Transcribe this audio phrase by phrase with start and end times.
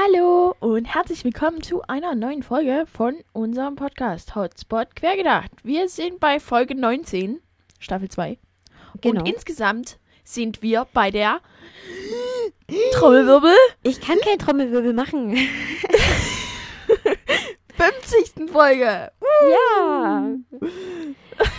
[0.00, 5.50] Hallo und herzlich willkommen zu einer neuen Folge von unserem Podcast Hotspot Quergedacht.
[5.64, 7.40] Wir sind bei Folge 19,
[7.80, 8.38] Staffel 2.
[9.00, 9.20] Genau.
[9.20, 11.40] Und insgesamt sind wir bei der
[12.92, 15.36] Trommelwirbel Ich kann kein Trommelwirbel machen.
[17.76, 18.52] 50.
[18.52, 19.10] Folge.
[19.50, 20.28] ja.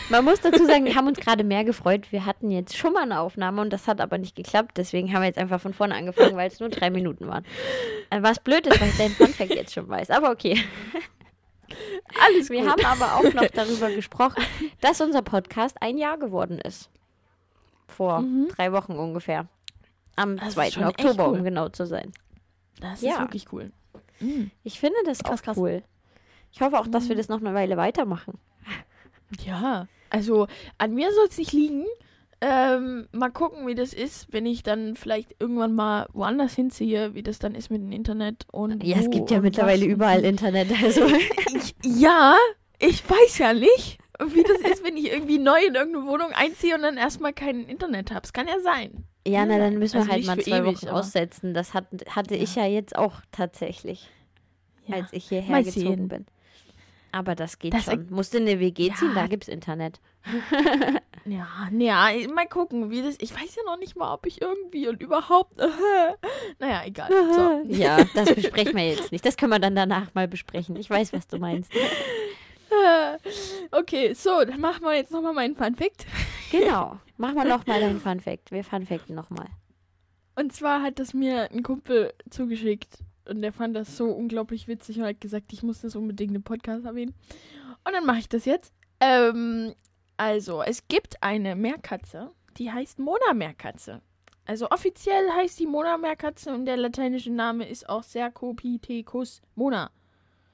[0.09, 2.11] Man muss dazu sagen, wir haben uns gerade mehr gefreut.
[2.11, 4.71] Wir hatten jetzt schon mal eine Aufnahme und das hat aber nicht geklappt.
[4.77, 7.45] Deswegen haben wir jetzt einfach von vorne angefangen, weil es nur drei Minuten waren.
[8.09, 10.09] Äh, Was blöd ist, weil ich deinen Funfact jetzt schon weiß.
[10.09, 10.59] Aber okay.
[12.25, 12.69] Alles Wir gut.
[12.71, 14.43] haben aber auch noch darüber gesprochen,
[14.81, 16.89] dass unser Podcast ein Jahr geworden ist.
[17.87, 18.23] Vor
[18.55, 19.47] drei Wochen ungefähr.
[20.15, 20.71] Am Das ist 2.
[20.71, 21.37] schon echt Oktober, cool.
[21.37, 22.11] um genau zu sein.
[22.81, 23.13] Das Ja.
[23.13, 23.71] ist wirklich cool.
[24.19, 24.51] Mhm.
[24.63, 25.57] Ich finde das Krass, auch krass.
[25.57, 25.83] cool.
[26.51, 28.39] Ich hoffe auch, dass wir das noch eine Weile weitermachen.
[29.45, 31.85] Ja, also an mir soll es nicht liegen.
[32.41, 37.21] Ähm, mal gucken, wie das ist, wenn ich dann vielleicht irgendwann mal woanders hinziehe, wie
[37.21, 40.23] das dann ist mit dem Internet und Ja, es gibt ja mittlerweile überall.
[40.23, 40.69] Internet.
[40.81, 41.01] Also.
[41.53, 42.37] Ich, ja,
[42.79, 46.75] ich weiß ja nicht, wie das ist, wenn ich irgendwie neu in irgendeine Wohnung einziehe
[46.75, 48.21] und dann erstmal kein Internet habe.
[48.23, 49.03] Es kann ja sein.
[49.27, 51.53] Ja, na, dann müssen wir Also halt mal zwei ewig, Wochen aussetzen.
[51.53, 54.09] Das hat, hatte ich ja jetzt auch tatsächlich,
[54.87, 54.95] Ja.
[54.95, 56.07] als ich hierher mal gezogen sehen.
[56.07, 56.25] bin.
[57.11, 58.07] Aber das geht Das schon.
[58.09, 59.21] Musst du in eine WG ziehen, Ja.
[59.21, 59.99] da gibt's Internet.
[61.25, 63.17] Ja, ja, mal gucken, wie das.
[63.19, 65.53] Ich weiß ja noch nicht mal, ob ich irgendwie und überhaupt.
[66.59, 67.09] naja, egal.
[67.11, 67.61] So.
[67.75, 69.23] Ja, das besprechen wir jetzt nicht.
[69.25, 70.75] Das können wir dann danach mal besprechen.
[70.77, 71.71] Ich weiß, was du meinst.
[73.71, 76.05] Okay, so, dann machen wir jetzt nochmal meinen Fun Fact.
[76.51, 76.97] Genau.
[77.17, 78.51] Mach mal nochmal deinen Fun Fact.
[78.51, 79.47] Wir Fun Facten nochmal.
[80.35, 82.99] Und zwar hat das mir ein Kumpel zugeschickt
[83.29, 86.43] und der fand das so unglaublich witzig und hat gesagt, ich muss das unbedingt im
[86.43, 87.13] Podcast erwähnen.
[87.85, 88.73] Und dann mache ich das jetzt.
[88.99, 89.73] Ähm,
[90.17, 94.01] also, es gibt eine Meerkatze, die heißt Mona-Meerkatze.
[94.45, 99.91] Also offiziell heißt die Mona-Meerkatze und der lateinische Name ist auch Cercopithecus Mona.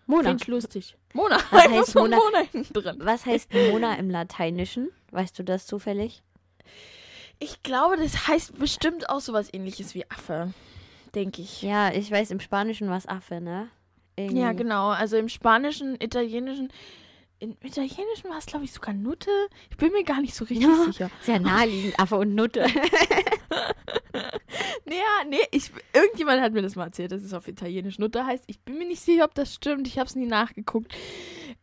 [0.05, 0.29] Mona.
[0.29, 0.97] Finde ich lustig.
[1.13, 1.37] Mona.
[1.49, 2.17] Was Einfach heißt Mona?
[2.17, 2.97] Mona hinten drin.
[2.99, 4.89] Was heißt Mona im Lateinischen?
[5.11, 6.23] Weißt du das zufällig?
[7.39, 10.53] Ich glaube, das heißt bestimmt auch sowas ähnliches wie Affe.
[11.15, 11.61] Denke ich.
[11.61, 13.69] Ja, ich weiß, im Spanischen war es Affe, ne?
[14.17, 14.39] Irgendwie.
[14.41, 14.89] Ja, genau.
[14.89, 16.71] Also im Spanischen, Italienischen.
[17.39, 19.29] Im Italienischen war es, glaube ich, sogar Nutte.
[19.69, 20.83] Ich bin mir gar nicht so richtig Ja.
[20.85, 21.09] sicher.
[21.21, 22.65] Sehr naheliegend, Affe und Nutte.
[24.85, 28.43] Naja, nee, ich, irgendjemand hat mir das mal erzählt, dass es auf Italienisch Nutte heißt.
[28.47, 29.87] Ich bin mir nicht sicher, ob das stimmt.
[29.87, 30.93] Ich habe es nie nachgeguckt.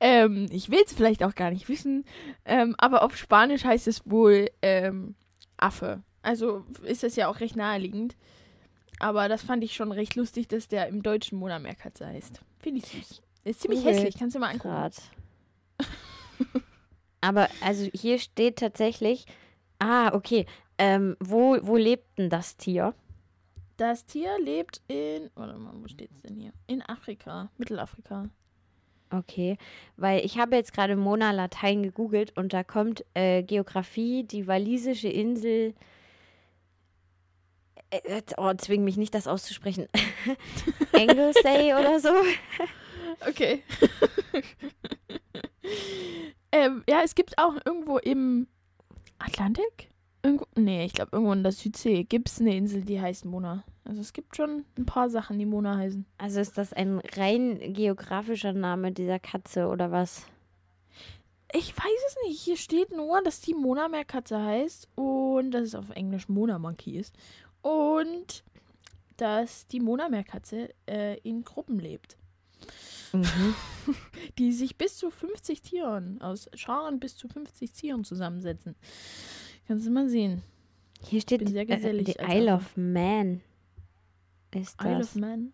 [0.01, 2.05] Ähm, ich will es vielleicht auch gar nicht wissen.
[2.45, 5.15] Ähm, aber auf Spanisch heißt es wohl ähm,
[5.57, 6.03] Affe.
[6.23, 8.17] Also ist es ja auch recht naheliegend.
[8.98, 12.41] Aber das fand ich schon recht lustig, dass der im Deutschen Mona Meerkatze heißt.
[12.60, 13.22] Finde ich süß.
[13.44, 13.92] Ist ziemlich Cool.
[13.92, 14.91] hässlich, kannst du mal angucken.
[17.20, 19.26] Aber also hier steht tatsächlich,
[19.78, 20.47] ah, okay,
[20.78, 22.94] ähm, wo, wo lebt denn das Tier?
[23.76, 25.30] Das Tier lebt in.
[25.34, 26.53] Warte mal, wo steht's denn hier?
[26.66, 28.28] In Afrika, Mittelafrika.
[29.10, 29.59] Okay,
[29.97, 35.09] weil ich habe jetzt gerade Mona Latein gegoogelt und da kommt äh, Geografie, die walisische
[35.09, 35.74] Insel.
[37.92, 39.86] Äh, äh, oh, zwing mich nicht, das auszusprechen.
[40.92, 42.08] Anglesey oder so.
[43.28, 43.62] Okay.
[46.50, 48.48] ähm, ja, es gibt auch irgendwo im
[49.19, 49.91] Atlantik?
[50.25, 53.62] Irgendwo, nee, ich glaube irgendwo in der Südsee gibt es eine Insel, die heißt Mona.
[53.84, 56.04] Also es gibt schon ein paar Sachen, die Mona heißen.
[56.19, 60.26] Also ist das ein rein geografischer Name dieser Katze oder was?
[61.53, 62.41] Ich weiß es nicht.
[62.41, 66.98] Hier steht nur, dass die Mona Meerkatze heißt und dass es auf Englisch Mona Monkey
[66.98, 67.14] ist.
[67.62, 68.45] Und
[69.17, 72.17] dass die Mona Meerkatze äh, in Gruppen lebt.
[73.12, 73.55] Mhm.
[74.39, 78.75] die sich bis zu 50 Tieren aus Scharen bis zu 50 Tieren zusammensetzen.
[79.69, 80.43] Kannst du mal sehen.
[81.05, 83.41] Hier steht sehr äh, gesellig The als Isle of Man.
[84.54, 84.86] Ist das?
[84.86, 85.53] Isle of Man.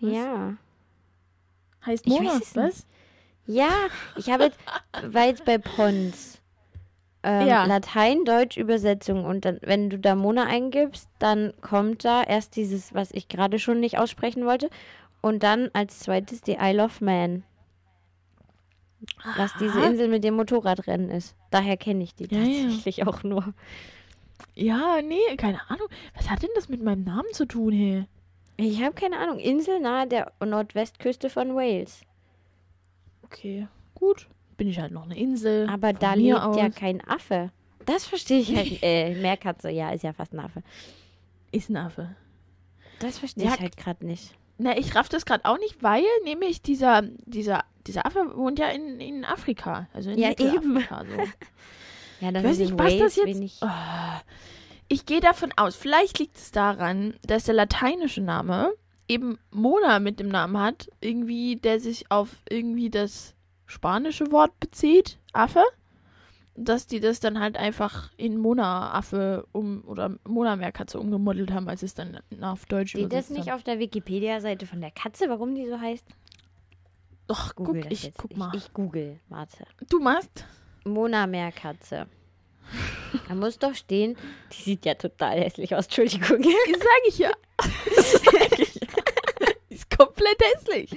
[0.00, 0.12] Was?
[0.12, 0.56] Ja.
[1.84, 2.86] Heißt Mona, was?
[3.46, 4.58] Ja, ich habe jetzt,
[5.02, 6.39] war jetzt bei Pons.
[7.22, 7.64] Ähm, Ja.
[7.66, 13.28] Latein-Deutsch-Übersetzung und dann, wenn du da Mona eingibst, dann kommt da erst dieses, was ich
[13.28, 14.70] gerade schon nicht aussprechen wollte,
[15.20, 17.42] und dann als zweites die Isle of Man.
[19.36, 19.80] Was diese.
[19.82, 21.34] Insel mit dem Motorradrennen ist.
[21.50, 22.62] Daher kenne ich die Ja, ja.
[22.64, 23.52] tatsächlich auch nur.
[24.54, 25.88] Ja, nee, keine Ahnung.
[26.16, 28.04] Was hat denn das mit meinem Namen zu tun, hey?
[28.56, 29.38] Ich habe keine Ahnung.
[29.38, 32.02] Insel nahe der Nordwestküste von Wales.
[33.22, 34.28] Okay, gut.
[34.60, 35.66] Bin ich halt noch eine Insel.
[35.70, 36.74] Aber da lebt ja aus.
[36.74, 37.50] kein Affe.
[37.86, 38.78] Das verstehe ich halt.
[38.82, 40.62] äh, Meerkatze, ja, ist ja fast ein Affe.
[41.50, 42.14] Ist ein Affe.
[42.98, 44.34] Das verstehe Ja, ich halt gerade nicht.
[44.58, 48.68] Na, ich raff das gerade auch nicht, weil nämlich dieser, dieser, dieser Affe wohnt ja
[48.68, 49.88] in, in Afrika.
[49.94, 51.22] Also in Ja, Mittelafrika, So.
[52.20, 53.26] Ja, das Ich weiß nicht, was das Wales jetzt.
[53.26, 53.62] wenig.
[53.62, 54.20] Ah.
[54.88, 58.74] ich gehe davon aus, vielleicht liegt es daran, dass der lateinische Name
[59.08, 63.34] eben Mona mit dem Namen hat, irgendwie, der sich auf irgendwie das
[63.70, 65.62] spanische Wort bezieht, Affe,
[66.56, 71.94] dass die das dann halt einfach in Mona-Affe um oder Mona-Meerkatze umgemodelt haben, als es
[71.94, 73.56] dann auf Deutsch Steht das nicht haben.
[73.56, 76.04] auf der Wikipedia-Seite von der Katze, warum die so heißt?
[77.28, 78.18] Doch, guck, Google das ich jetzt.
[78.18, 78.50] guck Ich, mal.
[78.54, 79.64] ich google, warte.
[79.88, 80.44] du machst?
[80.84, 82.06] Mona Meerkatze.
[83.28, 84.16] Da muss doch stehen,
[84.52, 86.42] die sieht ja total hässlich aus, Entschuldigung.
[86.72, 87.30] Das sag ich ja.
[87.96, 88.86] Das sag ich ja.
[89.70, 90.90] Die ist komplett hässlich.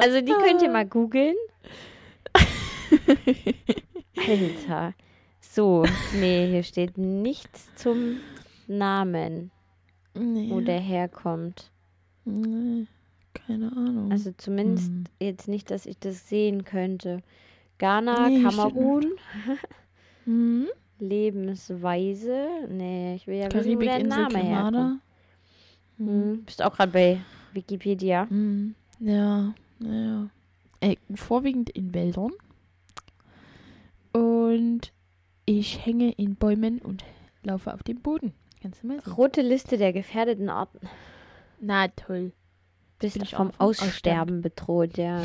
[0.00, 1.36] Also die könnt ihr mal googeln.
[4.16, 4.94] Alter.
[5.40, 5.84] So,
[6.18, 8.18] nee, hier steht nichts zum
[8.68, 9.50] Namen,
[10.14, 10.50] Nee.
[10.50, 11.70] wo der herkommt.
[12.24, 12.86] nee.
[13.46, 14.12] Keine Ahnung.
[14.12, 15.04] Also zumindest Hm.
[15.18, 17.22] jetzt nicht, dass ich das sehen könnte.
[17.78, 19.06] Ghana, Nee, Kamerun,
[20.26, 20.66] hm?
[20.98, 22.46] Lebensweise.
[22.68, 24.72] Nee, ich will ja wissen, wo Karibik, der Insel, Name herkommt.
[24.72, 24.98] Grenada.
[25.96, 27.20] Hm, bist auch gerade bei
[27.54, 28.28] Wikipedia.
[28.28, 28.74] Hm.
[29.00, 30.28] Ja, ja.
[30.80, 32.32] Äh, vorwiegend in Wäldern.
[34.12, 34.92] Und
[35.46, 37.04] ich hänge in Bäumen und
[37.42, 38.32] laufe auf dem Boden.
[38.62, 39.12] Kannst du mal sehen.
[39.14, 40.80] Rote Liste der gefährdeten Arten.
[41.60, 42.32] Na toll.
[42.98, 45.24] Bist Bin ich vom vom Aussterben bedroht, ja.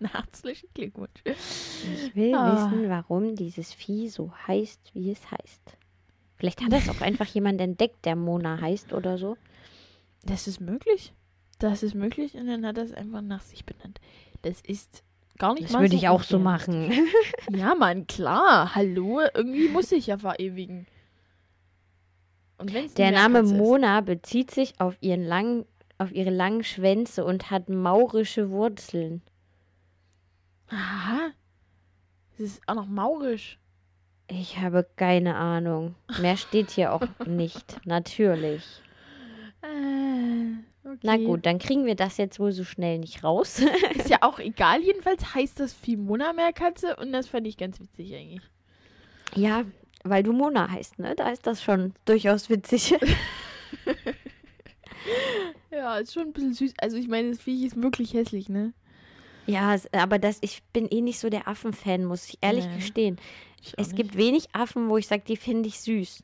[0.00, 1.22] Herzlichen Glückwunsch.
[1.24, 2.70] Ich will Ah.
[2.70, 5.78] wissen, warum dieses Vieh so heißt, wie es heißt.
[6.36, 9.38] Vielleicht hat das auch einfach jemand entdeckt, der Mona heißt oder so.
[10.22, 11.14] Das ist möglich.
[11.58, 13.98] Das ist möglich und dann hat er es einfach nach sich benannt.
[14.42, 15.02] Das ist
[15.38, 16.92] gar nicht Das mal würde ich auch so machen.
[17.50, 18.74] Ja, Mann, klar.
[18.74, 20.86] Hallo, irgendwie muss ich ja verewigen.
[22.58, 25.64] Und Der Name Meerkatze ist- Mona bezieht sich auf, ihren langen,
[25.98, 29.22] auf ihre langen Schwänze und hat maurische Wurzeln.
[30.68, 31.30] Aha.
[32.32, 33.58] Das ist auch noch maurisch.
[34.28, 35.94] Ich habe keine Ahnung.
[36.20, 37.78] Mehr steht hier auch nicht.
[37.86, 38.64] Natürlich.
[39.62, 40.56] Äh,
[40.86, 40.98] okay.
[41.02, 43.60] Na gut, dann kriegen wir das jetzt wohl so schnell nicht raus.
[43.94, 44.80] Ist ja auch egal.
[44.82, 48.42] Jedenfalls heißt das Fimona Meerkatze und das fand ich ganz witzig eigentlich.
[49.34, 49.64] ja,
[50.04, 51.16] weil du Mona heißt, ne?
[51.16, 52.94] Da ist das schon durchaus witzig.
[55.70, 56.74] Ja, ist schon ein bisschen süß.
[56.78, 58.72] Also ich meine, das Viech ist wirklich hässlich, ne?
[59.46, 63.16] Ja, aber das, ich bin eh nicht so der Affenfan, muss ich ehrlich Nee, gestehen.
[63.62, 63.96] Ich Es nicht.
[63.96, 66.22] gibt wenig Affen, wo ich sage, die finde ich süß.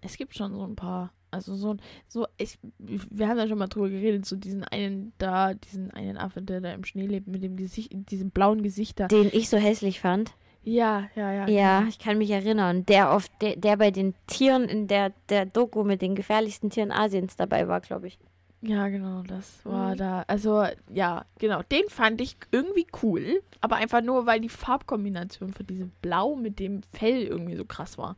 [0.00, 1.12] Es gibt schon so ein paar.
[1.36, 1.76] Also so,
[2.08, 6.16] so ich, wir haben ja schon mal drüber geredet, so diesen einen da, diesen einen
[6.16, 9.06] Affe, der da im Schnee lebt, mit dem Gesicht, diesem blauen Gesicht da.
[9.08, 10.32] Den ich so hässlich fand.
[10.64, 11.48] Ja, ja, ja.
[11.48, 12.84] Ja, ich kann mich erinnern.
[12.86, 16.90] Der auf der, der bei den Tieren in der, der Doku mit den gefährlichsten Tieren
[16.90, 18.18] Asiens dabei war, glaube ich.
[18.62, 19.98] Ja, genau, das war Mhm.
[19.98, 20.24] da.
[20.26, 21.62] Also, ja, genau.
[21.70, 26.58] Den fand ich irgendwie cool, aber einfach nur, weil die Farbkombination von diesem Blau mit
[26.58, 28.16] dem Fell irgendwie so krass war.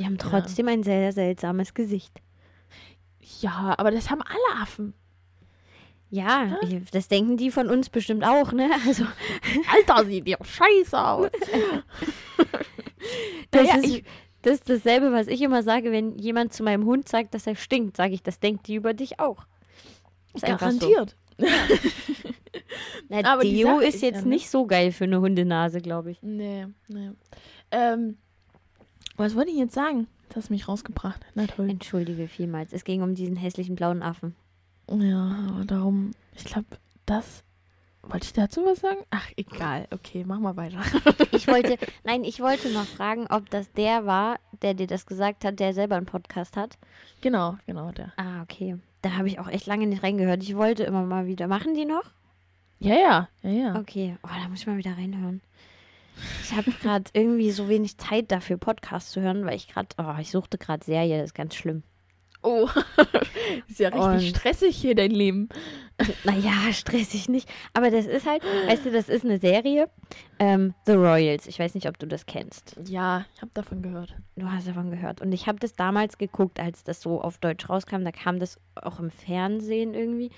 [0.00, 2.12] Die haben trotzdem ein sehr seltsames Gesicht.
[3.40, 4.94] Ja, aber das haben alle Affen.
[6.10, 8.70] Ja, ich- das denken die von uns bestimmt auch, ne?
[8.86, 9.04] Also,
[9.72, 11.30] Alter, sieht ja scheiße aus.
[13.50, 14.04] das, Naja, ist, ich-
[14.42, 17.56] das ist dasselbe, was ich immer sage, wenn jemand zu meinem Hund sagt, dass er
[17.56, 19.44] stinkt, sage ich, das denkt die über dich auch.
[20.34, 20.78] Ist einfach so.
[20.90, 21.16] Garantiert.
[23.08, 24.28] Na, Aber Deo ist ist jetzt ja, ne?
[24.28, 26.18] nicht so geil für eine Hundenase, glaube ich.
[26.22, 27.10] Nee, nee.
[27.70, 28.18] Ähm,
[29.16, 30.06] was wollte ich jetzt sagen?
[30.28, 31.24] Das hast mich rausgebracht.
[31.34, 31.70] Na toll.
[31.70, 32.72] Entschuldige vielmals.
[32.72, 34.34] Es ging um diesen hässlichen blauen Affen.
[34.90, 36.66] Ja, aber darum, ich glaube,
[37.06, 37.44] das.
[38.02, 39.00] Wollte ich dazu was sagen?
[39.10, 39.86] Ach, egal.
[39.90, 40.80] Okay, mach mal weiter.
[41.32, 45.44] Ich wollte, nein, ich wollte noch fragen, ob das der war, der dir das gesagt
[45.44, 46.76] hat, der selber einen Podcast hat.
[47.20, 48.12] genau, genau, der.
[48.16, 48.76] Ah, okay.
[49.02, 50.42] Da habe ich auch echt lange nicht reingehört.
[50.42, 51.46] Ich wollte immer mal wieder.
[51.46, 52.02] Machen die noch?
[52.80, 53.76] Ja, ja, ja, ja.
[53.76, 54.16] Okay.
[54.24, 55.40] Oh, da muss ich mal wieder reinhören.
[56.42, 60.14] Ich habe gerade irgendwie so wenig Zeit dafür, Podcasts zu hören, weil ich gerade, oh,
[60.20, 61.82] ich suchte gerade Serie, das ist ganz schlimm.
[62.42, 62.68] Oh,
[63.68, 65.48] ist ja richtig Und- stressig hier, dein Leben.
[66.22, 67.48] Naja, stressig nicht.
[67.74, 69.90] Aber das ist halt, weißt du, das ist eine Serie.
[70.38, 71.48] Ähm, The Royals.
[71.48, 72.76] Ich weiß nicht, ob du das kennst.
[72.86, 74.14] Ja, ich habe davon gehört.
[74.36, 75.20] Du hast davon gehört.
[75.20, 78.04] Und ich habe das damals geguckt, als das so auf Deutsch rauskam.
[78.04, 80.30] Da kam das auch im Fernsehen irgendwie.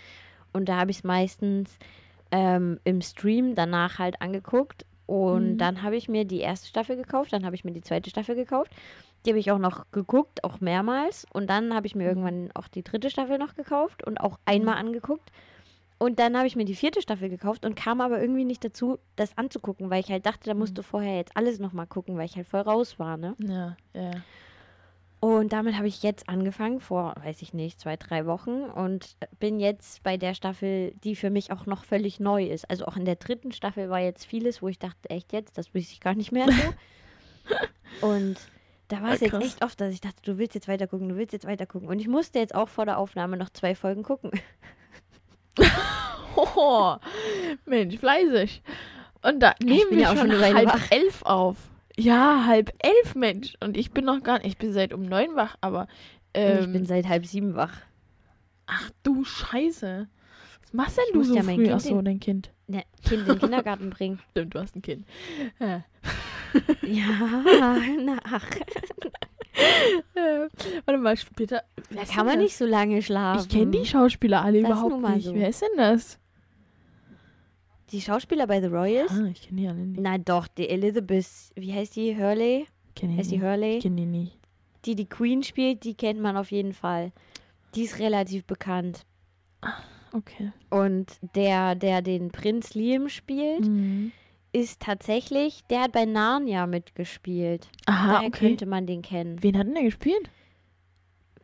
[0.55, 1.77] Und da habe ich es meistens
[2.31, 4.87] ähm, im Stream danach halt angeguckt.
[5.11, 5.59] Und Mhm.
[5.59, 7.33] dann habe ich mir die erste Staffel gekauft.
[7.33, 8.71] Dann habe ich mir die zweite Staffel gekauft.
[9.27, 11.27] Die habe ich auch noch geguckt, auch mehrmals.
[11.33, 14.77] Und dann habe ich mir irgendwann auch die dritte Staffel noch gekauft und auch einmal
[14.77, 15.33] angeguckt.
[15.99, 18.99] Und dann habe ich mir die vierte Staffel gekauft und kam aber irgendwie nicht dazu,
[19.17, 22.27] das anzugucken, weil ich halt dachte, da musst du vorher jetzt alles nochmal gucken, weil
[22.27, 23.35] ich halt voll raus war, ne?
[23.41, 24.13] Ja, ja.
[25.21, 29.61] Und damit habe ich jetzt angefangen, vor, weiß ich nicht, zwei, drei Wochen und bin
[29.61, 32.69] jetzt bei der Staffel, die für mich auch noch völlig neu ist.
[32.71, 35.75] Also auch in der dritten Staffel war jetzt vieles, wo ich dachte, echt jetzt, das
[35.75, 38.07] wüsste ich gar nicht mehr so.
[38.09, 38.39] und
[38.89, 41.11] da war es Ja, jetzt echt oft, dass ich dachte, du willst jetzt weiter gucken,
[41.11, 41.89] du willst jetzt weiter gucken.
[41.89, 44.31] Und ich musste jetzt auch vor der Aufnahme noch zwei Folgen gucken.
[46.37, 46.97] Oh,
[47.67, 48.63] Mensch, fleißig.
[49.23, 50.91] Und da nehmen wir ja auch schon schon halb wach.
[50.91, 51.57] elf auf.
[52.03, 53.55] Ja, halb elf, Mensch.
[53.61, 55.87] Und ich bin noch gar nicht, ich bin seit um neun wach, aber
[56.35, 57.73] ähm, ich bin seit halb sieben wach.
[58.67, 60.09] ach du Scheiße.
[60.63, 61.65] Was machst denn Ich du so ja mein früh?
[61.65, 62.51] Kind Ach so, in- dein Kind.
[62.69, 64.21] Ne, Kind in den Kindergarten bringen.
[64.31, 65.07] Stimmt, du hast ein Kind.
[65.59, 65.83] Ja.
[66.83, 68.45] Ja, na, ach.
[70.15, 70.49] Äh,
[70.85, 71.63] warte mal, später.
[71.91, 72.43] Da kann man das?
[72.45, 73.43] nicht so lange schlafen.
[73.43, 75.27] Ich kenne die Schauspieler alle Das überhaupt nicht.
[75.27, 75.35] so.
[75.35, 76.19] Wer ist denn das?
[77.93, 79.11] Die Schauspieler bei The Royals?
[79.13, 80.01] Ah, ich kenne die alle nicht.
[80.01, 82.17] Na doch, die Elizabeth, wie heißt die?
[82.17, 82.67] Hurley?
[82.95, 83.41] Kenn die Heißt die.
[83.43, 83.77] Hurley?
[83.79, 84.39] Ich kenne die nicht.
[84.85, 87.13] Die die Queen spielt, die kennt man auf jeden Fall.
[87.75, 89.05] Die ist relativ bekannt.
[90.13, 90.53] Okay.
[90.71, 94.11] Und der, der den Prinz Liam spielt, Mhm.
[94.53, 97.69] ist tatsächlich, der hat bei Narnia mitgespielt.
[97.87, 98.49] Aha, Daher okay.
[98.49, 99.43] könnte man den kennen.
[99.43, 100.31] Wen hat denn der gespielt?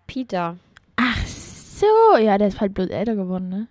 [0.07, 0.57] Peter.
[0.97, 1.87] Ach so,
[2.21, 3.69] ja, der ist halt bloß älter geworden, ne?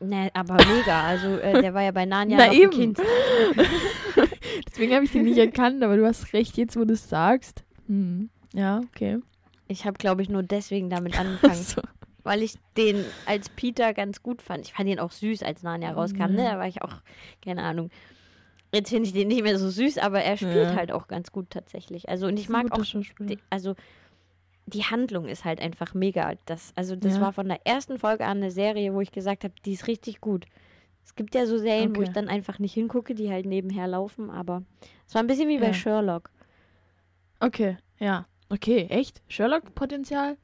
[0.00, 1.02] Ne, aber mega.
[1.04, 2.72] Also äh, der war ja bei Narnia Na noch eben.
[2.72, 2.98] ein Kind.
[4.68, 7.64] Deswegen habe ich den nicht erkannt, aber du hast recht, jetzt wo du es sagst.
[7.86, 8.30] Hm.
[8.54, 9.18] Ja, okay.
[9.68, 11.82] Ich habe, glaube ich, nur deswegen damit angefangen, So.
[12.22, 14.64] weil ich den als Peter ganz gut fand.
[14.66, 16.32] Ich fand ihn auch süß, als Narnia rauskam.
[16.32, 16.42] Ne?
[16.42, 16.46] Mhm.
[16.46, 16.94] Da war ich auch,
[17.44, 17.90] keine Ahnung.
[18.72, 20.74] Jetzt finde ich den nicht mehr so süß, aber er spielt Ja.
[20.76, 22.08] halt auch ganz gut tatsächlich.
[22.08, 22.84] Also und ich mag auch,
[23.50, 23.74] also
[24.66, 26.34] die Handlung ist halt einfach mega.
[26.46, 27.20] Das, also das Ja.
[27.22, 30.20] war von der ersten Folge an eine Serie, wo ich gesagt habe, die ist richtig
[30.20, 30.46] gut.
[31.04, 32.08] Es gibt ja so Serien, wo Okay.
[32.08, 34.62] ich dann einfach nicht hingucke, die halt nebenher laufen, aber
[35.06, 35.72] es war ein bisschen wie bei Ja.
[35.72, 36.30] Sherlock.
[37.38, 38.26] Okay, ja.
[38.48, 39.22] Okay, echt?
[39.28, 40.36] Sherlock-Potenzial?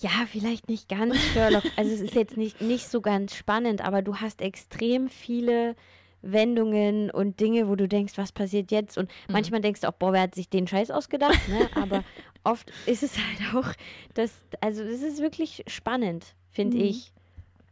[0.00, 1.64] Ja, vielleicht nicht ganz Sherlock.
[1.76, 5.74] Also es ist jetzt nicht, nicht so ganz spannend, aber du hast extrem viele
[6.22, 8.98] Wendungen und Dinge, wo du denkst, was passiert jetzt?
[8.98, 9.32] Und Mhm.
[9.32, 11.48] manchmal denkst du auch, boah, wer hat sich den Scheiß ausgedacht?
[11.48, 11.68] Ne?
[11.74, 12.04] Aber
[12.44, 13.72] oft ist es halt auch,
[14.14, 16.84] das, also es ist wirklich spannend, finde Mhm.
[16.84, 17.12] ich.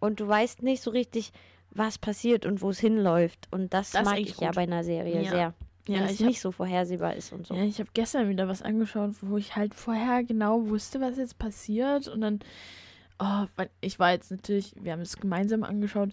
[0.01, 1.33] Und du weißt nicht so richtig,
[1.71, 3.49] was passiert und wo es hinläuft.
[3.51, 4.57] Und das, Das mag ich ja gut.
[4.57, 5.31] bei einer Serie Ja.
[5.31, 5.55] sehr.
[5.89, 7.55] Ja, wenn es ich habe nicht so vorhersehbar ist und so.
[7.55, 11.39] ja, ich hab gestern wieder was angeschaut, wo ich halt vorher genau wusste, was jetzt
[11.39, 12.09] passiert.
[12.09, 12.41] Und dann,
[13.21, 13.45] oh,
[13.81, 16.11] ich war jetzt natürlich, wir haben es gemeinsam angeschaut,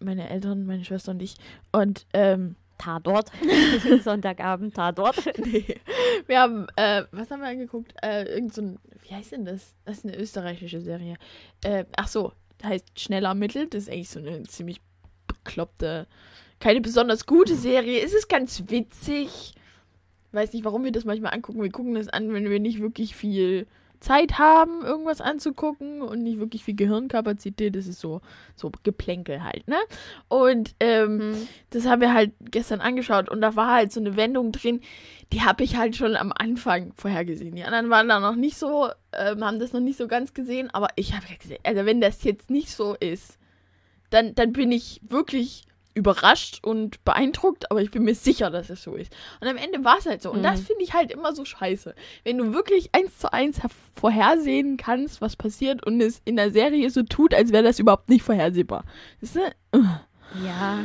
[0.00, 1.36] meine Eltern, meine Schwester und ich.
[1.72, 3.30] Und ähm, Tatort.
[4.02, 5.16] Sonntagabend Tatort.
[5.44, 5.76] nee,
[6.26, 7.92] wir haben, äh, was haben wir angeguckt?
[8.02, 9.74] Äh, irgend so ein, wie heißt denn das?
[9.84, 11.16] Das ist eine österreichische Serie.
[11.64, 13.74] Äh, ach so, heißt Schnell ermittelt.
[13.74, 14.80] Das ist eigentlich so eine ziemlich
[15.26, 16.06] bekloppte,
[16.60, 18.00] keine besonders gute Serie.
[18.00, 19.54] Es ist ganz witzig.
[20.32, 21.62] Weiß nicht, warum wir das manchmal angucken.
[21.62, 23.66] Wir gucken das an, wenn wir nicht wirklich viel
[24.00, 27.74] Zeit haben, irgendwas anzugucken und nicht wirklich viel Gehirnkapazität.
[27.74, 28.20] Das ist so,
[28.54, 29.78] so Geplänkel halt, ne?
[30.28, 31.48] Und ähm, Hm.
[31.70, 34.80] das haben wir halt gestern angeschaut und da war halt so eine Wendung drin,
[35.32, 37.54] die habe ich halt schon am Anfang vorhergesehen.
[37.54, 40.70] Die anderen waren da noch nicht so, ähm, haben das noch nicht so ganz gesehen,
[40.72, 43.38] aber ich habe gesehen, also wenn das jetzt nicht so ist,
[44.10, 45.66] dann, dann bin ich wirklich
[45.98, 49.12] überrascht und beeindruckt, aber ich bin mir sicher, dass es so ist.
[49.40, 50.30] Und am Ende war es halt so.
[50.32, 50.64] Und das Mhm.
[50.66, 51.94] finde ich halt immer so scheiße.
[52.24, 56.50] Wenn du wirklich eins zu eins her- vorhersehen kannst, was passiert und es in der
[56.52, 58.84] Serie so tut, als wäre das überhaupt nicht vorhersehbar.
[59.20, 59.40] Weißt du?
[60.44, 60.78] Ja,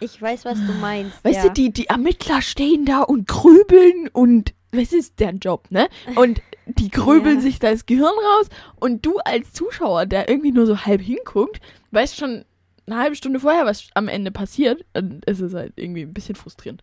[0.00, 1.24] ich weiß, was du meinst.
[1.24, 1.42] Weißt ja.
[1.44, 5.88] du, die, die Ermittler stehen da und grübeln und was ist deren Job, ne?
[6.14, 7.40] Und die grübeln Ja.
[7.40, 8.48] sich das Gehirn raus
[8.78, 12.44] und du als Zuschauer, der irgendwie nur so halb hinguckt, weißt schon
[12.90, 14.84] eine halbe Stunde vorher, was am Ende passiert.
[15.26, 16.82] Es ist halt irgendwie ein bisschen frustrierend.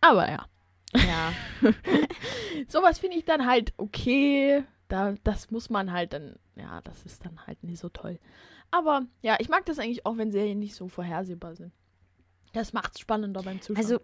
[0.00, 0.46] Aber ja,
[0.94, 1.32] Ja.
[2.68, 4.64] sowas finde ich dann halt okay.
[4.88, 8.18] Da, das muss man halt dann, ja, das ist dann halt nicht so toll.
[8.72, 11.72] Aber ja, ich mag das eigentlich auch, wenn Serien nicht so vorhersehbar sind.
[12.52, 13.84] Das macht's spannender beim Zuschauen.
[13.84, 14.00] Also,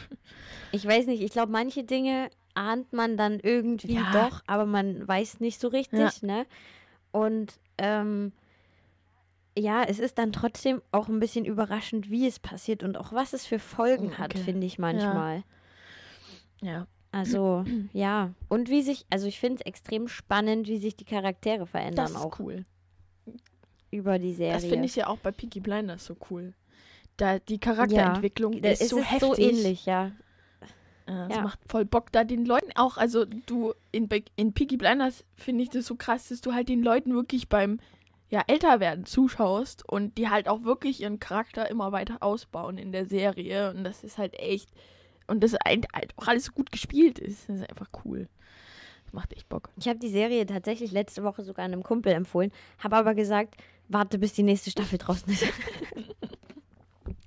[0.72, 4.10] ich weiß nicht, ich glaube, manche Dinge ahnt man dann irgendwie Ja.
[4.12, 6.26] doch, aber man weiß nicht so richtig, Ja.
[6.26, 6.46] ne?
[7.12, 8.32] Und ähm,
[9.58, 13.32] ja, es ist dann trotzdem auch ein bisschen überraschend, wie es passiert und auch was
[13.32, 14.42] es für Folgen hat, Okay.
[14.44, 15.44] finde ich manchmal.
[16.60, 16.86] ja.
[17.10, 18.32] Also, ja.
[18.48, 22.10] Und wie sich, also ich finde es extrem spannend, wie sich die Charaktere verändern Das
[22.12, 22.64] ist auch cool.
[23.90, 24.54] über die Serie.
[24.54, 26.54] Das finde ich ja auch bei Peaky Blinders so cool.
[27.18, 29.20] Da die Charakterentwicklung Das ist so ist heftig.
[29.20, 30.12] so ähnlich, ja.
[31.06, 31.42] Ja, es Ja.
[31.42, 35.68] macht voll Bock, da den Leuten auch, also du in, in Peaky Blinders finde ich
[35.70, 37.80] das so krass, dass du halt den Leuten wirklich beim
[38.32, 42.90] ja, älter werden zuschaust und die halt auch wirklich ihren Charakter immer weiter ausbauen in
[42.90, 44.70] der Serie und das ist halt echt
[45.26, 47.50] und das halt halt auch alles so gut gespielt ist.
[47.50, 48.28] Das ist einfach cool.
[49.04, 49.68] Das macht echt Bock.
[49.76, 53.56] Ich habe die Serie tatsächlich letzte Woche sogar einem Kumpel empfohlen, habe aber gesagt,
[53.88, 55.44] warte, bis die nächste Staffel draußen ist.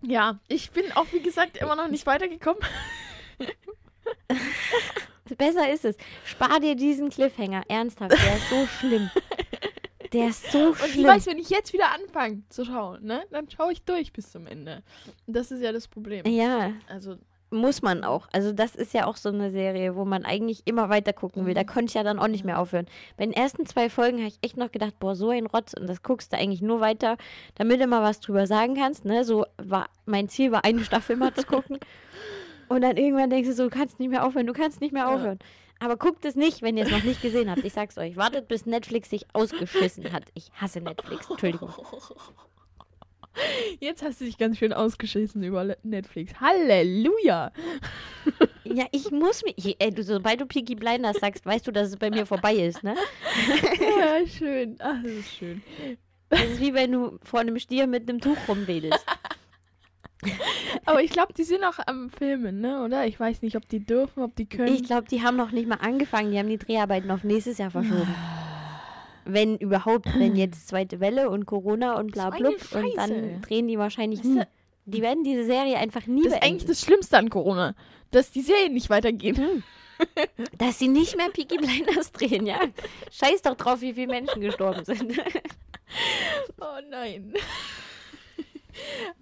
[0.07, 2.61] Ja, ich bin auch wie gesagt immer noch nicht weitergekommen.
[5.37, 5.97] Besser ist es.
[6.23, 7.63] Spar dir diesen Cliffhanger.
[7.67, 9.09] Ernsthaft, der ist so schlimm.
[10.15, 11.07] Der ist so Und ich schlimm.
[11.07, 14.47] weiß, wenn ich jetzt wieder anfange zu schauen, ne, dann schaue ich durch bis zum
[14.47, 14.81] Ende.
[15.27, 16.25] Und das ist ja das Problem.
[16.25, 17.15] ja, Also,
[17.51, 18.27] muss man auch.
[18.33, 21.53] Also das ist ja auch so eine Serie, wo man eigentlich immer weiter gucken will.
[21.53, 21.67] Da Mhm.
[21.67, 22.87] konnte ich ja dann auch nicht mehr aufhören.
[23.17, 25.73] Bei den ersten zwei Folgen habe ich echt noch gedacht, boah, so ein Rotz.
[25.73, 27.17] Und das guckst du eigentlich nur weiter,
[27.53, 29.05] damit du mal was drüber sagen kannst.
[29.05, 29.23] Ne?
[29.23, 31.79] So war mein Ziel war, eine Staffel mal zu gucken.
[32.67, 35.03] Und dann irgendwann denkst du so, du kannst nicht mehr aufhören, du kannst nicht mehr
[35.03, 35.13] Ja.
[35.79, 37.63] Aber guckt es nicht, wenn ihr es noch nicht gesehen habt.
[37.65, 38.15] Ich sag's euch.
[38.15, 40.23] Wartet, bis Netflix sich ausgeschissen hat.
[40.33, 41.29] Ich hasse Netflix.
[41.29, 41.69] Entschuldigung.
[43.81, 46.33] jetzt hast du dich ganz schön ausgeschissen über Netflix.
[46.39, 47.51] Halleluja!
[48.63, 49.55] Ja, ich muss mich.
[49.57, 52.55] je- Ey, du, sobald du Peaky Blinders sagst, weißt du, dass es bei mir vorbei
[52.55, 52.95] ist, ne?
[53.79, 54.77] Ja, schön.
[54.79, 55.61] Ach, das ist schön.
[56.29, 59.05] Das ist wie wenn du vor einem Stier mit einem Tuch rumwedelst.
[60.85, 62.83] Aber ich glaube, die sind auch am Filmen, ne?
[62.83, 63.07] Oder?
[63.07, 64.73] Ich weiß nicht, ob die dürfen, ob die können.
[64.73, 66.31] Ich glaube, die haben noch nicht mal angefangen.
[66.31, 68.07] Die haben die Dreharbeiten auf nächstes Jahr verschoben.
[69.25, 72.61] Wenn überhaupt, wenn jetzt zweite Welle und Corona und bla eine Und
[72.95, 74.43] dann drehen die wahrscheinlich nie.
[74.85, 76.67] Die werden diese Serie einfach nie das ist eigentlich beenden.
[76.67, 77.73] das Schlimmste an Corona,
[78.11, 79.63] dass die Serien nicht weitergehen.
[80.57, 82.59] Dass sie nicht mehr Peaky Blinders drehen, ja.
[83.11, 85.17] Scheiß doch drauf, wie viele Menschen gestorben sind.
[86.59, 87.33] Oh nein.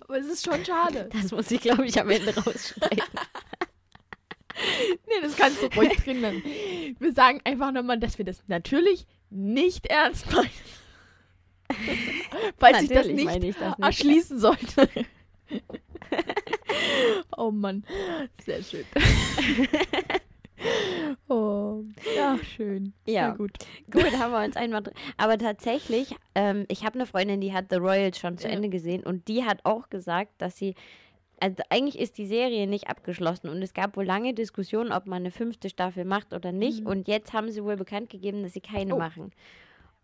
[0.02, 1.10] Aber es ist schon schade.
[1.14, 3.04] Das muss ich, glaube ich, am Ende rausschneiden.
[5.08, 6.44] Nee, das kannst du ruhig drin lassen.
[7.00, 10.50] Wir sagen einfach nochmal, dass wir das natürlich nicht ernst meinen.
[12.60, 13.80] Falls ich das nicht ich das nicht.
[13.80, 14.90] erschließen sollte.
[17.36, 17.84] oh Mann,
[18.46, 18.86] sehr schön.
[21.30, 21.84] oh,
[22.16, 22.94] ja, schön.
[23.06, 23.30] Ja.
[23.30, 23.52] Na gut.
[23.92, 24.94] Gut, haben wir uns einmal drin.
[25.18, 28.54] Aber tatsächlich, ähm, ich habe eine Freundin, die hat The Royals schon zu Ja.
[28.54, 30.76] Ende gesehen und die hat auch gesagt, dass sie.
[31.40, 35.24] Also eigentlich ist die Serie nicht abgeschlossen und es gab wohl lange Diskussionen, ob man
[35.24, 36.82] eine fünfte Staffel macht oder nicht.
[36.82, 36.88] Mhm.
[36.88, 39.00] Und jetzt haben sie wohl bekannt gegeben, dass sie keine Oh.
[39.00, 39.34] machen.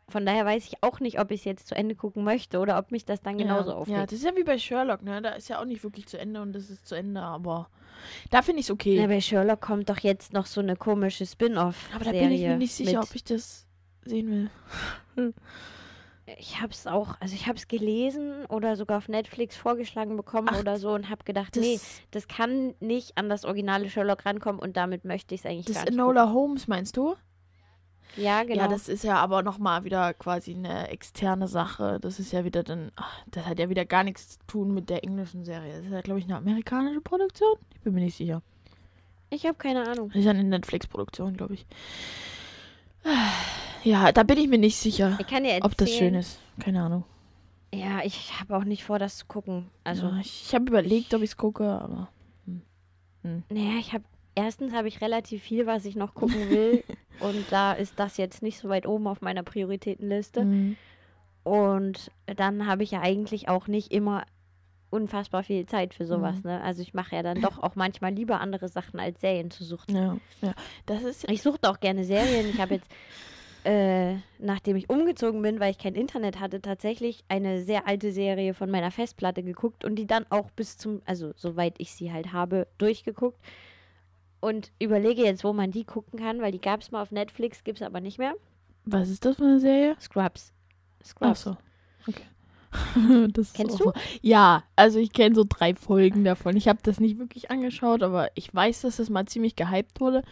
[0.09, 2.77] Von daher weiß ich auch nicht, ob ich es jetzt zu Ende gucken möchte oder
[2.77, 3.75] ob mich das dann genauso ja.
[3.75, 3.97] aufregt.
[3.97, 5.21] Ja, das ist ja wie bei Sherlock, ne?
[5.21, 7.69] Da ist ja auch nicht wirklich zu Ende und das ist zu Ende, aber
[8.29, 8.95] da finde ich es okay.
[8.95, 11.89] Ja, bei Sherlock kommt doch jetzt noch so eine komische Spin-off.
[11.93, 13.67] aber da bin ich mir nicht sicher, ob ich das
[14.05, 14.49] sehen
[15.15, 15.33] will.
[16.37, 20.49] Ich habe es auch, also ich habe es gelesen oder sogar auf Netflix vorgeschlagen bekommen
[20.51, 21.79] Ach, oder so und habe gedacht, Das, nee,
[22.11, 25.75] das kann nicht an das originale Sherlock rankommen und damit möchte ich es eigentlich das
[25.75, 25.93] gar nicht.
[25.93, 27.15] Enola Holmes, meinst du?
[28.15, 28.63] Ja, genau.
[28.63, 31.99] Ja, das ist ja aber nochmal wieder quasi eine externe Sache.
[32.01, 34.89] Das ist ja wieder dann, ach, das hat ja wieder gar nichts zu tun mit
[34.89, 35.77] der englischen Serie.
[35.77, 37.55] Das ist ja, glaube ich, eine amerikanische Produktion.
[37.75, 38.41] Ich bin mir nicht sicher.
[39.29, 40.09] ich habe keine Ahnung.
[40.09, 41.65] Das ist ja eine Netflix-Produktion, glaube ich.
[43.83, 45.63] Ja, da bin ich mir nicht sicher, Ich kann dir erzählen.
[45.71, 46.39] ob das schön ist.
[46.59, 47.05] Keine Ahnung.
[47.73, 49.69] Ja, ich habe auch nicht vor, das zu gucken.
[49.83, 52.09] Also, ja, ich ich habe überlegt, ob ich es gucke, aber.
[53.23, 54.03] naja, ich habe
[54.45, 56.83] erstens habe ich relativ viel, was ich noch gucken will
[57.19, 60.45] und da ist das jetzt nicht so weit oben auf meiner Prioritätenliste.
[60.45, 60.77] Mhm.
[61.43, 64.25] Und dann habe ich ja eigentlich auch nicht immer
[64.91, 66.49] unfassbar viel Zeit für sowas, Mhm.
[66.49, 66.61] ne?
[66.61, 69.95] Also ich mache ja dann doch auch manchmal lieber andere Sachen als Serien zu suchen.
[69.95, 70.53] Ja, ja.
[70.85, 71.29] Das ist.
[71.29, 72.49] Ich suchte auch gerne Serien.
[72.49, 72.87] Ich habe jetzt,
[73.65, 78.53] äh, nachdem ich umgezogen bin, weil ich kein Internet hatte, tatsächlich eine sehr alte Serie
[78.53, 82.33] von meiner Festplatte geguckt und die dann auch bis zum, also soweit ich sie halt
[82.33, 83.39] habe, durchgeguckt.
[84.41, 87.63] Und überlege jetzt, wo man die gucken kann, weil die gab es mal auf Netflix,
[87.63, 88.33] gibt es aber nicht mehr.
[88.85, 89.97] Was ist das für eine Serie?
[89.99, 90.53] Scrubs.
[91.01, 91.41] Ach Scrubs.
[91.41, 91.57] so.
[92.07, 92.23] Okay.
[93.53, 93.85] Kennst du?
[93.85, 93.93] So.
[94.21, 96.55] Ja, also ich kenne so drei Folgen davon.
[96.55, 100.23] Ich habe das nicht wirklich angeschaut, aber ich weiß, dass das mal ziemlich gehypt wurde.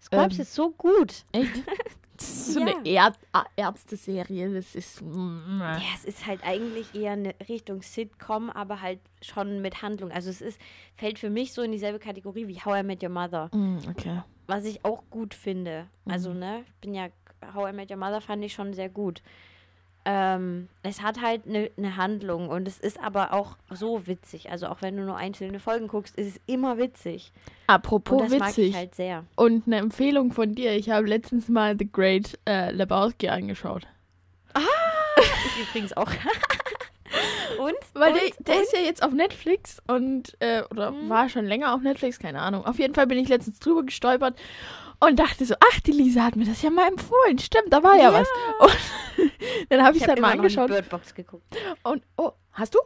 [0.00, 1.24] Scrubs Ähm, ist so gut.
[1.32, 1.52] Echt?
[2.16, 2.66] Das ist so Ja.
[2.66, 3.18] eine Erd
[3.56, 4.52] Ärzte-Serie.
[4.54, 5.02] Das ist.
[5.02, 10.10] mm, Ja, es ist halt eigentlich eher eine Richtung Sitcom, aber halt schon mit Handlung.
[10.12, 10.60] Also es ist,
[10.96, 13.50] fällt für mich so in dieselbe Kategorie wie How I Met Your Mother.
[13.52, 14.22] mm, Okay.
[14.46, 15.88] Was ich auch gut finde.
[16.06, 16.38] Also, Mhm.
[16.38, 17.08] ne, ich bin ja,
[17.54, 19.22] How I Met Your Mother fand ich schon sehr gut.
[20.06, 24.50] Ähm, es hat halt eine ne Handlung und es ist aber auch so witzig.
[24.50, 27.32] Also auch wenn du nur einzelne Folgen guckst, ist es immer witzig.
[27.68, 28.68] Apropos und das mag witzig.
[28.70, 29.24] ich halt sehr.
[29.36, 30.72] Und eine Empfehlung von dir.
[30.76, 33.86] Ich habe letztens mal The Great äh, Lebowski angeschaut.
[34.56, 36.10] Ich übrigens auch.
[37.58, 37.74] und?
[37.94, 38.20] Weil und?
[38.20, 41.08] der, der ist ja jetzt auf Netflix und, äh, oder Mhm.
[41.08, 42.66] war schon länger auf Netflix, keine Ahnung.
[42.66, 44.38] Auf jeden Fall bin ich letztens drüber gestolpert
[45.00, 47.38] und dachte so, ach, die Lisa hat mir das ja mal empfohlen.
[47.38, 48.12] Stimmt, da war ja, Ja.
[48.12, 48.28] was.
[48.60, 49.30] Und
[49.70, 50.68] dann habe ich ich es habe halt mal angeschaut.
[50.68, 51.44] Bird Box geguckt.
[51.82, 52.78] Und, oh, hast du?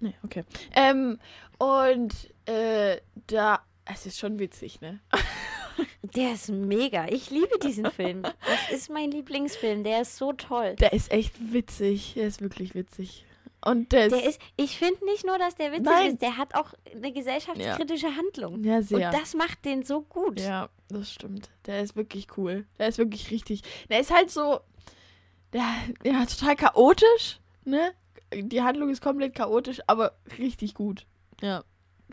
[0.00, 0.44] Nee, okay.
[0.74, 1.18] Ähm,
[1.58, 2.14] und,
[2.46, 5.00] äh, da, es ist schon witzig, ne?
[6.02, 7.06] Der ist mega.
[7.08, 8.22] Ich liebe diesen Film.
[8.22, 9.84] Das ist mein Lieblingsfilm.
[9.84, 10.74] Der ist so toll.
[10.76, 12.14] Der ist echt witzig.
[12.16, 13.24] Der ist wirklich witzig.
[13.70, 16.12] Und der ist, Der ist, ich finde nicht nur, dass der witzig Nein.
[16.12, 18.62] ist, der hat auch eine gesellschaftskritische Handlung.
[18.64, 19.08] ja, sehr.
[19.08, 20.40] Und das macht den so gut.
[20.40, 21.50] Ja, das stimmt.
[21.66, 22.66] Der ist wirklich cool.
[22.78, 23.62] Der ist wirklich richtig.
[23.90, 24.60] Der ist halt so.
[25.52, 25.64] der,
[26.04, 27.92] ja, total chaotisch, ne?
[28.34, 31.06] Die Handlung ist komplett chaotisch, aber richtig gut.
[31.40, 31.64] Ja.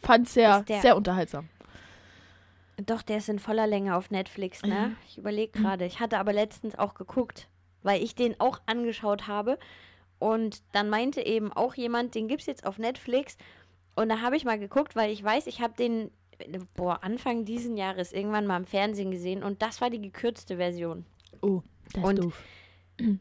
[0.01, 1.49] Fand sehr, der- sehr unterhaltsam.
[2.85, 4.95] Doch, der ist in voller Länge auf Netflix, ne?
[5.07, 5.85] Ich überlege gerade.
[5.85, 7.47] Ich hatte aber letztens auch geguckt,
[7.83, 9.57] weil ich den auch angeschaut habe.
[10.25, 13.37] Und dann meinte eben auch jemand, den gibt's jetzt auf Netflix.
[13.95, 16.09] Und da habe ich mal geguckt, weil ich weiß, ich habe den,
[16.73, 19.43] boah, Anfang diesen Jahres irgendwann mal im Fernsehen gesehen.
[19.43, 21.05] Und das war die gekürzte Version.
[21.41, 21.61] Oh,
[21.93, 22.43] das Und ist doof.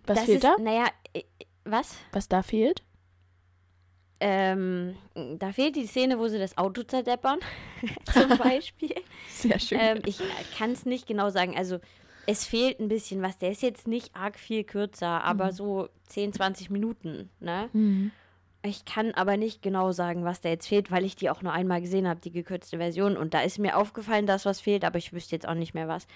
[0.07, 0.57] Was fehlt ist, da?
[0.59, 1.25] naja, äh,
[1.65, 1.95] was?
[2.13, 2.83] Was da fehlt?
[4.21, 4.97] Ähm,
[5.39, 7.41] da fehlt die Szene, wo sie das Auto zerdeppern,
[8.15, 8.95] zum Beispiel.
[9.29, 9.79] Sehr schön.
[9.79, 10.23] ähm, ich
[10.57, 11.55] kann es nicht genau sagen.
[11.55, 11.81] Also,
[12.27, 13.39] es fehlt ein bisschen was.
[13.39, 17.31] Der ist jetzt nicht arg viel kürzer, aber so 10, 20 Minuten.
[17.41, 17.69] Ne?
[17.73, 18.11] Mhm.
[18.63, 21.53] Ich kann aber nicht genau sagen, was da jetzt fehlt, weil ich die auch nur
[21.53, 23.17] einmal gesehen habe, die gekürzte Version.
[23.17, 25.89] Und da ist mir aufgefallen, dass was fehlt, aber ich wüsste jetzt auch nicht mehr
[25.89, 26.07] was.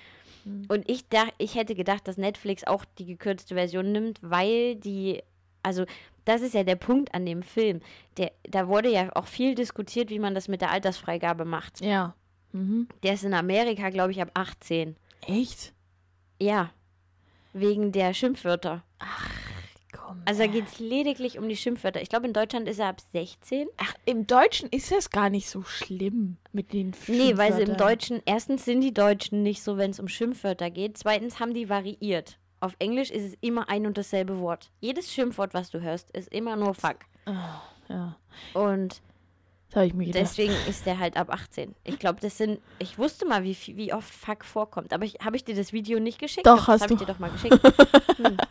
[0.69, 5.23] Und ich, dach, ich hätte gedacht, dass Netflix auch die gekürzte Version nimmt, weil die,
[5.63, 5.85] also
[6.25, 7.81] das ist ja der Punkt an dem Film.
[8.17, 11.81] Der, da wurde ja auch viel diskutiert, wie man das mit der Altersfreigabe macht.
[11.81, 12.15] Ja.
[12.53, 12.89] Mhm.
[13.03, 14.97] Der ist in Amerika, glaube ich, ab 18.
[15.27, 15.75] Echt?
[16.41, 16.71] Ja.
[17.53, 18.85] Wegen der Schimpfwörter.
[19.93, 20.23] Komm.
[20.25, 22.03] Also da geht es lediglich um die Schimpfwörter.
[22.03, 23.69] Ich glaube, in Deutschland ist er ab 16.
[23.79, 27.67] Ach, im Deutschen ist das gar nicht so schlimm mit den Nee, weil sie im
[27.69, 27.77] Schimpfwörtern.
[27.77, 30.99] Deutschen, erstens sind die Deutschen nicht so, wenn es um Schimpfwörter geht.
[30.99, 32.39] Zweitens haben die variiert.
[32.61, 34.71] Auf Englisch ist es immer ein und dasselbe Wort.
[34.81, 36.99] Jedes Schimpfwort, was du hörst, ist immer nur fuck.
[37.25, 38.17] Ah, ja,
[38.55, 39.01] Und
[39.69, 40.23] das habe ich mir gedacht.
[40.23, 41.75] deswegen ist der halt ab 18.
[41.85, 44.93] Ich glaube, das sind, ich wusste mal, wie, wie oft fuck vorkommt.
[44.93, 46.47] Aber ich, habe ich dir das Video nicht geschickt?
[46.47, 47.05] Doch, das hast habe ich du.
[47.05, 47.59] dir doch mal geschickt.
[48.19, 48.37] Hm.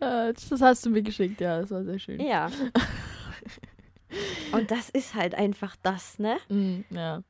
[0.00, 2.20] Äh, das hast du mir geschickt, ja, das war sehr schön.
[2.20, 2.50] Ja.
[4.52, 6.38] Und das ist halt einfach das, ne?
[6.48, 7.22] Mm, ja.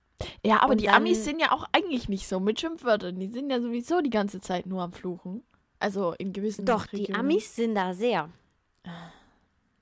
[0.42, 3.18] Ja, aber Und die dann- Amis sind ja auch eigentlich nicht so mit Schimpfwörtern.
[3.18, 5.42] Die sind ja sowieso die ganze Zeit nur am Fluchen.
[5.79, 7.20] Also in gewissen Doch, die Regionen.
[7.20, 8.31] Amis sind da sehr.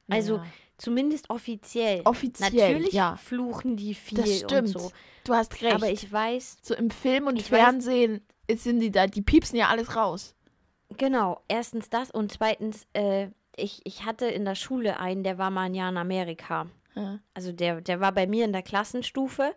[0.09, 0.45] Also ja.
[0.85, 2.03] Zumindest offiziell.
[2.05, 3.17] Offiziell, Natürlich ja.
[3.17, 4.53] fluchen die viel Das stimmt.
[4.53, 4.93] und so.
[5.25, 5.75] Du hast recht.
[5.75, 8.21] Aber ich weiß, so im Film und ich weiß- Fernsehen
[8.55, 10.35] sind die da, die piepsen ja alles raus.
[10.97, 15.51] genau, erstens das und zweitens, äh, ich, ich hatte in der Schule einen, der war
[15.51, 16.67] mal ein Jahr in Amerika.
[16.95, 17.19] Ja.
[17.33, 19.55] Also der, der war bei mir in der Klassenstufe,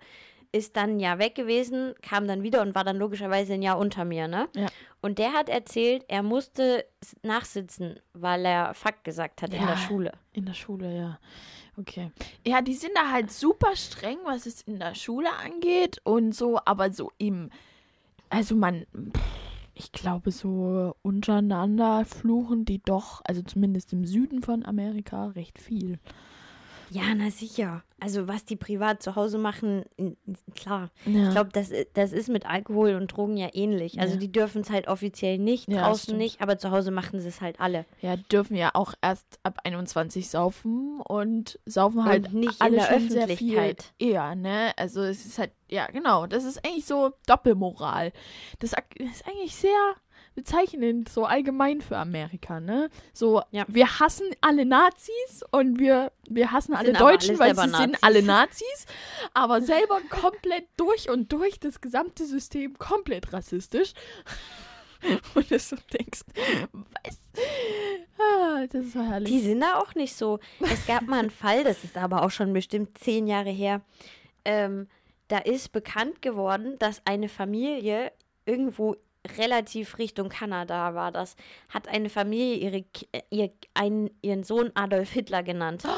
[0.52, 3.78] ist dann ein Jahr weg gewesen, kam dann wieder und war dann logischerweise ein Jahr
[3.78, 4.48] unter mir, ne?
[4.56, 4.68] Ja.
[5.02, 6.86] Und der hat erzählt, er musste
[7.24, 9.68] nachsitzen, weil er Fuck gesagt hat in Ja.
[9.68, 10.12] der Schule.
[10.34, 11.20] In der Schule, ja.
[11.78, 12.12] Okay.
[12.46, 16.60] Ja, die sind da halt super streng, was es in der Schule angeht und so,
[16.66, 17.52] aber so im,
[18.30, 19.22] also man, pff,
[19.76, 26.00] ich glaube, so untereinander fluchen die doch, also zumindest im Süden von Amerika, recht viel.
[26.90, 27.84] Ja, na sicher.
[28.00, 29.86] Also was die privat zu Hause machen,
[30.56, 30.92] klar.
[31.06, 31.24] Ja.
[31.28, 34.00] Ich glaube, das, das ist mit Alkohol und Drogen ja ähnlich.
[34.00, 34.20] Also Ja.
[34.20, 37.42] die dürfen es halt offiziell nicht, Ja, draußen nicht, aber zu Hause machen sie es
[37.42, 37.86] halt alle.
[38.02, 42.86] Ja, dürfen ja auch erst ab 21 saufen und saufen halt nicht in alle der
[42.86, 43.94] sehr viel Öffentlichkeit.
[44.00, 44.72] eher, ne?
[44.78, 48.14] Also es ist halt, ja genau, das ist eigentlich so Doppelmoral.
[48.60, 49.96] Das ist eigentlich sehr
[50.38, 52.90] bezeichnend, so allgemein für Amerika, ne?
[53.12, 53.66] So, Ja.
[53.68, 58.04] wir hassen alle Nazis und wir, wir hassen alle Sind Deutschen, weil sie sind Nazis.
[58.04, 58.86] alle Nazis,
[59.34, 63.94] aber selber komplett durch und durch das gesamte System komplett rassistisch.
[65.36, 66.22] Und du so denkst,
[66.72, 67.20] was?
[68.20, 69.30] Ah, das ist herrlich.
[69.32, 70.40] Die sind da auch nicht so.
[70.60, 73.82] Es gab mal einen Fall, das ist aber auch schon bestimmt zehn Jahre her.
[74.44, 74.88] Ähm,
[75.28, 78.12] da ist bekannt geworden, dass eine Familie
[78.48, 78.96] irgendwo
[79.38, 81.36] relativ Richtung Kanada war das,
[81.70, 85.84] hat eine Familie ihre, äh, ihr, einen, ihren Sohn Adolf Hitler genannt.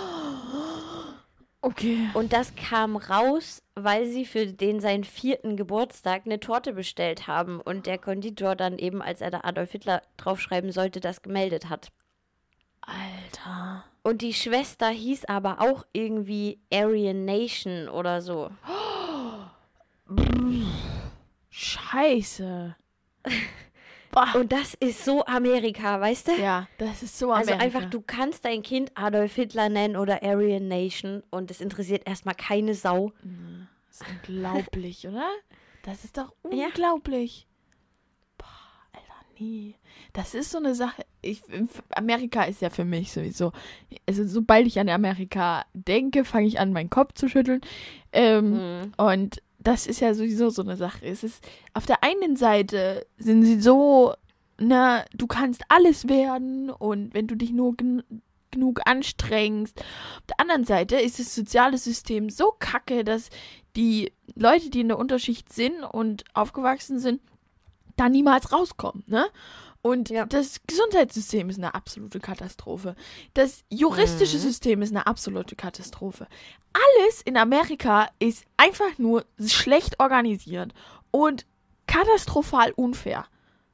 [1.61, 2.07] Okay.
[2.13, 7.59] Und das kam raus, weil sie für den seinen vierten Geburtstag eine Torte bestellt haben
[7.59, 11.91] und der Konditor dann eben, als er da Adolf Hitler draufschreiben sollte, das gemeldet hat.
[12.79, 13.83] Alter.
[14.03, 18.49] Und die Schwester hieß aber auch irgendwie Aryan Nation oder so.
[21.49, 22.75] Scheiße.
[24.11, 24.33] Boah.
[24.35, 26.31] Und das ist so Amerika, weißt du?
[26.41, 27.63] ja, das ist so also Amerika.
[27.79, 32.33] einfach, du kannst dein Kind Adolf Hitler nennen oder Aryan Nation und es interessiert erstmal
[32.33, 33.13] keine Sau.
[33.87, 35.27] Das ist unglaublich, oder?
[35.83, 36.65] Das ist doch Ja.
[36.67, 37.45] unglaublich.
[38.39, 38.47] Boah,
[38.93, 39.75] Alter, nee.
[40.13, 41.05] Das ist so eine Sache.
[41.21, 41.43] Ich,
[41.91, 43.51] Amerika ist ja für mich sowieso.
[44.07, 47.61] Also, sobald ich an Amerika denke, fange ich an, meinen Kopf zu schütteln.
[48.11, 48.91] Ähm, Mhm.
[48.97, 51.05] Und das ist ja sowieso so eine Sache.
[51.05, 51.43] Es ist,
[51.73, 54.13] auf der einen Seite sind sie so,
[54.57, 58.03] na, du kannst alles werden und wenn du dich nur gen
[58.51, 59.79] genug anstrengst.
[59.79, 63.29] Auf der anderen Seite ist das soziale System so kacke, dass
[63.75, 67.21] die Leute, die in der Unterschicht sind und aufgewachsen sind,
[67.95, 69.27] da niemals rauskommen, ne?
[69.81, 70.25] Und Ja.
[70.25, 72.95] das Gesundheitssystem ist eine absolute Katastrophe.
[73.33, 74.41] Das juristische Mhm.
[74.41, 76.27] System ist eine absolute Katastrophe.
[76.73, 80.73] Alles in Amerika ist einfach nur schlecht organisiert
[81.11, 81.45] und
[81.87, 83.25] katastrophal unfair.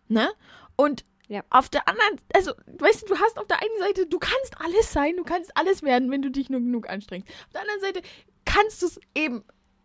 [0.08, 0.30] Ne?
[0.76, 1.44] Und Ja.
[1.50, 4.94] auf der anderen, also, weißt du, du hast auf der einen Seite, du kannst alles
[4.94, 7.28] sein, du kannst alles werden, wenn du dich nur genug anstrengst.
[7.48, 8.02] Auf der anderen Seite
[8.46, 9.44] kannst du es eben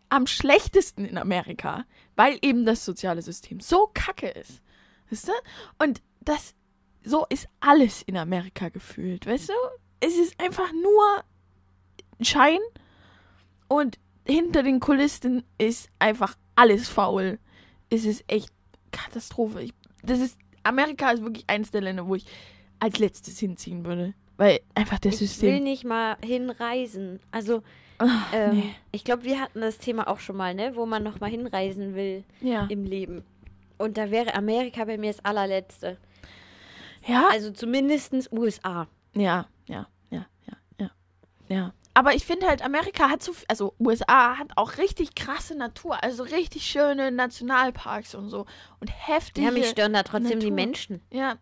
[0.09, 4.61] am schlechtesten in Amerika, weil eben das soziale System so kacke ist.
[5.09, 5.31] Weißt du?
[5.79, 6.53] Und das,
[7.03, 9.53] so ist alles in Amerika gefühlt, weißt du?
[9.99, 11.23] Es ist einfach nur
[12.21, 12.59] Schein
[13.67, 17.39] und hinter den Kulissen ist einfach alles faul.
[17.89, 18.49] Es ist echt
[18.91, 19.61] Katastrophe.
[19.63, 22.25] Ich, das ist, Amerika ist wirklich eines der Länder, wo ich
[22.79, 24.13] als letztes hinziehen würde.
[24.37, 25.63] Weil einfach das Ich will System.
[25.63, 27.19] nicht mal hinreisen.
[27.31, 27.61] Also,
[27.99, 28.75] Ach, ähm, nee.
[28.91, 30.75] ich glaube, wir hatten das Thema auch schon mal, ne?
[30.75, 32.65] Wo man noch mal hinreisen will Ja.
[32.67, 33.23] im Leben.
[33.77, 35.97] Und da wäre Amerika bei mir das allerletzte.
[37.05, 38.87] Ja, Also zumindestens USA.
[39.15, 40.91] Ja, ja, ja, ja, ja.
[41.49, 41.73] Ja.
[41.93, 46.23] Aber ich finde halt, Amerika hat so, also USA hat auch richtig krasse Natur, also
[46.23, 48.45] richtig schöne Nationalparks und so.
[48.79, 49.47] Und heftige.
[49.47, 50.55] Ja, mich stören da trotzdem die Natur.
[50.55, 51.01] Menschen.
[51.11, 51.35] Ja, ja.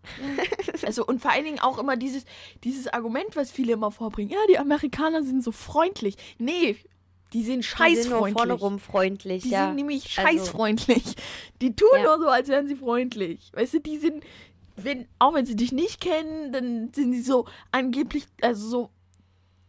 [0.87, 2.23] Also und vor allen Dingen auch immer dieses,
[2.63, 4.31] dieses Argument, was viele immer vorbringen.
[4.31, 6.15] Ja, die Amerikaner sind so freundlich.
[6.39, 6.77] Nee,
[7.33, 8.33] die sind Die sind nur scheißfreundlich.
[8.33, 9.67] vorne rum freundlich, Die ja.
[9.67, 11.03] sind nämlich Also- scheißfreundlich.
[11.61, 12.03] Die tun Ja.
[12.05, 13.51] nur so, als wären sie freundlich.
[13.53, 14.23] Weißt du, die sind,
[14.83, 18.89] wenn, auch wenn sie dich nicht kennen, dann sind sie so angeblich, also so,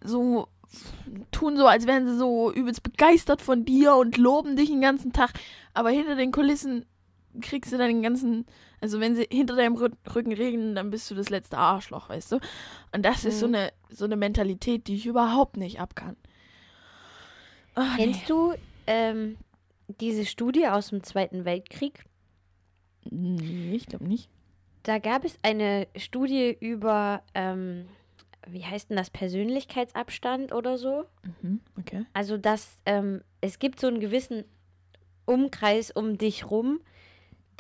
[0.03, 0.49] so,
[1.33, 5.13] tun so, als wären sie so übelst begeistert von dir und loben dich den ganzen
[5.13, 5.33] Tag.
[5.75, 6.87] Aber hinter den Kulissen
[7.41, 8.47] kriegst du dann den ganzen,
[8.81, 12.33] also wenn sie hinter deinem Rü- Rücken reden, dann bist du das letzte Arschloch, weißt
[12.33, 12.41] du?
[12.95, 13.55] Und das ist so Mhm.
[13.55, 16.17] eine, so eine Mentalität, die ich überhaupt nicht abkann.
[17.77, 18.05] Oh, nee.
[18.05, 18.55] Kennst du
[18.87, 19.37] ähm,
[20.01, 22.05] diese Studie aus dem Zweiten Weltkrieg?
[23.09, 24.29] Nee, ich glaube nicht.
[24.83, 27.87] Da gab es eine Studie über, ähm,
[28.47, 31.05] wie heißt denn das, Persönlichkeitsabstand oder so?
[31.43, 32.07] Mhm, okay.
[32.13, 34.45] Also, dass ähm, es gibt so einen gewissen
[35.27, 36.81] Umkreis um dich rum,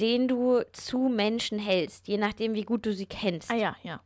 [0.01, 3.51] den du zu Menschen hältst, je nachdem, wie gut du sie kennst.
[3.51, 4.01] Ah ja, ja.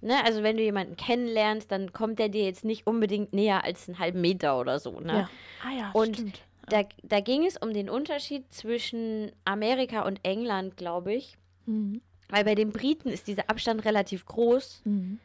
[0.00, 0.24] Ne?
[0.24, 3.98] Also, wenn du jemanden kennenlernst, dann kommt der dir jetzt nicht unbedingt näher als einen
[3.98, 4.98] halben Meter oder so.
[5.00, 5.12] Ne?
[5.12, 5.30] ja.
[5.64, 6.40] Ah ja, Und stimmt.
[6.68, 11.38] Da, da ging es um den Unterschied zwischen Amerika und England, glaube ich.
[11.66, 12.02] Mhm.
[12.30, 15.18] Weil bei den Briten ist dieser Abstand relativ groß Mhm.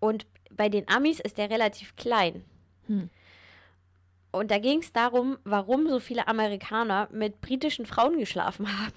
[0.00, 2.44] und bei den Amis ist der relativ klein.
[2.86, 3.10] Hm.
[4.32, 8.92] Und da ging es darum, warum so viele Amerikaner mit britischen Frauen geschlafen haben.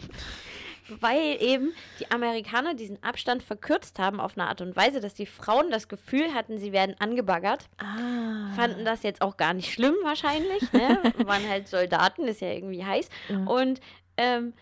[1.02, 5.28] Weil eben die Amerikaner diesen Abstand verkürzt haben auf eine Art und Weise, dass die
[5.28, 7.69] Frauen das Gefühl hatten, sie werden angebaggert.
[7.78, 8.52] Ah.
[8.56, 10.71] Fanden das jetzt auch gar nicht schlimm wahrscheinlich.
[10.73, 11.13] Ne?
[11.25, 13.08] Waren halt Soldaten, ist ja irgendwie heiß.
[13.30, 13.38] Ja.
[13.45, 13.82] Und
[14.17, 14.54] ähm,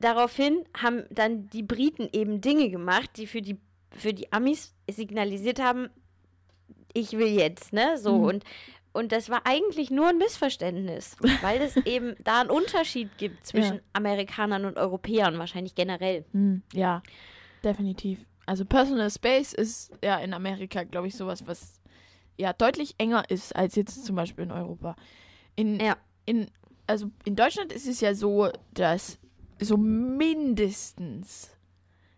[0.00, 3.58] daraufhin haben dann die Briten eben Dinge gemacht, die für die,
[3.96, 5.88] für die Amis signalisiert haben,
[6.92, 7.98] ich will jetzt, ne?
[7.98, 8.24] So Mhm.
[8.24, 8.44] und
[8.96, 13.76] und das war eigentlich nur ein Missverständnis, weil es eben da einen Unterschied gibt zwischen
[13.78, 13.82] Ja.
[13.92, 16.24] Amerikanern und Europäern, wahrscheinlich generell.
[16.32, 17.02] Hm, ja,
[17.64, 18.24] definitiv.
[18.46, 21.80] Also Personal Space ist ja in Amerika, glaube ich, sowas, was
[22.36, 24.94] ja deutlich enger ist als jetzt zum Beispiel in Europa.
[25.56, 25.96] In, Ja.
[26.24, 26.48] in,
[26.86, 29.18] also in Deutschland ist es ja so, dass
[29.60, 31.50] so mindestens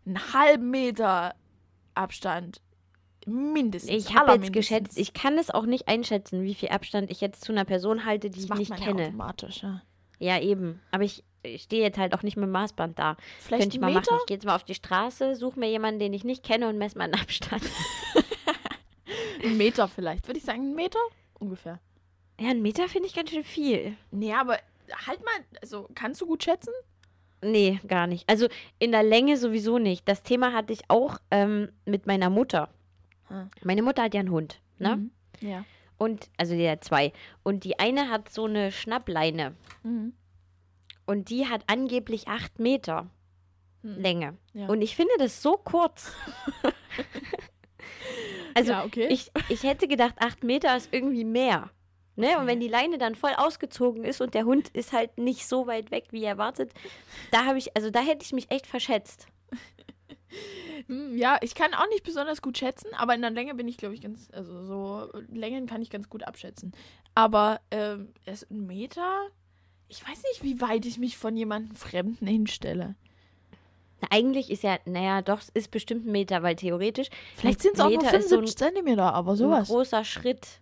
[0.05, 1.35] einen halben Meter
[1.95, 2.61] Abstand
[3.27, 3.91] mindestens.
[3.91, 7.45] Ich habe jetzt geschätzt, ich kann es auch nicht einschätzen, wie viel Abstand ich jetzt
[7.45, 9.03] zu einer Person halte, die das ich macht nicht man kenne.
[9.03, 9.83] Ja, automatisch, ja.
[10.19, 10.81] Ja, eben.
[10.93, 13.17] Aber ich, ich stehe jetzt halt auch nicht mit dem Maßband da.
[13.41, 14.13] Vielleicht Könnte ich mal Meter?
[14.13, 14.21] machen.
[14.23, 16.79] Ich gehe jetzt mal auf die Straße, suche mir jemanden, den ich nicht kenne und
[16.79, 17.63] messe meinen Abstand.
[19.43, 20.27] Einen Meter vielleicht.
[20.27, 20.99] Würde ich sagen, einen Meter?
[21.39, 21.79] Ungefähr.
[22.41, 23.97] Ja, einen Meter finde ich ganz schön viel.
[24.11, 24.59] Nee, aber
[25.07, 26.73] halt mal, also kannst du gut schätzen?
[27.43, 28.29] Nee, gar nicht.
[28.29, 30.09] Also in der Länge sowieso nicht.
[30.09, 32.71] Das Thema hatte ich auch ähm, mit meiner Mutter.
[33.29, 33.47] Ah.
[33.63, 34.97] Meine Mutter hat ja einen Hund, ne?
[34.97, 35.11] Mhm.
[35.41, 35.65] Ja.
[35.99, 37.13] Und, also die hat zwei.
[37.43, 39.55] Und die eine hat so eine Schnappleine.
[39.83, 40.13] Mhm.
[41.07, 43.11] Und die hat angeblich acht Meter
[43.87, 44.01] Hm.
[44.01, 44.39] Länge.
[44.53, 44.67] Ja.
[44.67, 46.13] Und ich finde das so kurz.
[48.55, 49.07] also ja, okay.
[49.11, 51.71] ich, ich hätte gedacht, acht Meter ist irgendwie mehr.
[52.17, 52.39] Ne?
[52.39, 55.67] Und wenn die Leine dann voll ausgezogen ist und der Hund ist halt nicht so
[55.67, 56.73] weit weg, wie erwartet,
[57.31, 59.27] da habe ich, also da hätte ich mich echt verschätzt.
[60.89, 63.77] Hm, ja, ich kann auch nicht besonders gut schätzen, aber in der Länge bin ich,
[63.79, 66.73] glaube ich, ganz, also so Längen kann ich ganz gut abschätzen.
[67.15, 69.29] Aber ähm, es ein Meter,
[69.89, 72.95] ich weiß nicht, wie weit ich mich von jemandem Fremden hinstelle.
[74.03, 77.75] Na, Eigentlich ist ja, naja, doch, es ist bestimmt ein Meter, weil theoretisch Vielleicht sind
[77.75, 79.69] es auch nur Meter ist so ein- 75 Zentimeter, aber ein sowas.
[79.69, 80.61] großer Schritt.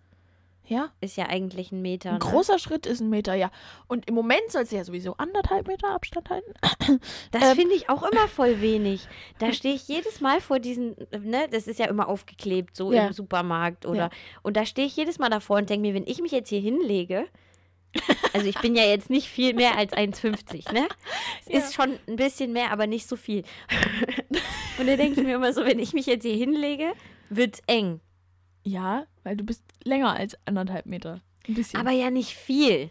[0.67, 0.89] Ja.
[1.01, 2.09] ist ja eigentlich ein Meter.
[2.09, 2.19] Ein ne?
[2.19, 3.51] großer Schritt ist ein Meter, ja.
[3.87, 6.53] Und im Moment soll es ja sowieso anderthalb Meter Abstand halten.
[7.31, 7.55] Das Ähm.
[7.55, 9.07] finde ich auch immer voll wenig.
[9.39, 13.07] Da stehe ich jedes Mal vor diesen, ne, das ist ja immer aufgeklebt, so Ja.
[13.07, 13.97] im Supermarkt oder.
[13.97, 14.09] Ja.
[14.43, 16.59] Und da stehe ich jedes Mal davor und denke mir, wenn ich mich jetzt hier
[16.61, 17.25] hinlege,
[18.33, 20.87] also ich bin ja jetzt nicht viel mehr als 1,50, ne?
[21.45, 21.59] Es Ja.
[21.59, 23.43] ist schon ein bisschen mehr, aber nicht so viel.
[24.79, 26.93] und da denke ich mir immer so, wenn ich mich jetzt hier hinlege,
[27.29, 28.01] wird's eng.
[28.65, 31.21] Ja, weil du bist länger als anderthalb Meter.
[31.47, 31.79] Ein bisschen.
[31.79, 32.89] Aber ja nicht viel.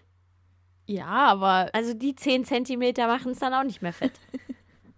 [0.86, 4.12] ja, aber Also die 10 Zentimeter machen es dann auch nicht mehr fett.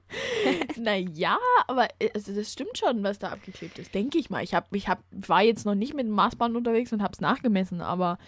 [0.76, 4.44] naja, aber äh, also das stimmt schon, was da abgeklebt ist, denke ich mal.
[4.44, 7.20] Ich, hab, ich hab, war jetzt noch nicht mit dem Maßband unterwegs und habe es
[7.20, 8.18] nachgemessen, aber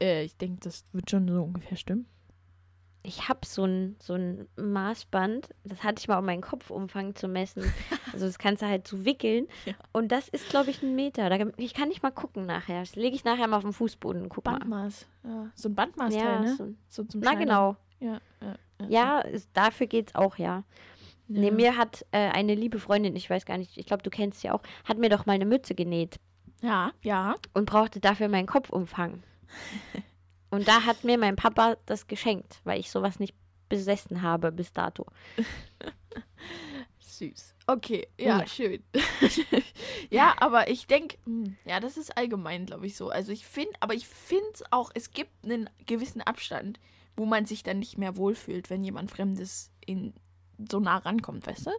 [0.00, 2.06] äh, ich denke, das wird schon so ungefähr stimmen.
[3.08, 7.28] Ich habe so ein, so ein Maßband, das hatte ich mal, um meinen Kopfumfang zu
[7.28, 7.62] messen.
[8.12, 9.46] Also das kannst du halt so wickeln.
[9.66, 9.74] Ja.
[9.92, 11.28] Und das ist, glaube ich, ein Meter.
[11.28, 12.80] Da, ich kann nicht mal gucken nachher.
[12.80, 14.52] Das lege ich nachher mal auf den Fußboden und guck mal.
[14.58, 15.06] Bandmaß.
[15.24, 16.56] Ja, so ein Bandmaßteil, Ja, ne?
[16.56, 17.76] so, So zum na genau.
[18.00, 18.86] Ja, ja, ja.
[18.88, 20.46] Ja, ist, dafür geht's auch, ja.
[20.46, 20.64] ja.
[21.28, 24.40] Nee, mir hat äh, eine liebe Freundin, ich weiß gar nicht, ich glaube, du kennst
[24.40, 26.18] sie auch, hat mir doch mal eine Mütze genäht
[26.62, 27.34] Ja, ja.
[27.52, 29.22] und brauchte dafür meinen Kopfumfang.
[30.56, 33.34] und da hat mir mein Papa das geschenkt, weil ich sowas nicht
[33.68, 35.06] besessen habe bis dato.
[36.98, 37.54] Süß.
[37.66, 38.46] Okay, ja, Ja.
[38.46, 38.82] schön.
[40.10, 41.16] ja, aber ich denke,
[41.64, 43.08] ja, das ist allgemein, glaube ich, so.
[43.08, 46.78] Also ich finde, aber ich finde es auch, es gibt einen gewissen Abstand,
[47.16, 50.12] wo man sich dann nicht mehr wohlfühlt, wenn jemand Fremdes in
[50.70, 51.70] so nah rankommt, weißt du?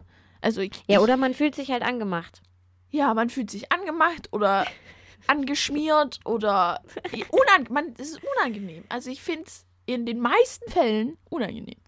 [0.42, 2.42] Also ich, Ja, oder man fühlt sich halt angemacht.
[2.90, 4.66] ja, man fühlt sich angemacht oder
[5.28, 6.82] angeschmiert oder
[7.30, 8.84] unang man, es ist unangenehm.
[8.90, 11.80] Also ich finde es in den meisten Fällen unangenehm.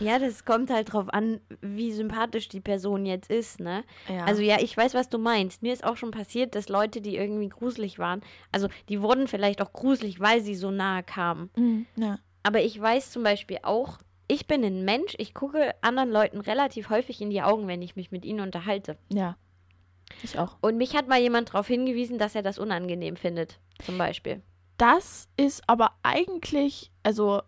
[0.00, 3.82] Ja, das kommt halt drauf an, wie sympathisch die Person jetzt ist, ne?
[4.08, 4.24] Ja.
[4.26, 5.62] Also ja, ich weiß, was du meinst.
[5.62, 9.60] Mir ist auch schon passiert, dass Leute, die irgendwie gruselig waren, also die wurden vielleicht
[9.60, 11.50] auch gruselig, weil sie so nahe kamen.
[11.56, 12.18] Mhm, ja.
[12.44, 16.90] Aber ich weiß zum Beispiel auch, ich bin ein Mensch, ich gucke anderen Leuten relativ
[16.90, 18.96] häufig in die Augen, wenn ich mich mit ihnen unterhalte.
[19.12, 19.36] Ja.
[20.22, 20.56] Ich auch.
[20.60, 24.42] Und mich hat mal jemand darauf hingewiesen, dass er das unangenehm findet, zum Beispiel.
[24.76, 27.42] Das ist aber eigentlich, also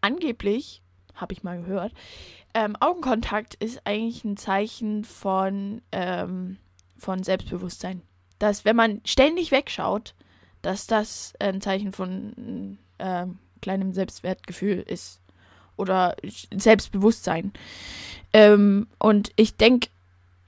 [0.00, 0.82] angeblich,
[1.14, 1.92] habe ich mal gehört,
[2.54, 6.58] ähm, Augenkontakt ist eigentlich ein Zeichen von, ähm,
[6.96, 8.02] von Selbstbewusstsein.
[8.38, 10.14] Dass wenn man ständig wegschaut,
[10.62, 15.20] dass das ein Zeichen von ähm, kleinem Selbstwertgefühl ist.
[15.76, 16.16] Oder
[16.54, 17.52] Selbstbewusstsein.
[18.32, 19.88] Ähm, und ich denke,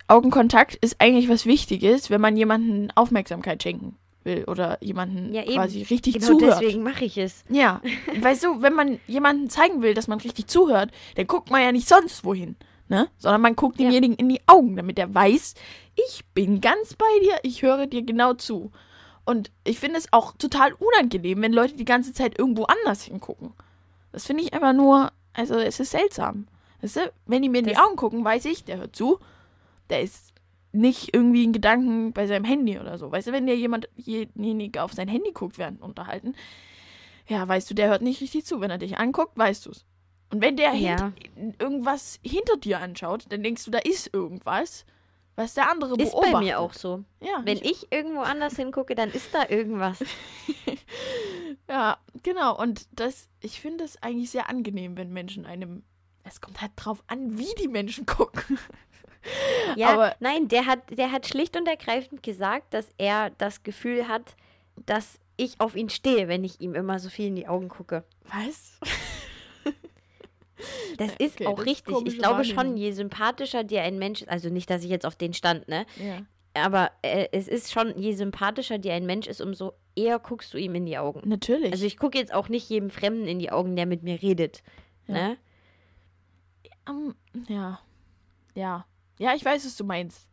[0.08, 5.82] Augenkontakt ist eigentlich was Wichtiges, wenn man jemanden Aufmerksamkeit schenken will oder jemanden Ja, quasi
[5.82, 6.60] richtig Genau zuhört.
[6.60, 7.44] deswegen mache ich es.
[7.48, 7.80] Ja,
[8.20, 11.72] weißt du, wenn man jemanden zeigen will, dass man richtig zuhört, dann guckt man ja
[11.72, 12.56] nicht sonst wohin,
[12.88, 13.08] ne?
[13.18, 13.84] Sondern man guckt Ja.
[13.84, 15.54] demjenigen in die Augen, damit er weiß,
[16.08, 18.70] ich bin ganz bei dir, ich höre dir genau zu.
[19.24, 23.52] Und ich finde es auch total unangenehm, wenn Leute die ganze Zeit irgendwo anders hingucken.
[24.10, 26.46] Das finde ich einfach nur, also es ist seltsam.
[26.80, 29.18] Weißt du, wenn die mir in die Das- Augen gucken, weiß ich, der hört zu,
[29.90, 30.32] der ist
[30.72, 33.10] nicht irgendwie in Gedanken bei seinem Handy oder so.
[33.10, 36.34] Weißt du, wenn dir jemand, jenige auf sein Handy guckt während unterhalten,
[37.26, 38.60] ja, weißt du, der hört nicht richtig zu.
[38.60, 39.84] Wenn er dich anguckt, weißt du es.
[40.30, 41.12] Und wenn der Ja.
[41.36, 44.84] hint- irgendwas hinter dir anschaut, dann denkst du, da ist irgendwas,
[45.36, 46.32] was der andere Ist beobachtet.
[46.34, 47.04] bei mir auch so.
[47.20, 50.04] Ja, Wenn ich, ich irgendwo anders hingucke, dann ist da irgendwas.
[51.68, 52.58] ja, genau.
[52.60, 55.82] Und das, ich finde es eigentlich sehr angenehm, wenn Menschen einem.
[56.24, 58.58] Es kommt halt drauf an, wie die Menschen gucken.
[59.76, 64.08] Ja, Aber- nein, der hat, der hat schlicht und ergreifend gesagt, dass er das Gefühl
[64.08, 64.34] hat,
[64.86, 68.04] dass ich auf ihn stehe, wenn ich ihm immer so viel in die Augen gucke.
[68.24, 68.78] Was?
[70.96, 71.94] Das Okay, ist auch das ist richtig.
[71.94, 75.06] komische Ich glaube schon, je sympathischer dir ein Mensch ist, also nicht, dass ich jetzt
[75.06, 75.86] auf den stand, ne?
[76.02, 76.22] Ja.
[76.60, 80.58] Aber äh, es ist schon, je sympathischer dir ein Mensch ist, umso eher guckst du
[80.58, 81.28] ihm in die Augen.
[81.28, 81.70] Natürlich.
[81.70, 84.64] Also ich gucke jetzt auch nicht jedem Fremden in die Augen, der mit mir redet.
[85.06, 85.14] Ja.
[85.14, 85.36] Ne?
[86.88, 87.14] Ähm,
[87.48, 87.80] ja.
[88.56, 88.84] Ja.
[89.18, 90.26] Ja, ich weiß, was du meinst.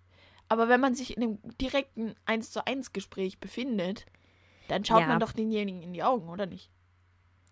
[0.47, 4.05] Aber wenn man sich in einem direkten 1 zu 1 Gespräch befindet,
[4.67, 5.07] dann schaut Ja.
[5.07, 6.69] man doch denjenigen in die Augen, oder nicht?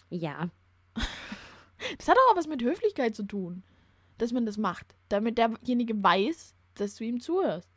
[0.09, 0.49] Ja.
[1.97, 3.61] Das hat auch was mit Höflichkeit zu tun,
[4.17, 7.67] dass man das macht, damit derjenige weiß, dass du ihm zuhörst,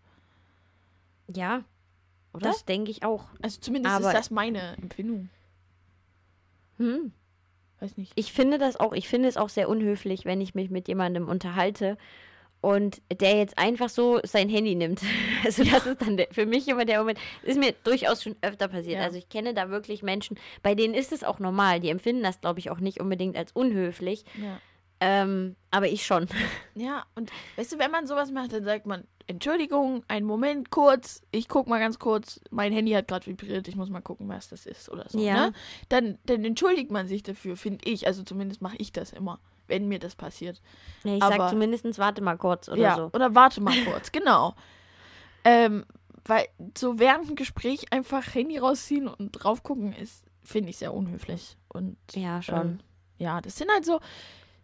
[1.34, 1.64] Ja,
[2.32, 2.46] oder?
[2.50, 3.24] das denke ich auch.
[3.42, 5.28] also zumindest aber- ist das meine Empfindung.
[6.76, 7.12] Hm.
[7.80, 8.12] Weiß nicht.
[8.14, 11.26] Ich finde das auch, ich finde es auch sehr unhöflich, wenn ich mich mit jemandem
[11.28, 11.98] unterhalte
[12.60, 15.00] und der jetzt einfach so sein Handy nimmt.
[15.44, 18.66] Also das ist dann der, für mich immer der Moment, ist mir durchaus schon öfter
[18.66, 18.98] passiert.
[18.98, 19.04] Ja.
[19.04, 21.78] Also ich kenne da wirklich Menschen, bei denen ist es auch normal.
[21.78, 24.24] Die empfinden das, glaube ich, auch nicht unbedingt als unhöflich.
[24.40, 24.58] Ja.
[24.98, 26.26] Ähm, aber ich schon.
[26.74, 31.22] Ja, und weißt du, wenn man sowas macht, dann sagt man, Entschuldigung, einen Moment kurz,
[31.30, 34.48] ich guck mal ganz kurz, mein Handy hat gerade vibriert, ich muss mal gucken, was
[34.48, 35.18] das ist oder so.
[35.18, 35.46] Ja.
[35.46, 35.52] Ne?
[35.88, 38.06] Dann, dann entschuldigt man sich dafür, finde ich.
[38.06, 40.60] Also zumindest mache ich das immer, wenn mir das passiert.
[41.04, 43.10] Nee, ich Aber- sag zumindest, warte mal kurz oder ja, so.
[43.12, 44.54] oder warte mal kurz, genau.
[45.44, 45.84] Ähm,
[46.24, 46.46] weil
[46.76, 51.56] so während dem Gespräch einfach Handy rausziehen und drauf gucken ist, finde ich sehr unhöflich.
[51.68, 52.60] Und Ja, schon.
[52.60, 52.78] ähm,
[53.18, 54.00] ja, das sind halt so,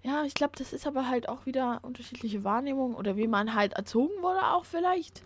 [0.02, 3.74] ja, ich glaube, das ist aber halt auch wieder unterschiedliche Wahrnehmung oder wie man halt
[3.74, 5.22] erzogen wurde auch vielleicht.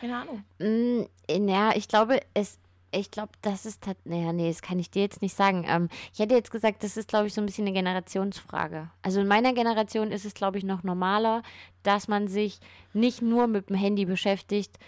[0.00, 0.44] Keine Ahnung.
[0.58, 2.58] Mm, ja, ich glaube, es.
[2.90, 3.84] Ich glaube, das ist.
[4.04, 5.64] Naja, nee, das kann ich dir jetzt nicht sagen.
[5.68, 8.90] Ähm, ich hätte jetzt gesagt, das ist, glaube ich, so ein bisschen eine Generationsfrage.
[9.02, 11.42] Also in meiner Generation ist es, glaube ich, noch normaler,
[11.82, 12.60] dass man sich
[12.94, 14.78] nicht nur mit dem Handy beschäftigt,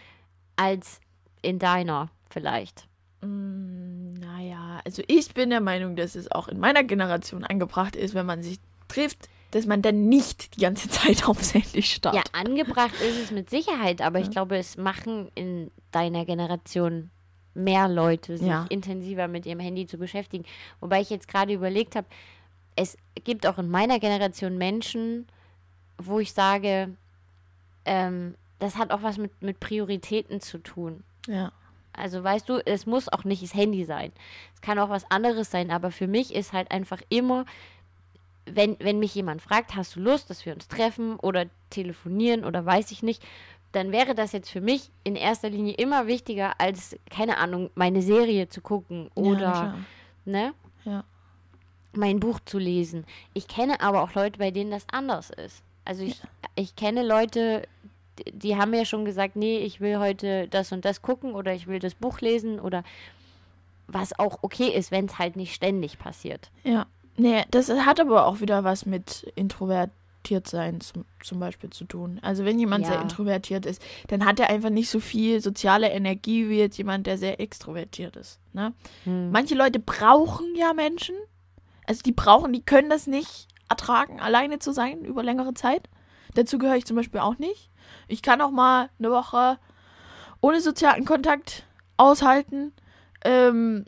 [0.57, 1.01] als
[1.43, 2.87] in deiner vielleicht.
[3.23, 8.15] Mm, naja, also ich bin der Meinung, dass es auch in meiner Generation angebracht ist,
[8.15, 12.15] wenn man sich trifft, dass man dann nicht die ganze Zeit aufs Handy starrt.
[12.15, 14.33] Ja, angebracht ist es mit Sicherheit, aber ich Ja.
[14.33, 17.11] glaube, es machen in deiner Generation
[17.55, 18.67] mehr Leute, sich Ja.
[18.69, 20.45] intensiver mit ihrem Handy zu beschäftigen.
[20.81, 22.07] Wobei ich jetzt gerade überlegt habe,
[22.77, 25.27] es gibt auch in meiner Generation Menschen,
[25.99, 26.95] wo ich sage,
[27.85, 31.03] ähm, das hat auch was mit, mit Prioritäten zu tun.
[31.27, 31.53] ja.
[31.93, 34.13] Also weißt du, es muss auch nicht das Handy sein.
[34.55, 37.45] Es kann auch was anderes sein, aber für mich ist halt einfach immer,
[38.47, 42.65] wenn, wenn mich jemand fragt, hast du Lust, dass wir uns treffen oder telefonieren oder
[42.65, 43.23] weiß ich nicht,
[43.73, 48.03] dann wäre das jetzt für mich in erster Linie immer wichtiger, als, keine Ahnung, meine
[48.03, 49.75] Serie zu gucken ja, oder, klar.
[50.25, 50.53] ne,
[50.85, 51.05] Ja.
[51.93, 53.05] mein Buch zu lesen.
[53.35, 55.63] Ich kenne aber auch Leute, bei denen das anders ist.
[55.85, 56.21] Also ich,
[56.57, 57.67] ich kenne Leute,
[58.19, 61.55] die, die haben mir schon gesagt, nee, ich will heute das und das gucken oder
[61.55, 62.83] ich will das Buch lesen oder
[63.87, 66.51] was auch okay ist, wenn es halt nicht ständig passiert.
[66.65, 66.87] Ja.
[67.17, 69.95] Nee, das hat aber auch wieder was mit introvertiert
[70.47, 72.19] sein zum, zum Beispiel zu tun.
[72.23, 73.01] Also wenn jemand sehr Ja.
[73.03, 77.19] introvertiert ist, dann hat er einfach nicht so viel soziale Energie wie jetzt jemand, der
[77.19, 78.39] sehr extrovertiert ist.
[78.53, 78.73] Ne?
[79.05, 79.31] Hm.
[79.31, 81.15] Manche Leute brauchen ja Menschen.
[81.87, 85.89] Also die brauchen, die können das nicht ertragen, alleine zu sein über längere Zeit.
[86.35, 87.71] Dazu gehöre ich zum Beispiel auch nicht.
[88.07, 89.59] Ich kann auch mal eine Woche
[90.41, 91.65] ohne sozialen Kontakt
[91.97, 92.73] aushalten.
[93.25, 93.85] Ähm,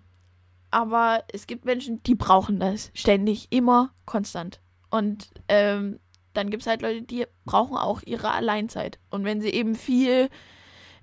[0.71, 4.61] aber es gibt Menschen, die brauchen das ständig, immer, konstant.
[4.91, 5.99] Und ähm,
[6.35, 8.99] dann gibt es halt Leute, die brauchen auch ihre Alleinzeit.
[9.11, 10.29] Und wenn sie eben viel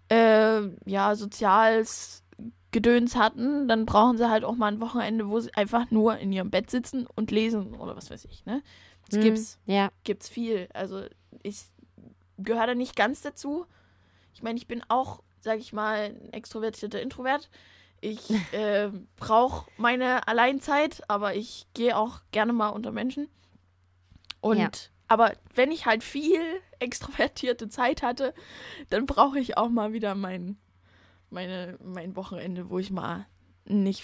[0.09, 2.23] äh, ja, soziales
[2.71, 6.32] Gedöns hatten, dann brauchen sie halt auch mal ein Wochenende, wo sie einfach nur in
[6.32, 8.61] ihrem Bett sitzen und lesen oder was weiß ich, ne?
[9.07, 10.67] Das Hm, gibt's, Ja, gibt's viel.
[10.73, 11.03] Also
[11.41, 11.63] ich
[12.38, 13.65] gehöre da nicht ganz dazu.
[14.34, 17.49] Ich meine, ich bin auch, sag ich mal, ein extrovertierter Introvert.
[18.01, 23.30] Ich äh, brauche meine Alleinzeit, aber ich gehe auch gerne mal unter Menschen.
[24.41, 24.69] Und Ja.
[25.10, 26.41] Aber wenn ich halt viel
[26.80, 28.34] extrovertierte Zeit hatte,
[28.89, 30.57] dann brauche ich auch mal wieder mein,
[31.30, 33.26] meine, mein Wochenende, wo ich mal
[33.66, 34.03] nicht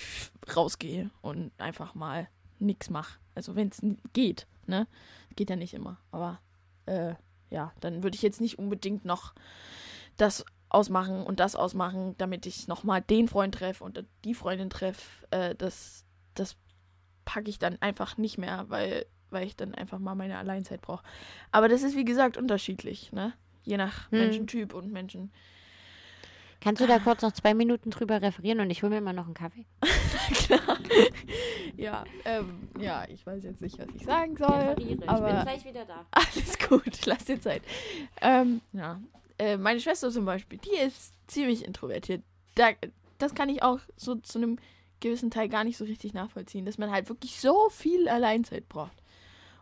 [0.53, 2.27] rausgehe und einfach mal
[2.59, 3.19] nichts mache.
[3.33, 3.81] Also wenn es
[4.13, 4.87] geht, ne?
[5.35, 5.99] Geht ja nicht immer.
[6.11, 6.39] Aber
[6.85, 7.15] äh,
[7.49, 9.33] ja, dann würde ich jetzt nicht unbedingt noch
[10.17, 15.25] das ausmachen und das ausmachen, damit ich nochmal den Freund treffe und die Freundin treffe.
[15.31, 16.57] Äh, das das
[17.23, 21.03] packe ich dann einfach nicht mehr, weil, weil ich dann einfach mal meine Alleinzeit brauche.
[21.51, 23.33] Aber das ist wie gesagt unterschiedlich, ne?
[23.63, 24.19] Je nach Hm.
[24.19, 25.31] Menschentyp und Menschen.
[26.61, 29.25] kannst du da kurz noch zwei Minuten drüber referieren und ich hole mir mal noch
[29.25, 29.65] einen Kaffee?
[30.33, 30.77] Klar.
[31.77, 34.49] ja, ähm, ja, ich weiß jetzt nicht, was ich sagen soll.
[34.49, 36.05] Referiere, aber gleich wieder da.
[36.11, 37.61] Alles gut, lass dir Zeit.
[38.21, 38.99] Ähm, ja.
[39.37, 42.23] Äh, meine Schwester zum Beispiel, die ist ziemlich introvertiert.
[42.55, 42.69] Da,
[43.17, 44.57] das kann ich auch so zu einem
[45.01, 48.93] gewissen Teil gar nicht so richtig nachvollziehen, dass man halt wirklich so viel Alleinzeit braucht.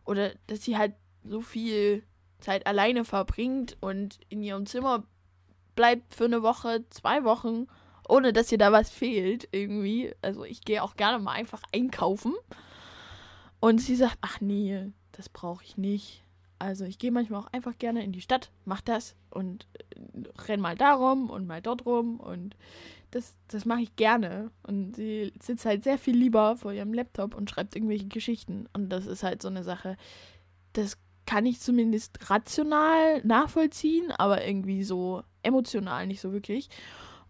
[0.06, 0.94] Oder dass sie halt
[1.24, 2.04] so viel
[2.40, 5.04] Zeit alleine verbringt und in ihrem Zimmer
[5.76, 7.68] bleibt für eine Woche, zwei Wochen,
[8.08, 10.14] ohne dass ihr da was fehlt irgendwie.
[10.22, 12.34] Also ich gehe auch gerne mal einfach einkaufen.
[13.60, 16.24] Und sie sagt, ach nee, das brauche ich nicht.
[16.60, 19.68] Also ich gehe manchmal auch einfach gerne in die Stadt, mach das und
[20.48, 22.56] renn mal darum und mal dort rum und
[23.14, 24.52] das, das mache ich gerne.
[24.64, 28.68] Und sie sitzt halt sehr viel lieber vor ihrem Laptop und schreibt irgendwelche Geschichten.
[28.74, 29.98] Und das ist halt so eine Sache,
[30.74, 36.70] das kann ich zumindest rational nachvollziehen, aber irgendwie so emotional nicht so wirklich.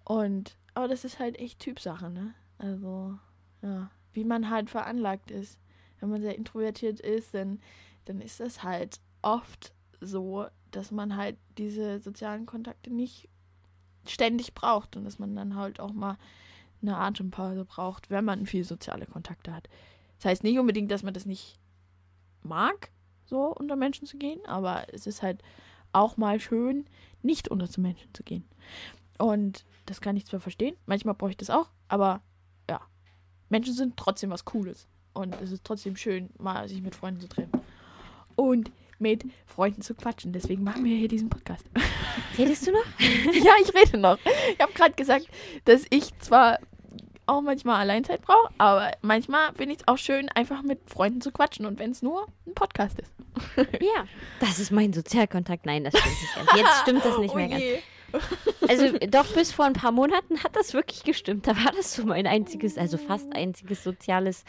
[0.05, 2.34] Und, aber das ist halt echt Typsache, ne?
[2.57, 3.17] Also,
[3.61, 5.59] ja, wie man halt veranlagt ist.
[5.99, 7.59] Wenn man sehr introvertiert ist, dann,
[8.05, 13.29] dann ist das halt oft so, dass man halt diese sozialen Kontakte nicht
[14.08, 16.18] ständig braucht und dass man dann halt auch mal
[16.82, 19.70] eine Atempause braucht, wenn man viel soziale Kontakte hat.
[20.18, 21.58] Das heißt nicht unbedingt, dass man das nicht
[22.41, 22.91] mag,
[23.26, 25.41] so unter Menschen zu gehen, aber es ist halt
[25.91, 26.86] auch mal schön,
[27.22, 28.43] nicht unter zu Menschen zu gehen.
[29.18, 32.22] Und das kann ich zwar verstehen, manchmal brauche ich das auch, aber
[32.70, 32.82] ja,
[33.49, 34.88] Menschen sind trotzdem was Cooles.
[35.14, 37.62] Und es ist trotzdem schön, mal sich mit Freunden zu treffen.
[38.36, 38.72] Und
[39.04, 40.34] mit Freunden zu quatschen.
[40.34, 41.66] Deswegen machen wir hier diesen Podcast.
[42.39, 42.86] Redest du noch?
[42.99, 44.18] ja, ich rede noch.
[44.54, 45.28] Ich habe gerade gesagt,
[45.66, 46.58] dass ich zwar
[47.26, 51.32] auch manchmal Alleinzeit brauche, aber manchmal finde ich es auch schön, einfach mit Freunden zu
[51.32, 53.12] quatschen und wenn es nur ein Podcast ist.
[53.58, 54.06] ja,
[54.39, 55.66] das ist mein Sozialkontakt.
[55.66, 56.51] Nein, das stimmt nicht ganz.
[56.56, 57.62] Jetzt stimmt das nicht mehr oh ganz.
[57.62, 57.80] je.
[58.68, 61.47] Also doch bis vor ein paar Monaten hat das wirklich gestimmt.
[61.47, 64.45] Da war das so mein einziges, also fast einziges soziales.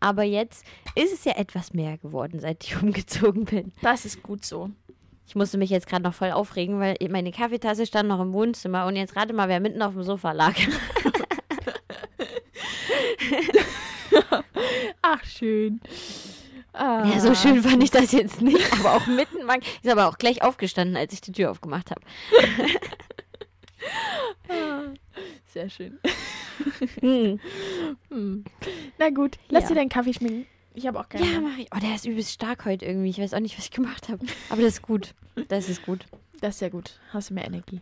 [0.00, 3.72] Aber jetzt ist es ja etwas mehr geworden, seit ich umgezogen bin.
[3.82, 4.70] Das ist gut so.
[5.26, 8.86] Ich musste mich jetzt gerade noch voll aufregen, weil meine Kaffeetasse stand noch im Wohnzimmer
[8.86, 10.54] und jetzt rate mal, wer mitten auf dem Sofa lag.
[15.02, 15.80] Ach, schön.
[16.72, 19.60] Ah, Ja, so schön fand ich das jetzt nicht, aber auch mitten mag.
[19.82, 22.00] Ist aber auch gleich aufgestanden, als ich die Tür aufgemacht habe.
[25.46, 25.98] Sehr schön.
[27.00, 27.40] Hm.
[28.10, 28.44] Hm.
[28.98, 29.68] Na gut, lass Ja.
[29.70, 30.46] dir deinen Kaffee schminken.
[30.74, 31.26] Ich habe auch gerne.
[31.26, 31.66] Ja, mach ich.
[31.74, 33.10] Oh, der ist übelst stark heute irgendwie.
[33.10, 34.24] Ich weiß auch nicht, was ich gemacht habe.
[34.50, 35.14] Aber das ist gut.
[35.48, 36.06] Das ist gut.
[36.40, 37.00] Das ist sehr gut.
[37.12, 37.80] Hast du mehr Energie.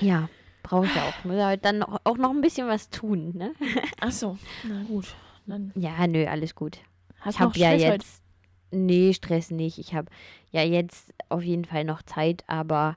[0.00, 0.28] Ja,
[0.62, 1.24] brauche ich auch.
[1.24, 3.54] Muss heute dann auch noch ein bisschen was tun, ne?
[4.00, 4.38] Ach so.
[4.64, 5.06] Na gut.
[5.46, 6.78] Dann Ja, nö, alles gut.
[7.20, 8.22] hast ich habe ja Stress jetzt.
[8.70, 9.78] Nee, Stress nicht.
[9.78, 10.10] Ich habe
[10.52, 12.96] ja jetzt auf jeden Fall noch Zeit, aber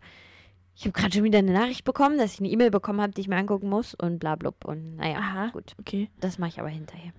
[0.82, 3.22] ich habe gerade schon wieder eine Nachricht bekommen, dass ich eine E-Mail bekommen habe, die
[3.22, 4.66] ich mir angucken muss und bla blub.
[4.66, 5.50] Und naja, Aha.
[5.50, 5.76] gut.
[5.80, 6.10] Okay.
[6.20, 7.12] Das mache ich aber hinterher.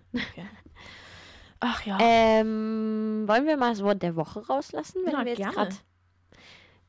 [1.61, 1.97] Ach ja.
[2.01, 5.77] Ähm, wollen wir mal das Wort der Woche rauslassen, wenn Na, wir jetzt gerade.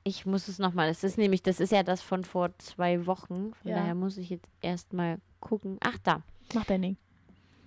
[0.03, 0.87] Ich muss es nochmal.
[0.87, 3.53] Das ist nämlich, das ist ja das von vor zwei Wochen.
[3.53, 3.77] Von Ja.
[3.77, 5.77] daher muss ich jetzt erstmal gucken.
[5.81, 6.23] Ach, da.
[6.55, 6.97] Mach dein Ding.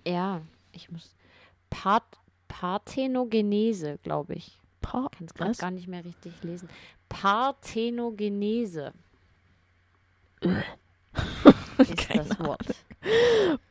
[0.05, 0.41] Ja,
[0.73, 1.15] ich muss.
[1.69, 2.03] Part,
[2.49, 4.59] Parthenogenese, glaube ich.
[4.81, 6.67] Pa Kann es gerade gar nicht mehr richtig lesen.
[7.09, 8.93] Parthenogenese
[11.77, 12.61] ist Keine das Wort.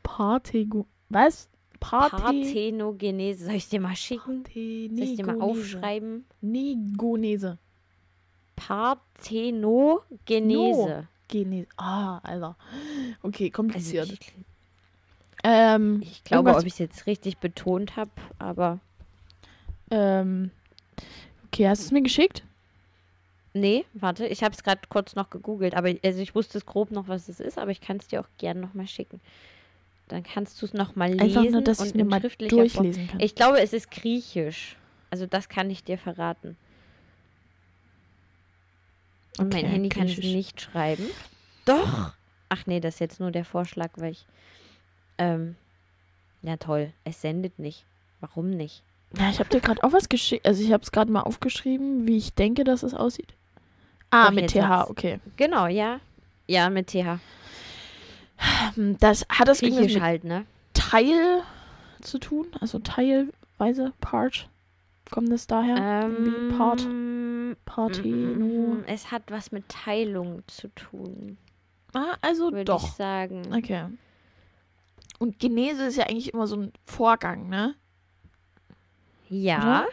[0.03, 0.85] Partego.
[1.09, 1.47] Was?
[1.79, 2.15] Party.
[2.17, 3.45] Parthenogenese.
[3.45, 4.43] Soll ich dir mal schicken?
[4.45, 6.25] Soll ich dir mal aufschreiben?
[6.41, 7.57] Negonese.
[8.55, 11.07] Parthenogenese.
[11.29, 11.67] Genese.
[11.77, 12.55] Ah, Alter.
[13.21, 14.11] Okay, Also kompliziert.
[14.11, 14.33] ich,
[15.43, 18.09] ähm, ich glaube, ob ich es jetzt richtig betont habe,
[18.39, 18.79] aber
[19.91, 20.49] ähm,
[21.47, 22.43] okay, hast du es mir geschickt?
[23.59, 26.91] Nee, warte, ich habe es gerade kurz noch gegoogelt, aber also ich wusste es grob
[26.91, 29.19] noch, was es ist, aber ich kann es dir auch gerne noch mal schicken.
[30.07, 32.47] Dann kannst du es noch mal lesen Einfach nur, dass und ich in mal Form.
[32.47, 33.19] durchlesen kann.
[33.19, 34.77] Ich glaube, es ist griechisch.
[35.09, 36.57] Also das kann ich dir verraten.
[39.37, 40.33] Und mein Okay, Handy kann es griechisch.
[40.33, 41.05] nicht schreiben.
[41.65, 42.13] Doch.
[42.49, 44.25] Ach nee, das ist jetzt nur der Vorschlag, weil ich.
[45.17, 45.55] Ähm,
[46.41, 47.83] ja toll, es sendet nicht.
[48.21, 48.83] Warum nicht?
[49.17, 50.45] Ja, ich habe dir gerade auch was geschickt.
[50.45, 53.33] Also ich habe es gerade mal aufgeschrieben, wie ich denke, dass es aussieht.
[54.09, 54.89] Ah, Doch, mit TH, hat's.
[54.89, 55.19] okay.
[55.35, 55.99] Genau, ja.
[56.47, 57.19] Ja, mit TH.
[58.99, 60.45] Das hat das Griechisch mit halt, ne?
[60.73, 61.41] Teil
[62.01, 62.47] zu tun?
[62.61, 64.49] Also teilweise, Part?
[65.09, 66.07] Kommt das daher?
[66.07, 66.81] Irgendwie Part?
[66.83, 68.45] Ähm, Parteno.
[68.75, 71.37] mm, Es hat was mit Teilung zu tun,
[71.93, 72.93] Ah, also würde ich doch.
[72.95, 73.41] sagen.
[73.53, 73.85] Okay.
[75.19, 77.73] Und Genese ist ja eigentlich immer so ein Vorgang, ne?
[79.29, 79.85] Ja.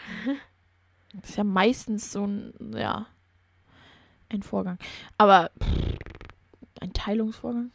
[1.15, 3.07] Das ist ja meistens so ein, ja,
[4.35, 4.79] ein Vorgang.
[5.19, 5.99] Aber pff,
[6.81, 7.71] ein Teilungsvorgang?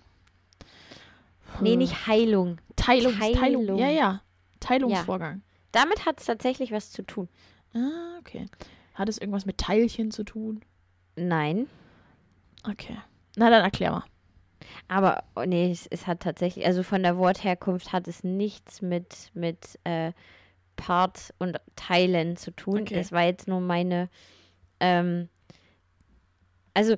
[1.61, 1.79] Nee, Hm.
[1.79, 2.59] nicht Heilung.
[2.75, 3.39] Teilung, Teilung.
[3.39, 3.77] Teilung.
[3.79, 4.21] Ja, ja.
[4.59, 5.41] Teilungsvorgang.
[5.71, 7.27] Damit hat es tatsächlich was zu tun.
[7.73, 8.45] Ah, okay.
[8.93, 10.61] Hat es irgendwas mit Teilchen zu tun?
[11.15, 11.67] Nein.
[12.69, 12.97] Okay.
[13.35, 14.03] Na, dann erklär mal.
[14.87, 19.31] Aber oh, nee, es, es hat tatsächlich, also von der Wortherkunft hat es nichts mit,
[19.33, 20.11] mit äh,
[20.75, 22.81] Part und Teilen zu tun.
[22.81, 22.95] Okay.
[22.99, 24.09] Es war jetzt nur meine,
[24.79, 25.29] ähm,
[26.73, 26.95] also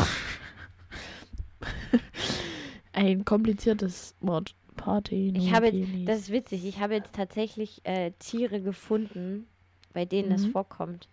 [2.92, 4.54] Ein kompliziertes Wort.
[4.76, 5.46] Parthenogenesis.
[5.48, 9.46] Ich habe jetzt, das ist witzig, ich habe jetzt tatsächlich äh, Tiere gefunden,
[9.92, 10.50] bei denen Mhm.
[10.50, 11.08] vorkommt,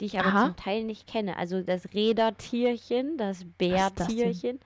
[0.00, 0.46] die ich aber Aha.
[0.46, 1.36] zum Teil nicht kenne.
[1.36, 3.48] Also das Rädertierchen, das das?
[3.58, 4.60] Bärtierchen.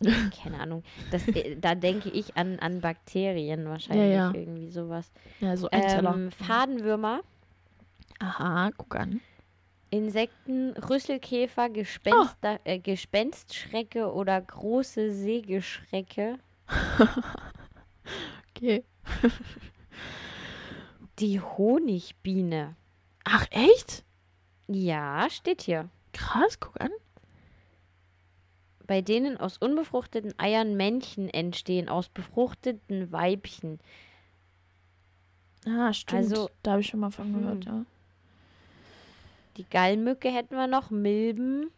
[0.42, 0.82] Keine Ahnung.
[1.10, 4.14] Das, äh, da denke ich an, an Bakterien wahrscheinlich.
[4.14, 4.32] ja.
[4.34, 5.10] Irgendwie sowas.
[5.40, 5.68] ja, so.
[5.70, 7.20] Ähm, Fadenwürmer,
[8.20, 9.20] Aha, guck an.
[9.90, 16.38] Insekten, Rüsselkäfer, Gespenster, äh, Gespenstschrecke oder große Sägeschrecke.
[18.50, 18.84] Okay.
[21.18, 22.76] Die Honigbiene.
[23.24, 24.04] Ach, echt?
[24.66, 25.88] Ja, steht hier.
[26.12, 26.90] Krass, guck an.
[28.86, 33.80] bei denen aus unbefruchteten Eiern Männchen entstehen, aus befruchteten Weibchen.
[35.66, 36.22] Ah, stimmt.
[36.24, 37.40] Also- da habe ich schon mal von Hm.
[37.40, 37.86] gehört, ja.
[39.56, 41.70] Die Gallmücke hätten wir noch, Milben,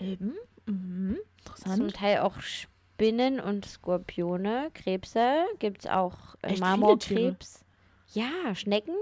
[0.00, 0.34] Milben?
[0.66, 1.18] Mhm.
[1.44, 1.94] zum Interessant.
[1.94, 7.64] Teil auch Spinnen und Skorpione, Krebse, gibt es auch äh, Echt Marmorkrebs.
[8.12, 8.94] Ja, Schnecken.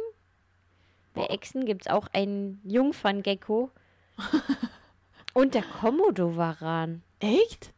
[1.15, 3.71] Bei Echsen gibt es auch einen Jungferngecko.
[5.35, 7.03] und der Komodowaran.
[7.19, 7.73] Echt?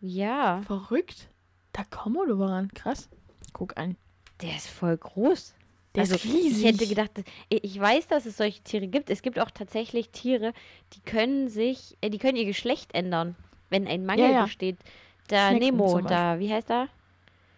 [0.00, 1.28] Ja, Verrückt.
[1.72, 2.72] Da Komodo waren.
[2.72, 3.10] Krass.
[3.52, 3.96] Guck an.
[4.40, 5.54] der ist voll groß.
[5.94, 6.58] Der also ist riesig.
[6.58, 7.10] ich hätte gedacht,
[7.48, 9.10] ich ich weiß, dass es solche Tiere gibt.
[9.10, 10.52] Es gibt auch tatsächlich Tiere,
[10.94, 13.36] die können sich, äh, die können ihr Geschlecht ändern,
[13.68, 14.44] wenn ein Mangel Ja, ja.
[14.44, 14.78] besteht.
[15.30, 16.88] Der Schnecken Nemo, da, wie heißt er?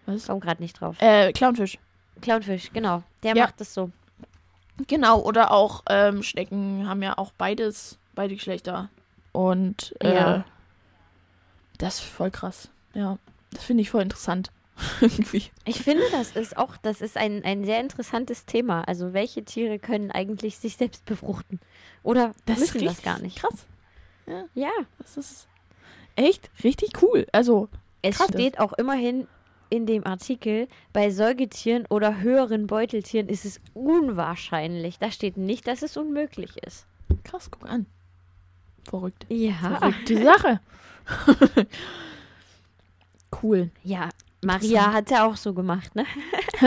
[0.07, 0.27] Was?
[0.27, 0.97] Komm gerade nicht drauf.
[1.01, 1.79] Äh, Clownfisch.
[2.21, 3.03] Clownfisch, genau.
[3.23, 3.45] Der Ja.
[3.45, 3.91] macht es so.
[4.87, 8.89] Genau, oder auch ähm, Schnecken haben ja auch beides, beide Geschlechter.
[9.33, 10.45] Und äh, Ja.
[11.79, 12.71] das ist voll krass.
[12.95, 13.19] Ja,
[13.53, 14.51] das finde ich voll interessant.
[15.67, 18.83] Ich finde, das ist auch, das ist ein, ein sehr interessantes Thema.
[18.89, 21.61] Also welche Tiere können eigentlich sich selbst befruchten?
[22.03, 23.37] Oder Das müssen das gar nicht?
[23.39, 23.67] Krass.
[24.55, 24.71] Ja.
[24.99, 25.47] Das ist
[26.21, 27.27] echt richtig cool.
[27.33, 27.69] Also,
[28.03, 28.29] Es Krass.
[28.29, 29.27] steht auch immerhin
[29.69, 34.99] in dem Artikel, bei Säugetieren oder höheren Beuteltieren ist es unwahrscheinlich.
[34.99, 36.87] Da steht nicht, dass es unmöglich ist.
[37.25, 37.87] krass, guck an.
[38.89, 39.27] Verrückt.
[39.29, 39.53] Ja.
[39.79, 40.61] Verrückte Sache.
[43.43, 43.71] cool.
[43.85, 44.09] Ja,
[44.43, 46.05] Maria hat ja auch so gemacht, ne?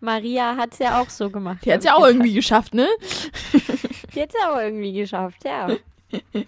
[0.00, 1.64] Maria hat es ja auch so gemacht.
[1.64, 2.88] Die hat es ja auch irgendwie geschafft, ne?
[4.14, 5.68] Die hat es ja auch irgendwie geschafft, ja.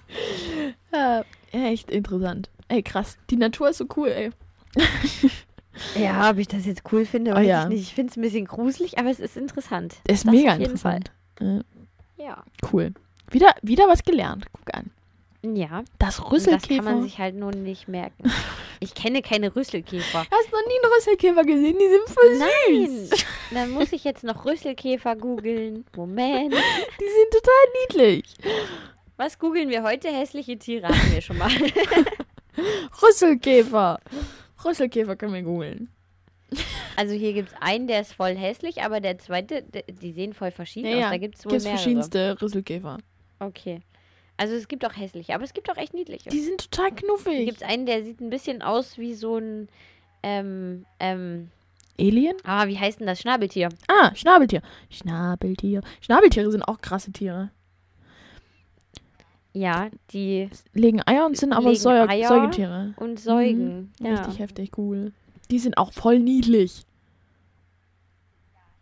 [0.92, 2.50] Ja, echt interessant.
[2.68, 3.18] Ey, krass.
[3.30, 4.30] Die Natur ist so cool, ey.
[5.98, 7.62] Ja, ob ich das jetzt cool finde, Oh weiß ja.
[7.64, 7.80] ich nicht.
[7.82, 9.94] Ich finde es ein bisschen gruselig, aber es ist interessant.
[10.06, 11.10] Ist Das mega interessant.
[11.40, 11.60] Ja,
[12.16, 12.44] Ja.
[12.72, 12.92] cool.
[13.32, 14.46] Wieder, wieder was gelernt.
[14.52, 14.90] Guck an.
[15.56, 16.82] Ja, Das und das Rüsselkäfer.
[16.84, 18.30] kann man sich halt nun nicht merken.
[18.80, 20.18] Ich kenne keine Rüsselkäfer.
[20.18, 21.76] Hast du noch nie einen Rüsselkäfer gesehen?
[21.80, 22.90] Die sind voll Nein!
[23.08, 23.24] süß.
[23.52, 25.86] Dann muss ich jetzt noch Rüsselkäfer googeln.
[25.96, 26.52] Moment.
[26.52, 28.24] Die sind total niedlich.
[29.16, 30.08] Was googeln wir heute?
[30.08, 31.50] Hässliche Tiere hatten wir schon mal.
[33.02, 34.00] Rüsselkäfer.
[34.64, 35.88] Rüsselkäfer können wir googeln.
[36.96, 40.50] Also hier gibt es einen, der ist voll hässlich, aber der zweite, die sehen voll
[40.52, 41.10] verschieden Ja, aus.
[41.12, 41.78] Da gibt es wohl Gibt mehrere.
[41.78, 42.98] verschiedenste Rüsselkäfer.
[43.40, 43.80] Okay.
[44.36, 46.28] Also es gibt auch hässliche, aber es gibt auch echt niedliche.
[46.28, 47.46] Die sind total Hier knuffig.
[47.46, 49.68] gibt es einen, der sieht ein bisschen aus wie so ein,
[50.22, 51.50] ähm, ähm,
[51.98, 52.36] Alien?
[52.44, 53.20] ah, wie heißt denn das?
[53.20, 53.68] Schnabeltier.
[53.88, 54.62] Ah, Schnabeltier.
[54.90, 55.82] Schnabeltier.
[56.00, 57.50] Schnabeltiere sind auch krasse Tiere.
[59.56, 62.28] Ja, die Legen Eier und sind aber Legen Säu Eier.
[62.28, 62.94] Säugetiere.
[62.96, 63.92] und Säugen.
[64.00, 64.10] Ja.
[64.10, 64.16] Mhm.
[64.16, 65.12] Richtig heftig cool.
[65.50, 66.82] Die sind auch voll niedlich.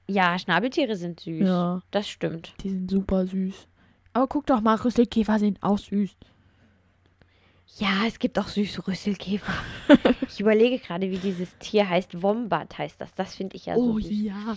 [0.09, 1.47] ja, Schnabeltiere sind süß.
[1.47, 2.55] Ja, Das stimmt.
[2.63, 3.67] die sind super süß.
[4.15, 6.15] Aber guck doch mal, Rüsselkäfer sind auch süß.
[7.79, 9.53] Ja, es gibt auch süße Rüsselkäfer.
[10.29, 12.23] ich überlege gerade, wie dieses Tier heißt.
[12.23, 13.15] Wombat heißt das.
[13.15, 14.57] Das finde ich ja so oh ja.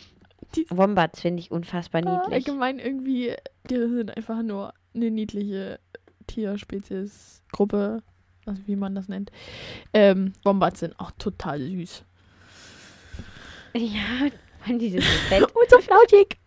[0.70, 2.34] Wombats finde ich unfassbar Ah, niedlich.
[2.34, 3.34] allgemein irgendwie,
[3.68, 5.80] Tiere sind einfach nur eine niedliche
[6.28, 8.02] Tierspezies, Gruppe,
[8.46, 9.32] also wie man das nennt.
[9.94, 12.04] Ähm, Wombats sind auch total süß.
[13.76, 14.30] Ja,
[14.68, 16.38] und die sind so fett Und so flauschig.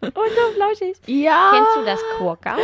[0.00, 0.96] und so flauschig.
[1.06, 1.52] Ja.
[1.54, 2.56] Kennst du das Quokka?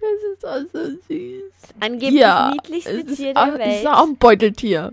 [0.00, 1.42] Das ist auch so süß.
[1.80, 3.80] Angeblich Ja, niedlichste Es Tier auch, der es Welt.
[3.80, 4.92] ist auch ein Beuteltier.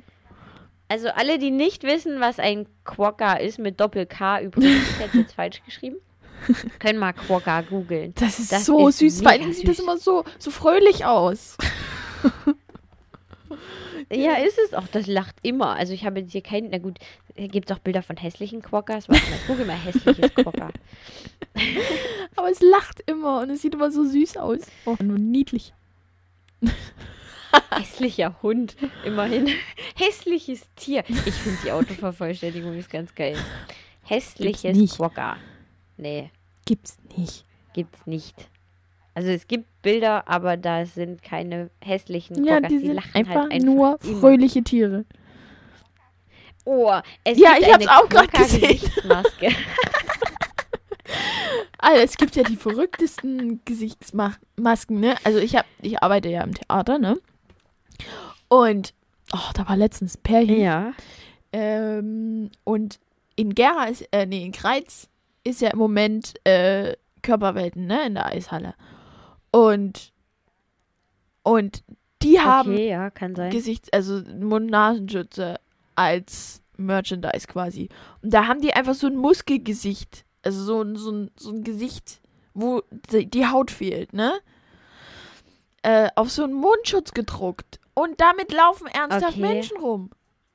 [0.87, 5.13] Also alle, die nicht wissen, was ein Quokka ist, mit Doppel-K übrigens, ich hätte es
[5.15, 5.97] jetzt falsch geschrieben,
[6.79, 8.13] können mal Quokka googeln.
[8.15, 9.21] Das ist Das so ist süß.
[9.21, 11.57] Vor allem sieht das immer so, so fröhlich aus.
[14.13, 14.87] Ja, ist es auch.
[14.87, 15.75] Das lacht immer.
[15.75, 16.69] Also ich habe jetzt hier keinen.
[16.69, 16.99] Na gut,
[17.35, 19.07] gibt es auch Bilder von hässlichen Quokkas.
[19.07, 20.69] Warte mal, gucke mal hässliches Quokka.
[22.35, 24.59] Aber es lacht immer und es sieht immer so süß aus.
[24.85, 25.73] Oh, nur niedlich.
[27.71, 29.49] Hässlicher Hund, immerhin.
[29.95, 31.03] Hässliches Tier.
[31.07, 33.37] Ich finde die Autovervollständigung ist ganz geil.
[34.03, 34.99] Hässliches nicht.
[36.01, 36.31] Nee,
[36.65, 37.45] Gibt's nicht.
[37.73, 38.49] gibt's nicht.
[39.13, 42.69] Also es gibt Bilder, aber da sind keine hässlichen Ja, Quokkas.
[42.71, 44.19] die die sind lachen einfach, halt einfach nur immer.
[44.19, 45.05] fröhliche Tiere.
[46.65, 46.91] Oh,
[47.23, 48.79] es Ja, gibt ich hab's eine auch grad gesehen.
[51.77, 55.15] Also es gibt ja die verrücktesten Gesichtsmasken, ne?
[55.23, 57.19] Also ich hab, ich arbeite ja im Theater, ne?
[58.47, 58.93] Und
[59.33, 60.59] oh, da war letztens ein Pärchen.
[60.61, 60.93] ja.
[61.53, 62.99] Ähm, und
[63.35, 65.09] in Gera ist, äh, nee, in Kreiz
[65.43, 68.75] ist ja im Moment äh, Körperwelten, ne, in der Eishalle.
[69.51, 70.11] Und,
[71.43, 71.83] und
[72.21, 73.09] die haben Okay, ja.
[73.49, 75.59] Gesichts-, also Mund-Nasenschütze
[75.95, 77.89] als Merchandise quasi.
[78.21, 81.63] Und da haben die einfach so ein Muskelgesicht, also so, ein- so, ein, so ein
[81.63, 82.21] Gesicht,
[82.53, 82.81] wo
[83.11, 84.33] die die Haut fehlt, ne?
[85.83, 87.79] Äh, auf so einen Mundschutz gedruckt.
[87.93, 89.41] Und damit laufen ernsthaft Okay.
[89.41, 90.11] Menschen rum.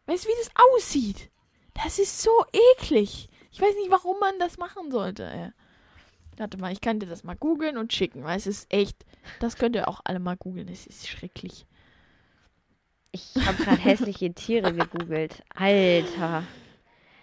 [0.06, 1.30] Weißt du, wie das aussieht?
[1.74, 2.30] Das ist so
[2.78, 3.28] eklig.
[3.56, 5.24] Ich weiß nicht, warum man das machen sollte.
[5.24, 5.48] Ey.
[6.36, 9.06] Warte mal, ich kann dir das mal googeln und schicken, weil es ist echt.
[9.40, 10.68] Das könnt ihr auch alle mal googeln.
[10.68, 11.64] Es ist schrecklich.
[13.12, 15.42] Ich habe gerade hässliche Tiere gegoogelt.
[15.54, 16.42] Alter.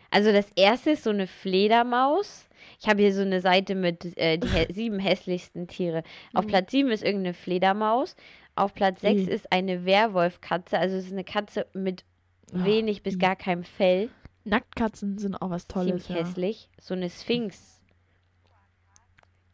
[0.10, 2.48] Also das erste ist so eine Fledermaus.
[2.80, 6.02] Ich habe hier so eine Seite mit äh, die hä sieben hässlichsten Tiere.
[6.34, 6.50] Auf Mhm.
[6.50, 8.16] Platz sieben ist irgendeine Fledermaus.
[8.56, 9.28] Auf Platz sechs Mhm.
[9.30, 10.80] ist eine Werwolfkatze.
[10.80, 12.04] Also es ist eine Katze mit
[12.52, 13.20] Ah, wenig bis mhm.
[13.20, 14.10] gar keinem Fell.
[14.46, 16.06] Nacktkatzen sind auch was Tolles.
[16.06, 16.16] Ziemlich Ja.
[16.28, 16.70] hässlich.
[16.82, 17.82] So eine Sphinx.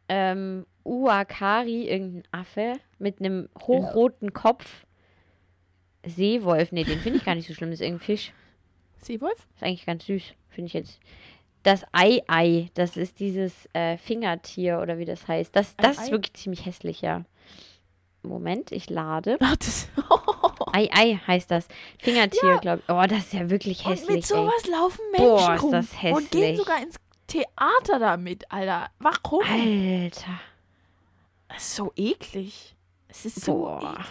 [0.07, 4.85] Ähm, Uakari, irgendein Affe mit einem hochroten Kopf.
[6.05, 7.69] Seewolf, nee, den finde ich gar nicht so schlimm.
[7.69, 8.33] Das ist irgendein Fisch.
[9.01, 9.47] Seewolf?
[9.55, 10.99] Ist eigentlich ganz süß, finde ich jetzt.
[11.63, 15.55] Das Ei-Ei, das ist dieses äh, Fingertier oder wie das heißt.
[15.55, 16.03] Das, das Ei-Ei?
[16.05, 17.25] ist wirklich ziemlich hässlich, ja.
[18.21, 19.37] Moment, ich lade.
[19.39, 19.87] Ach, das.
[20.73, 21.67] Ei-Ei heißt das.
[21.99, 22.93] Fingertier, glaube ich.
[22.93, 24.09] Oh, das ist ja wirklich Und hässlich.
[24.09, 24.21] mit ey.
[24.23, 26.57] sowas laufen Menschen Boah, ist das Und gehen hässlich.
[26.57, 26.95] sogar ins
[27.27, 28.89] Theater damit, Alter.
[28.99, 29.43] Warum?
[29.43, 30.39] Alter.
[31.47, 32.75] Das ist so eklig.
[33.07, 33.91] Es ist so Boah.
[33.93, 34.05] eklig.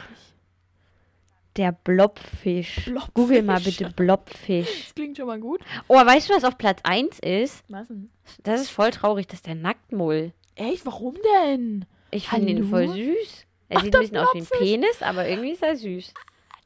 [1.57, 2.85] Der Blobfisch.
[2.85, 3.15] Blobfisch.
[3.15, 4.85] Google mal bitte Blobfisch.
[4.87, 5.61] Das klingt schon mal gut.
[5.89, 7.65] Oh, weißt du, was auf Platz 1 ist?
[7.69, 8.11] Was denn?
[8.45, 10.33] Das ist voll traurig, das ist der Nacktmull.
[10.55, 11.85] Echt, warum denn?
[12.11, 13.45] Ich finde ihn voll süß.
[13.69, 14.47] Er Ach, sieht der ein bisschen aus wie ein.
[14.47, 16.14] Penis, aber irgendwie ist er süß.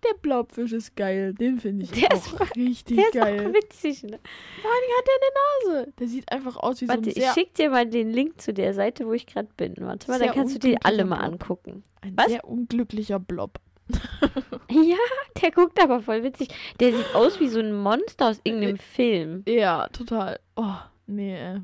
[0.04, 1.32] Der Blobfisch ist geil.
[1.34, 3.46] Den finde ich Der auch ist- richtig Der ist geil.
[3.48, 4.02] auch witzig.
[4.02, 4.18] Ne?
[4.60, 5.92] Vor Dingen hat der eine Nase.
[5.98, 8.40] Der sieht einfach aus wie Warte, so ein ich sehr, schick dir mal den Link
[8.40, 9.74] zu der Seite, wo ich gerade bin.
[9.78, 11.84] Warte mal, dann kannst du die alle mal angucken.
[12.00, 12.26] ein was?
[12.28, 13.58] sehr unglücklicher Blob.
[14.70, 14.96] Ja,
[15.42, 16.48] der guckt aber voll witzig.
[16.80, 19.42] Der sieht aus wie so ein Monster aus irgendeinem Film.
[19.46, 20.40] Ja, total.
[20.56, 20.76] Oh,
[21.06, 21.36] nee.
[21.36, 21.60] äh,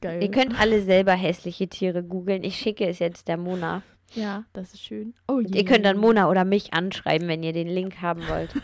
[0.00, 0.22] Geil.
[0.22, 2.42] Ihr könnt alle selber hässliche Tiere googeln.
[2.44, 3.82] Ich schicke es jetzt der Mona.
[4.16, 5.14] Ja, das ist schön.
[5.28, 8.50] Oh, Ihr könnt dann Mona oder mich anschreiben, wenn ihr den Link haben wollt.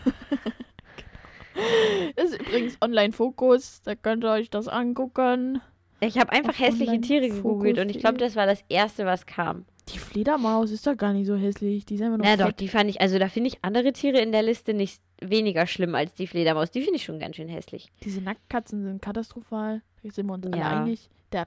[2.15, 3.81] Das ist übrigens Online-Fokus.
[3.83, 5.61] Da könnt ihr euch das angucken.
[5.99, 9.25] Ich habe einfach Auf hässliche Tiere gegoogelt und ich glaube, das war das erste, was
[9.25, 9.65] kam.
[9.89, 11.85] Die Fledermaus ist doch gar nicht so hässlich.
[11.85, 14.19] Die ist einfach nur Na doch, die fand ich, also da finde ich andere Tiere
[14.19, 16.71] in der Liste nicht weniger schlimm als die Fledermaus.
[16.71, 17.91] Die finde ich schon ganz schön hässlich.
[18.03, 19.81] Diese Nacktkatzen sind katastrophal.
[20.01, 20.81] Da sind wir uns alle Ja.
[20.81, 21.09] einig.
[21.31, 21.45] Der,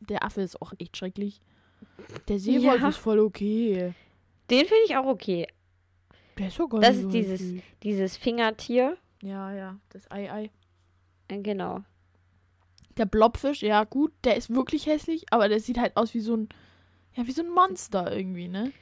[0.00, 1.40] der Affe ist auch echt schrecklich.
[2.28, 2.88] Der Seewolf Ja.
[2.88, 3.92] ist voll okay.
[4.50, 5.46] Den finde ich auch okay.
[6.38, 7.62] Der ist doch gar Das ist so dieses- hässlich.
[7.82, 8.96] Dieses Fingertier.
[9.22, 9.76] Ja, ja.
[9.90, 10.50] Das Ei-Ei.
[11.28, 11.80] Äh, Genau.
[12.96, 16.34] Der Blobfisch, ja gut, der ist wirklich hässlich, aber der sieht halt aus wie so
[16.36, 16.48] ein,
[17.14, 18.72] ja, wie so ein Monster irgendwie, ne?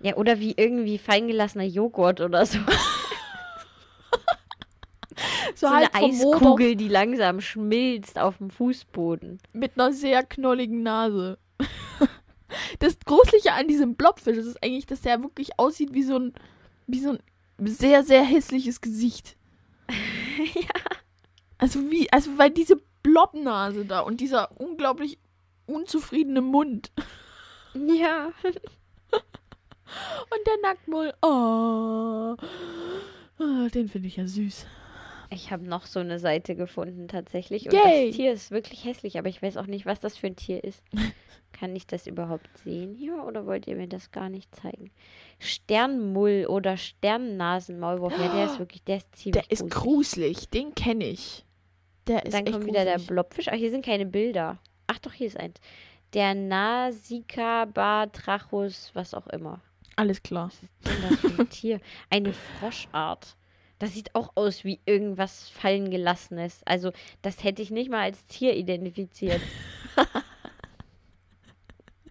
[0.00, 2.58] Ja, oder wie irgendwie feingelassener Joghurt oder so.
[5.54, 9.38] So, So halt eine Eiskugel, die langsam schmilzt auf dem Fußboden.
[9.52, 11.38] mit einer sehr knolligen Nase.
[12.82, 16.34] Das Gruselige an diesem Blobfisch ist eigentlich, dass der wirklich aussieht wie so ein,
[16.88, 17.20] wie so ein
[17.60, 19.36] sehr, sehr hässliches Gesicht.
[19.88, 20.80] ja.
[21.58, 25.20] Also wie, also weil diese Blobnase da und dieser unglaublich
[25.66, 26.90] unzufriedene Mund
[27.74, 28.32] Ja.
[28.42, 31.14] und der Nacktmull.
[31.22, 32.34] Oh.
[33.38, 34.66] Ah, Den finde ich ja süß.
[35.32, 37.64] Ich habe noch so eine Seite gefunden tatsächlich.
[37.66, 38.08] Und Yay.
[38.08, 40.62] das Tier ist wirklich hässlich, aber ich weiß auch nicht, was das für ein Tier
[40.62, 40.82] ist.
[41.52, 44.90] Kann ich das überhaupt sehen hier oder wollt ihr mir das gar nicht zeigen?
[45.38, 48.12] Sternmull oder Sternnasenmaulwurf.
[48.18, 50.36] Ja, der ist wirklich, der ist ziemlich Der ist gruselig.
[50.36, 51.44] gruselig, den kenne ich.
[52.06, 53.06] Der ist Dann kommt wieder der gruselig.
[53.08, 53.48] Blobfisch.
[53.48, 54.58] Ach, hier sind keine Bilder.
[54.86, 55.60] Ach doch, hier ist eins.
[56.14, 59.60] Der Nasika Batrachus, was auch immer.
[59.96, 60.46] Alles klar.
[60.48, 61.80] Was ist denn das für ein Tier?
[62.10, 63.36] Eine Froschart.
[63.82, 66.60] Das sieht auch aus wie irgendwas fallen gelassenes.
[66.64, 69.40] Also, das hätte ich nicht mal als Tier identifiziert.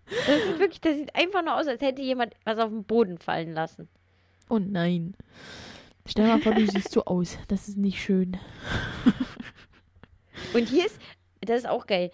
[0.06, 3.20] das sieht wirklich, das sieht einfach nur aus, als hätte jemand was auf den Boden
[3.20, 3.88] fallen lassen.
[4.50, 5.16] Oh nein.
[6.06, 7.38] Stell dir mal vor, du siehst so aus.
[7.48, 8.36] Das ist nicht schön.
[10.54, 11.00] Und hier ist,
[11.40, 12.12] das ist auch geil,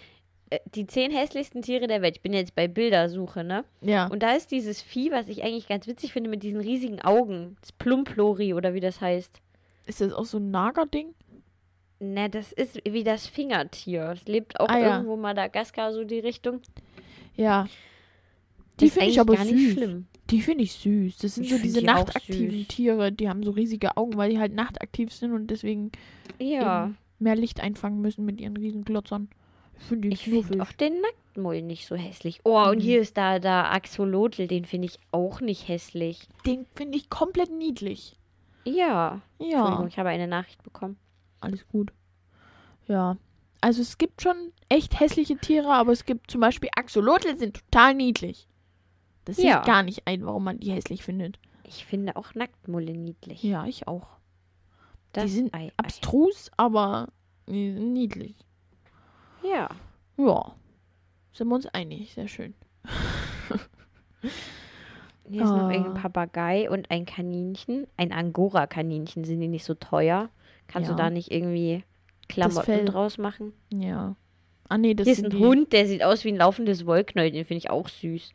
[0.52, 2.18] äh, die zehn hässlichsten Tiere der Welt.
[2.18, 3.66] Ich bin jetzt bei Bildersuche, ne?
[3.82, 4.06] Ja.
[4.06, 7.58] Und da ist dieses Vieh, was ich eigentlich ganz witzig finde, mit diesen riesigen Augen.
[7.62, 9.42] Das Plumplori oder wie das heißt.
[9.88, 11.14] Ist das auch so ein Nagerding?
[12.00, 14.12] Ne, das ist wie das Fingertier.
[14.12, 14.96] Es lebt auch Ah, ja.
[14.98, 16.62] irgendwo Madagaskar, so die Richtung.
[17.36, 17.68] Ja.
[18.80, 19.54] Die finde ich aber gar süß.
[19.54, 20.06] nicht schlimm.
[20.30, 21.18] Die finde ich süß.
[21.18, 22.68] Das sind Ich so find diese die nachtaktiven.
[22.68, 25.92] Tiere, die haben so riesige Augen, weil die halt nachtaktiv sind und deswegen
[26.38, 26.92] Ja.
[27.18, 29.30] mehr Licht einfangen müssen mit ihren riesen Glotzern.
[29.80, 32.42] Ich finde die Ich finde auch den Nacktmull nicht so hässlich.
[32.44, 32.82] Oh, und Mhm.
[32.82, 36.28] hier ist da, da Axolotl, den finde ich auch nicht hässlich.
[36.46, 38.16] Den finde ich komplett niedlich.
[38.68, 39.22] Ja.
[39.40, 40.98] Ja, ich habe eine Nachricht bekommen.
[41.40, 41.92] alles gut.
[42.88, 43.18] Ja.
[43.62, 47.94] Also es gibt schon echt hässliche Tiere, aber es gibt zum Beispiel Axolotl sind total
[47.96, 48.48] niedlich.
[49.26, 49.60] Das Ja.
[49.62, 51.40] ich gar nicht ein, warum man die hässlich findet.
[51.64, 53.44] Ich finde auch Nacktmulle niedlich.
[53.44, 54.08] Ja, ich auch.
[55.12, 55.72] Das sind Ei, Ei.
[55.78, 57.10] Abstrus, aber
[57.48, 58.36] die niedlich.
[59.44, 59.70] Ja.
[60.18, 60.56] Ja.
[61.34, 62.14] Sind wir uns einig.
[62.14, 62.54] Sehr schön.
[65.30, 65.72] Hier ist noch Ah.
[65.72, 67.88] irgendein Papagei und ein Kaninchen.
[67.98, 69.24] Ein Angora-Kaninchen.
[69.26, 70.30] Sind die nicht so teuer?
[70.68, 70.96] Kannst Ja.
[70.96, 71.84] du da nicht irgendwie
[72.30, 73.54] Klamotten draus machen?
[73.74, 74.16] Ja.
[74.70, 75.38] Ah nee, das Hier ist ein die.
[75.38, 77.32] Hund, der sieht aus wie ein laufendes Wollknäuel.
[77.32, 78.34] Den finde ich auch süß.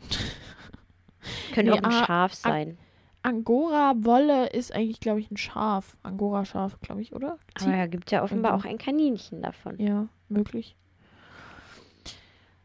[1.52, 2.78] Könnte Nee, auch ein ah, Schaf sein.
[3.22, 5.96] Angora-Wolle ist eigentlich, glaube ich, ein Schaf.
[6.02, 7.38] Angora-Schaf, glaube ich, oder?
[7.60, 8.68] Aber da gibt es ja offenbar irgendwie.
[8.68, 9.78] auch ein Kaninchen davon.
[9.78, 10.74] Ja, möglich.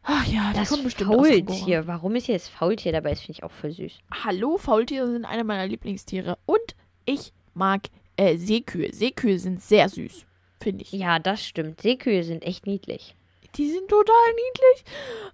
[0.08, 1.12] Ach ja, Das kommen bestimmt.
[1.12, 1.86] Faultier.
[1.88, 3.10] Warum ist hier das Faultier dabei?
[3.10, 3.98] Das finde ich auch voll süß.
[4.24, 6.38] Hallo, Faultiere sind eine meiner Lieblingstiere.
[6.46, 6.76] Und
[7.06, 7.82] ich mag
[8.16, 8.92] äh, Seekühe.
[8.92, 10.24] Seekühe sind sehr süß,
[10.62, 10.92] finde ich.
[10.92, 11.80] Ja, das stimmt.
[11.80, 13.16] Seekühe sind echt niedlich.
[13.56, 14.84] Die sind total niedlich.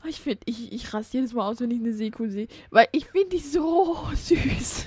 [0.09, 2.49] Ich finde, ich, ich raste jedes Mal aus, wenn ich eine Seekuh sehe.
[2.71, 4.87] Weil ich finde die so süß.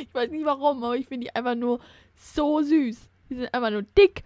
[0.00, 1.80] ich weiß nicht warum, aber ich finde die einfach nur
[2.14, 2.96] so süß.
[3.28, 4.22] Die sind einfach nur dick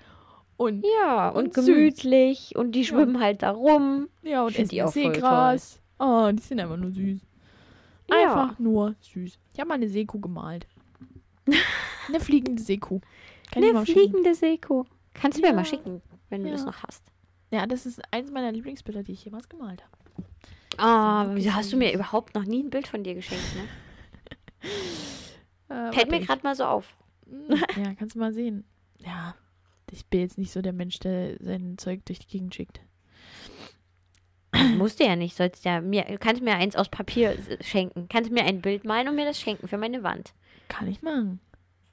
[0.57, 1.67] und Ja, und, Und süß.
[1.67, 2.55] gemütlich.
[2.57, 4.09] Und die schwimmen halt da rum.
[4.23, 5.81] ja und essen die auch Seegras.
[5.99, 7.21] Oh, die sind einfach nur süß.
[8.11, 8.17] Ja.
[8.45, 9.39] Einfach nur süß.
[9.53, 10.67] Ich habe mal eine Seekuh gemalt.
[12.09, 13.01] eine fliegende Seekuh.
[13.51, 14.85] Kann Eine fliegende Seekuh.
[15.15, 15.55] Kannst du mir Ja.
[15.55, 16.55] mal schicken, wenn du Ja.
[16.55, 17.03] das noch hast.
[17.51, 20.27] Ja, das ist eins meiner Lieblingsbilder, die ich jemals gemalt habe.
[20.77, 21.95] Ah, wieso hast du mir süß.
[21.95, 23.63] überhaupt noch nie ein Bild von dir geschenkt, ne?
[25.69, 26.97] Äh, Fällt mir gerade mal so auf.
[27.49, 28.65] ich- Ja, kannst du mal sehen.
[28.99, 29.35] Ja,
[29.95, 32.81] ich bin jetzt nicht so der Mensch, der sein Zeug durch die Gegend schickt.
[34.77, 38.07] Musst du ja nicht, sollst ja mir, du kannst mir eins aus Papier schenken.
[38.09, 40.33] Kannst mir ein Bild malen und mir das schenken für meine Wand.
[40.69, 41.41] Kann ich machen.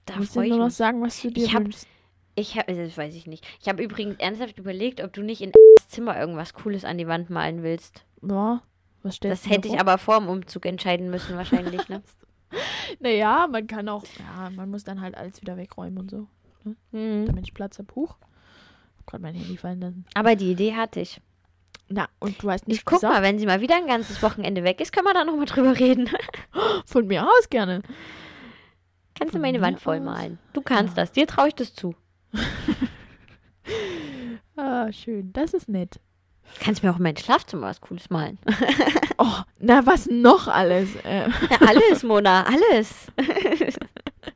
[0.05, 1.87] Da Du musst ich nur noch sagen, was du dir Ich hab- wünschst.
[2.35, 3.45] Ich habe, das weiß ich nicht.
[3.61, 7.07] Ich habe übrigens ernsthaft überlegt, ob du nicht in das Zimmer irgendwas Cooles an die
[7.07, 8.05] Wand malen willst.
[8.21, 8.61] Ja,
[9.03, 12.01] was stellst Das du hätte ich aber vor dem Umzug entscheiden müssen wahrscheinlich, ne?
[12.99, 16.27] Naja, man kann auch, ja, man muss dann halt alles wieder wegräumen und so,
[16.91, 17.25] Mhm.
[17.27, 17.93] damit ich Platz habe.
[17.95, 18.15] Huch.
[19.07, 20.05] Gerade mein Handy fallen lassen.
[20.13, 21.19] Aber die Idee hatte ich.
[21.89, 24.21] Na, und du hast nicht Ich guck gesagt, mal, wenn sie mal wieder ein ganzes
[24.23, 26.09] Wochenende weg ist, können wir da nochmal drüber reden.
[26.85, 27.81] von mir aus gerne.
[29.15, 30.03] Kannst du Von meine mir Wand voll aus?
[30.05, 30.39] malen.
[30.53, 31.03] Du kannst Ja.
[31.03, 31.11] das.
[31.11, 31.95] Dir traue ich das zu.
[34.55, 35.31] Ah, schön.
[35.33, 35.99] Das ist nett.
[36.59, 38.37] Kannst mir auch in mein Schlafzimmer was Cooles malen.
[39.23, 40.95] Oh, na, was noch alles?
[41.05, 43.05] Äh, Ja, alles, Mona, alles.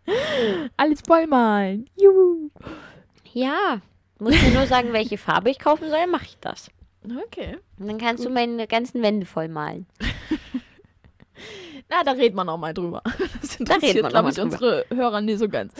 [0.77, 1.89] alles vollmalen.
[1.95, 2.49] Juhu.
[3.33, 3.81] Ja.
[4.19, 6.69] Musst mir nur sagen, welche Farbe ich kaufen soll, mache ich das.
[7.27, 7.57] Okay.
[7.79, 8.35] Und dann kannst du Gut.
[8.35, 9.85] meine ganzen Wände voll malen.
[11.89, 13.03] Na, da redet man auch mal drüber.
[13.41, 15.73] Das Da interessiert, man glaube ich, mal unsere Hörer nicht so ganz.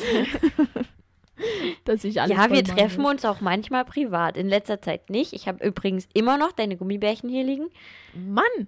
[1.84, 3.12] Dass ich alles ja, wir vollmalen treffen muss.
[3.12, 4.38] uns auch manchmal privat.
[4.38, 5.34] In letzter Zeit nicht.
[5.34, 7.70] Ich habe übrigens immer noch deine Gummibärchen hier liegen.
[8.14, 8.68] Mann!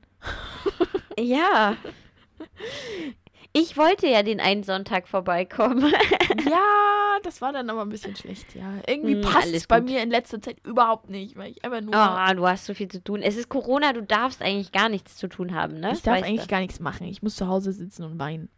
[1.20, 1.78] Ja.
[3.60, 5.94] Ich wollte ja den einen Sonntag vorbeikommen.
[6.50, 8.72] Ja, das war dann aber ein bisschen schlecht, ja.
[8.88, 9.90] Irgendwie Hm, passt es bei gut.
[9.90, 11.94] mir in letzter Zeit überhaupt nicht, weil ich einfach nur.
[11.96, 13.22] Ah, du hast so viel zu tun.
[13.22, 15.92] Es ist Corona, du darfst eigentlich gar nichts zu tun haben, ne?
[15.94, 16.30] ich darf Weißt du.
[16.30, 17.08] eigentlich gar nichts machen.
[17.08, 18.50] Ich muss zu Hause sitzen und weinen.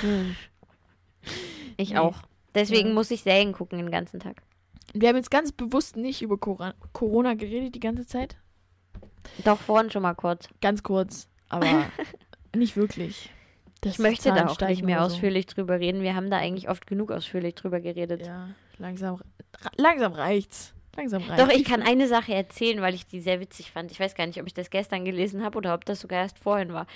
[0.00, 0.34] Hm.
[1.76, 1.98] Ich Nee.
[1.98, 2.22] auch.
[2.54, 2.94] Deswegen Ja.
[2.94, 4.42] muss ich Serien gucken den ganzen Tag.
[4.92, 8.36] Wir haben jetzt ganz bewusst nicht über Corona geredet die ganze Zeit.
[9.44, 10.48] Doch vorhin schon mal kurz.
[10.60, 11.66] Ganz kurz, aber
[12.56, 13.30] nicht wirklich.
[13.82, 15.06] Dass ich möchte da auch nicht mehr so.
[15.06, 16.02] ausführlich drüber reden.
[16.02, 18.24] Wir haben da eigentlich oft genug ausführlich drüber geredet.
[18.24, 19.20] Ja, langsam,
[19.76, 20.72] langsam reicht's.
[20.96, 21.44] Langsam reicht's.
[21.44, 23.90] Doch, ich kann eine Sache erzählen, weil ich die sehr witzig fand.
[23.90, 26.38] Ich weiß gar nicht, ob ich das gestern gelesen habe oder ob das sogar erst
[26.38, 26.86] vorhin war.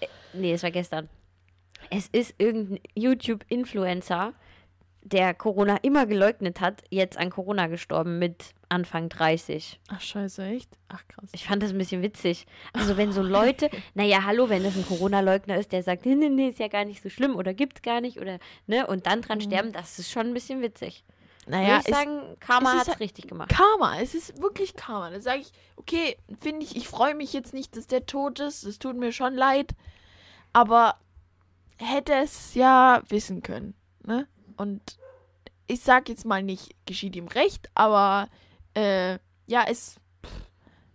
[0.00, 1.08] Äh, Nee, es war gestern.
[1.90, 4.32] Es ist irgendein YouTube-Influencer,
[5.04, 9.80] der Corona immer geleugnet hat, jetzt an Corona gestorben mit Anfang 30.
[9.88, 10.70] Ach, scheiße, echt?
[10.88, 11.28] Ach, krass.
[11.34, 12.46] Ich fand das ein bisschen witzig.
[12.72, 16.28] Also wenn so Leute, naja, hallo, wenn das ein Corona-Leugner ist, der sagt, nee, nee,
[16.28, 19.20] nee, ist ja gar nicht so schlimm oder gibt's gar nicht oder, ne, und dann
[19.22, 19.42] dran Mhm.
[19.42, 21.04] sterben, das ist schon ein bisschen witzig.
[21.46, 23.48] Naja, Würde ich sagen, Karma es ist hat's halt- richtig gemacht.
[23.50, 25.10] Karma, es ist wirklich Karma.
[25.10, 28.62] Da sage ich, okay, finde ich, ich freue mich jetzt nicht, dass der tot ist.
[28.62, 29.72] Es tut mir schon leid.
[30.52, 30.94] Aber
[31.78, 33.74] hätte es ja wissen können.
[34.06, 34.28] Ne?
[34.56, 34.98] Und
[35.66, 38.28] ich sag jetzt mal nicht, geschieht ihm recht, aber
[38.74, 40.50] äh, ja, es pff,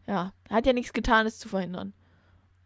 [0.08, 1.94] ja, hat ja nichts getan, es zu verhindern.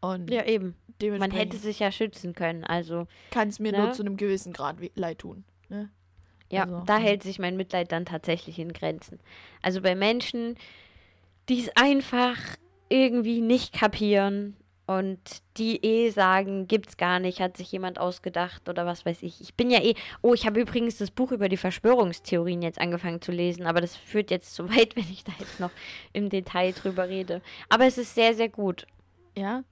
[0.01, 0.75] Und Ja, eben.
[1.17, 2.63] Man hätte sich ja schützen können.
[2.63, 3.79] Also, kann es mir ne?
[3.79, 5.45] nur zu einem gewissen Grad leid tun.
[5.67, 5.89] Ne?
[6.51, 7.03] ja, Also, da mhm.
[7.03, 9.19] hält sich mein Mitleid dann tatsächlich in Grenzen.
[9.61, 10.57] Also bei Menschen,
[11.49, 12.37] die es einfach
[12.89, 14.55] irgendwie nicht kapieren
[14.99, 15.19] und
[15.57, 19.41] die eh sagen, gibt's gar nicht, hat sich jemand ausgedacht oder was weiß ich.
[19.41, 19.95] Ich bin ja eh.
[20.21, 23.95] Oh, ich habe übrigens das Buch über die Verschwörungstheorien jetzt angefangen zu lesen, aber das
[23.95, 25.71] führt jetzt zu weit, wenn ich da jetzt noch
[26.13, 27.41] im Detail drüber rede.
[27.69, 28.85] Aber es ist sehr, sehr gut.
[29.37, 29.63] Ja,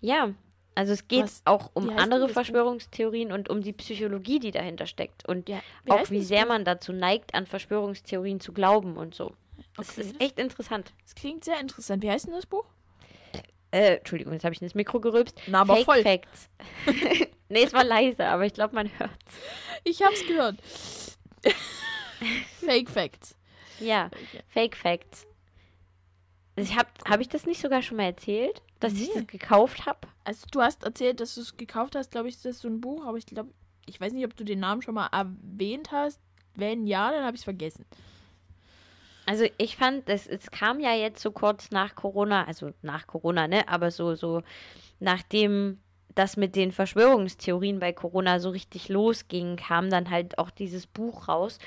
[0.00, 0.30] Ja,
[0.74, 2.28] also es geht Was- auch um wie andere?
[2.28, 5.28] Verschwörungstheorien und um die Psychologie, die dahinter steckt.
[5.28, 5.60] Und ja.
[5.88, 9.32] auch heißt wie sehr man dazu neigt, an Verschwörungstheorien zu glauben und so.
[9.76, 10.92] Das Okay, ist das- echt interessant.
[11.02, 12.02] Das klingt sehr interessant.
[12.04, 12.64] Wie heißt denn das Buch?
[13.70, 15.38] Äh, Entschuldigung, jetzt habe ich ins Mikro gerülpst.
[15.46, 16.02] Na, aber Fake voll.
[16.02, 16.48] Facts.
[17.48, 19.34] nee, es war leise, aber ich glaube, man hört's.
[19.84, 20.56] Ich hab's gehört.
[22.60, 23.36] Fake Facts.
[23.80, 24.42] Ja, Okay.
[24.48, 25.26] Fake Facts.
[26.56, 29.14] Ich habe hab ich das nicht sogar schon mal erzählt, dass ich Nee.
[29.14, 30.08] das gekauft habe?
[30.24, 32.80] Also du hast erzählt, dass du es gekauft hast, glaube ich, ist das so ein
[32.80, 33.50] Buch, aber ich glaube,
[33.86, 36.20] ich weiß nicht, ob du den Namen schon mal erwähnt hast.
[36.56, 37.86] Wenn ja, dann habe ich es vergessen.
[39.28, 43.46] Also ich fand, es, es kam ja jetzt so kurz nach Corona, also nach Corona,
[43.46, 43.68] ne?
[43.68, 44.42] Aber so, so
[45.00, 45.80] nachdem
[46.14, 51.28] das mit den Verschwörungstheorien bei Corona so richtig losging, kam dann halt auch dieses Buch
[51.28, 51.58] raus.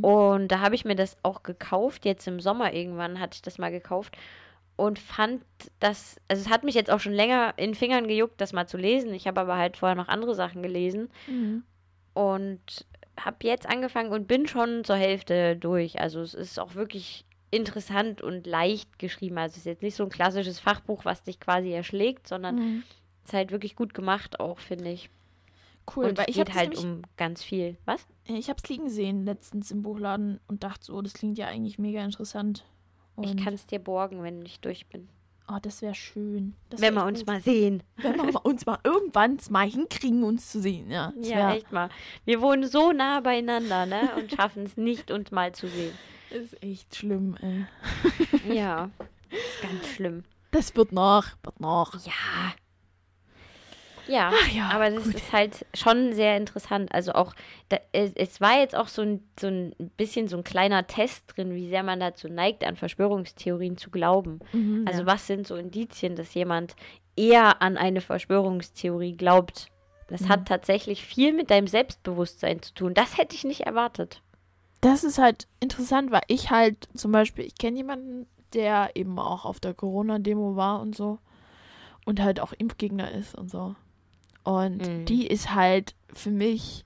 [0.00, 2.06] Und da habe ich mir das auch gekauft.
[2.06, 4.16] Jetzt im Sommer irgendwann hatte ich das mal gekauft.
[4.76, 5.44] Und fand
[5.80, 8.66] das, also es hat mich jetzt auch schon länger in den Fingern gejuckt, das mal
[8.66, 9.12] zu lesen.
[9.12, 11.10] Ich habe aber halt vorher noch andere Sachen gelesen.
[11.26, 11.64] Mhm.
[12.14, 12.86] Und
[13.18, 16.00] habe jetzt angefangen und bin schon zur Hälfte durch.
[16.00, 19.38] Also es ist auch wirklich interessant und leicht geschrieben.
[19.38, 22.82] Also es ist jetzt nicht so ein klassisches Fachbuch, was dich quasi erschlägt, sondern Mhm.
[23.22, 25.10] es ist halt wirklich gut gemacht auch, finde ich.
[25.94, 27.76] Cool, und weil es ich geht halt um ganz viel.
[27.84, 28.06] Was?
[28.26, 31.78] ich habe es liegen sehen letztens im Buchladen und dachte so, das klingt ja eigentlich
[31.78, 32.64] mega interessant.
[33.16, 35.08] Und, Ich kann es dir borgen, wenn ich durch bin.
[35.48, 36.54] Oh, das wäre schön.
[36.70, 37.26] Das wenn wär wir echt uns gut.
[37.26, 37.82] mal sehen.
[37.96, 41.12] wenn wir uns mal irgendwann mal hinkriegen, uns zu sehen, ja.
[41.20, 41.88] Ja, echt mal.
[42.24, 44.10] Wir wohnen so nah beieinander, ne?
[44.16, 45.92] Und schaffen es nicht, uns mal zu sehen.
[46.30, 48.54] ist echt schlimm, ey.
[48.54, 48.90] Ja,
[49.30, 50.24] ist ganz schlimm.
[50.50, 51.94] Das wird noch, wird noch.
[52.06, 52.54] Ja.
[54.06, 55.14] Ja, Ach ja, aber das gut.
[55.14, 56.92] ist halt schon sehr interessant.
[56.92, 57.34] Also auch,
[57.70, 61.24] da, es, es war jetzt auch so ein, so ein bisschen so ein kleiner Test
[61.34, 64.40] drin, wie sehr man dazu neigt, an Verschwörungstheorien zu glauben.
[64.52, 65.06] Mhm, Also ja.
[65.06, 66.76] was sind so Indizien, dass jemand
[67.16, 69.68] eher an eine Verschwörungstheorie glaubt?
[70.08, 70.28] Das Mhm.
[70.28, 72.94] hat tatsächlich viel mit deinem Selbstbewusstsein zu tun.
[72.94, 74.20] Das hätte ich nicht erwartet.
[74.82, 79.46] Das ist halt interessant, weil ich halt zum Beispiel, ich kenne jemanden, der eben auch
[79.46, 81.18] auf der Corona-Demo war und so
[82.04, 83.74] und halt auch Impfgegner ist und so.
[84.44, 85.04] Und Mhm.
[85.06, 86.84] die ist halt für mich,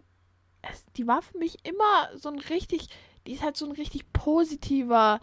[0.96, 2.88] die war für mich immer so ein richtig,
[3.26, 5.20] die ist halt so ein richtig positiver,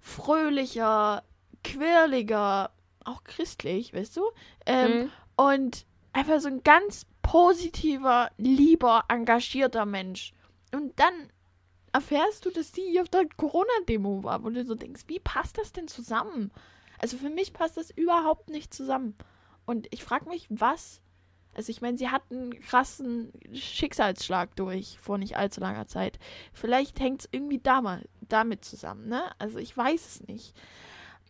[0.00, 1.24] fröhlicher,
[1.64, 2.70] quirliger,
[3.04, 4.22] auch christlich, weißt du?
[4.66, 5.10] Ähm, Mhm.
[5.36, 10.32] und einfach so ein ganz positiver, lieber, engagierter Mensch.
[10.72, 11.30] Und dann
[11.92, 15.72] erfährst du, dass die auf der Corona-Demo war, wo du so denkst, wie passt das
[15.72, 16.52] denn zusammen?
[16.98, 19.16] Also für mich passt das überhaupt nicht zusammen.
[19.64, 21.00] Und ich frage mich, was.
[21.54, 26.18] Also ich meine, sie hat einen krassen Schicksalsschlag durch vor nicht allzu langer Zeit.
[26.52, 29.22] Vielleicht hängt es irgendwie damals, damit zusammen, ne?
[29.38, 30.54] Also ich weiß es nicht.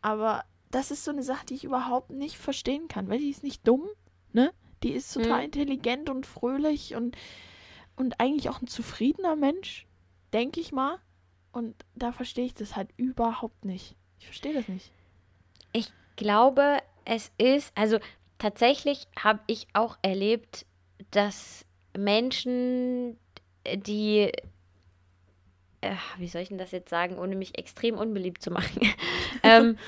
[0.03, 3.43] Aber das ist so eine Sache, die ich überhaupt nicht verstehen kann, weil die ist
[3.43, 3.89] nicht dumm,
[4.33, 4.53] ne?
[4.83, 5.45] Die ist total Mhm.
[5.47, 7.17] intelligent und fröhlich und,
[7.97, 9.87] und eigentlich auch ein zufriedener Mensch,
[10.33, 10.99] denke ich mal.
[11.53, 13.97] Und da verstehe ich das halt überhaupt nicht.
[14.19, 14.93] Ich verstehe das nicht.
[15.73, 17.99] Ich glaube, es ist, also
[18.41, 20.67] tatsächlich habe ich auch erlebt,
[21.13, 21.65] dass
[21.97, 23.17] Menschen,
[23.73, 24.33] die,
[25.81, 28.81] äh, wie soll ich denn das jetzt sagen, ohne mich extrem unbeliebt zu machen,
[29.45, 29.79] ähm,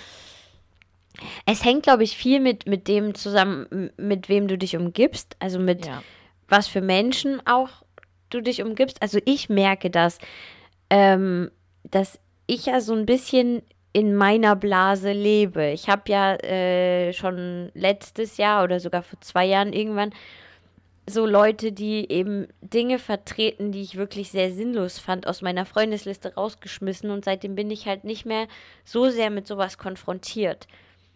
[1.47, 5.59] es hängt, glaube ich, viel mit, mit dem zusammen, mit wem du dich umgibst, also
[5.59, 6.03] mit Ja.
[6.49, 7.69] was für Menschen auch
[8.31, 9.03] du dich umgibst.
[9.03, 10.19] Also ich merke das,
[10.91, 11.51] ähm,
[11.85, 15.70] dass ich ja so ein bisschen in meiner Blase lebe.
[15.70, 20.12] Ich habe ja äh, schon letztes Jahr oder sogar vor zwei Jahren irgendwann
[21.09, 26.34] so Leute, die eben Dinge vertreten, die ich wirklich sehr sinnlos fand, aus meiner Freundesliste
[26.34, 28.47] rausgeschmissen und seitdem bin ich halt nicht mehr
[28.84, 30.68] so sehr mit sowas konfrontiert.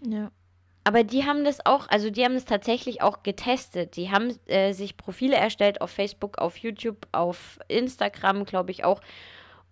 [0.04, 0.30] Ja.
[0.82, 3.96] Aber die haben das auch, also die haben das tatsächlich auch getestet.
[3.96, 9.00] Die haben äh, sich Profile erstellt auf Facebook, auf YouTube, auf Instagram, glaube ich auch.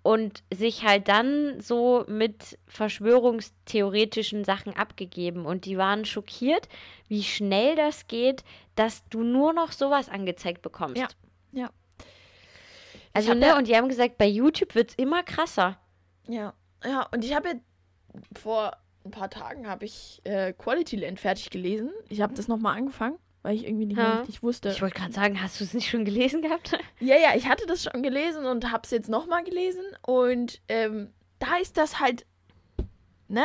[0.05, 5.47] Und sich halt dann so mit verschwörungstheoretischen Sachen abgegeben.
[5.47, 6.69] Und die waren schockiert,
[7.09, 8.45] wie schnell das geht,
[8.77, 10.99] dass du nur noch sowas angezeigt bekommst.
[10.99, 11.09] Ja.
[11.53, 11.71] Ja.
[13.15, 15.79] Also, ne, ja- und die haben gesagt, bei YouTube wird es immer krasser.
[16.29, 16.53] Ja.
[16.85, 17.55] Ja, und ich habe ja
[18.39, 21.91] vor ein paar Tagen habe ich äh, Quality Land fertig gelesen.
[22.09, 24.19] Ich habe das nochmal angefangen, weil ich irgendwie nicht mehr Ja.
[24.21, 24.71] richtig wusste.
[24.71, 26.77] Ich wollte gerade sagen, hast du es nicht schon gelesen gehabt?
[27.01, 29.85] Ja, ja, ich hatte das schon gelesen und habe es jetzt nochmal gelesen.
[30.03, 32.27] Und ähm, da ist das halt,
[33.29, 33.43] ne,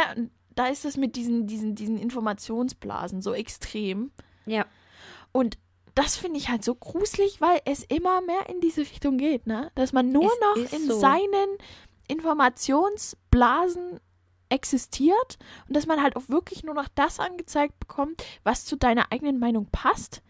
[0.56, 4.12] da ist das mit diesen, diesen, diesen Informationsblasen so extrem.
[4.46, 4.66] ja.
[5.32, 5.58] Und
[5.96, 9.70] das finde ich halt so gruselig, weil es immer mehr in diese Richtung geht, ne?
[9.76, 10.98] Dass man nur Es noch in so.
[11.00, 11.58] seinen
[12.08, 14.00] Informationsblasen
[14.50, 15.38] existiert
[15.68, 19.40] und dass man halt auch wirklich nur noch das angezeigt bekommt, was zu deiner eigenen
[19.40, 20.22] Meinung passt.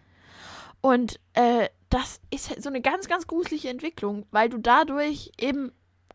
[0.81, 5.71] Und äh, das ist so eine ganz, ganz gruselige Entwicklung, weil du dadurch eben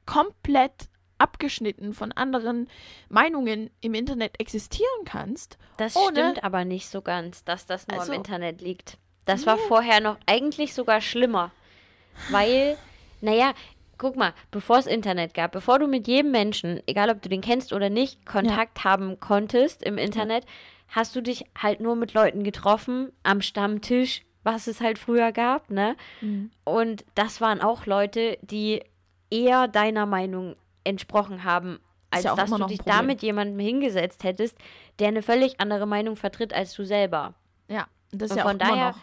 [0.06, 0.88] komplett
[1.18, 2.68] abgeschnitten von anderen
[3.08, 5.58] Meinungen im Internet existieren kannst.
[5.76, 8.98] Das stimmt aber nicht so ganz, dass das nur Also- im Internet liegt.
[9.24, 11.50] Das war vorher noch eigentlich sogar schlimmer.
[12.28, 12.76] Weil,
[13.22, 13.54] naja,
[13.98, 17.40] guck mal, bevor es Internet gab, bevor du mit jedem Menschen, egal ob du den
[17.40, 20.44] kennst oder nicht, Kontakt haben konntest im Internet,
[20.88, 25.70] hast du dich halt nur mit Leuten getroffen am Stammtisch, was es halt früher gab,
[25.70, 25.96] ne?
[26.64, 28.82] Und das waren auch Leute, die
[29.30, 31.78] eher deiner Meinung entsprochen haben,
[32.10, 34.56] als ja dass du dich da mit jemandem hingesetzt hättest,
[34.98, 37.34] der eine völlig andere Meinung vertritt als du selber.
[37.68, 38.98] Ja, das ist Und ja von auch immer daher- noch.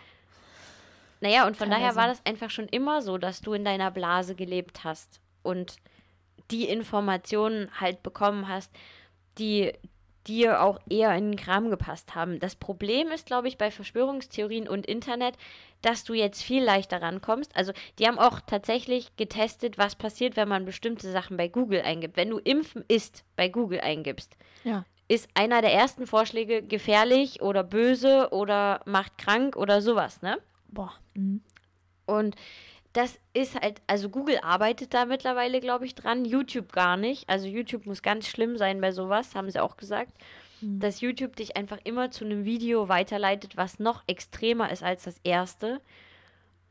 [1.21, 4.35] Naja, und von daher war das einfach schon immer so, dass du in deiner Blase
[4.35, 5.77] gelebt hast und
[6.49, 8.71] die Informationen halt bekommen hast,
[9.37, 9.71] die
[10.27, 12.39] dir auch eher in den Kram gepasst haben.
[12.39, 15.35] Das Problem ist, glaube ich, bei Verschwörungstheorien und Internet,
[15.81, 17.55] dass du jetzt viel leichter rankommst.
[17.55, 22.17] Also, die haben auch tatsächlich getestet, was passiert, wenn man bestimmte Sachen bei Google eingibt.
[22.17, 24.85] Wenn du impfen ist bei Google eingibst, Ja.
[25.07, 30.37] ist einer der ersten Vorschläge gefährlich oder böse oder macht krank oder sowas, ne?
[30.71, 30.93] Boah.
[31.13, 31.41] Mhm.
[32.05, 32.35] Und
[32.93, 36.25] das ist halt, also Google arbeitet da mittlerweile, glaube ich, dran.
[36.25, 37.29] YouTube gar nicht.
[37.29, 40.13] Also YouTube muss ganz schlimm sein bei sowas, haben sie auch gesagt.
[40.63, 45.19] Dass YouTube dich einfach immer zu einem Video weiterleitet, was noch extremer ist als das
[45.23, 45.81] erste.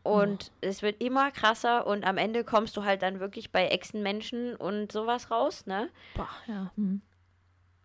[0.04, 4.54] Und es wird immer krasser und am Ende kommst du halt dann wirklich bei Echsenmenschen
[4.54, 5.90] und sowas raus, ne?
[6.14, 6.70] Boah, ja.
[6.76, 7.02] Mhm.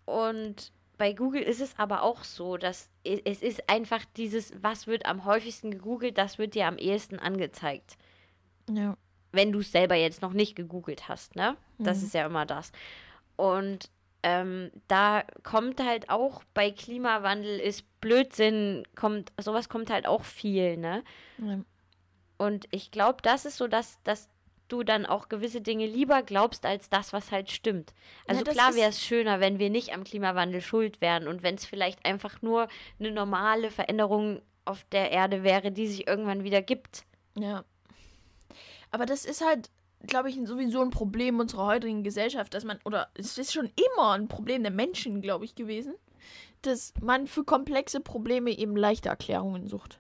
[0.05, 5.05] Und bei Google ist es aber auch so, dass es ist einfach dieses, was wird
[5.05, 7.97] am häufigsten gegoogelt, das wird dir am ehesten angezeigt.
[8.69, 8.97] Ja.
[9.31, 11.57] Wenn du es selber jetzt noch nicht gegoogelt hast, ne?
[11.77, 12.71] Das ist ja immer das.
[13.35, 13.89] Und
[14.23, 20.77] ähm, da kommt halt auch bei Klimawandel ist Blödsinn, kommt, sowas kommt halt auch viel,
[20.77, 21.03] ne?
[21.37, 21.59] ja.
[22.37, 24.27] Und ich glaube, das ist so, dass, dass
[24.68, 27.93] du dann auch gewisse Dinge lieber glaubst, als das, was halt stimmt.
[28.28, 31.55] Also das klar wäre es schöner, wenn wir nicht am Klimawandel schuld wären und wenn
[31.55, 32.67] es vielleicht einfach nur
[33.00, 37.05] eine normale Veränderung auf der Erde wäre, die sich irgendwann wieder gibt.
[37.37, 37.63] Ja.
[38.92, 39.70] Aber das ist halt,
[40.08, 44.13] glaube ich, sowieso ein Problem unserer heutigen Gesellschaft, dass man, oder es ist schon immer
[44.13, 45.93] ein Problem der Menschen, glaube ich, gewesen,
[46.62, 50.00] dass man für komplexe Probleme eben leichte Erklärungen sucht.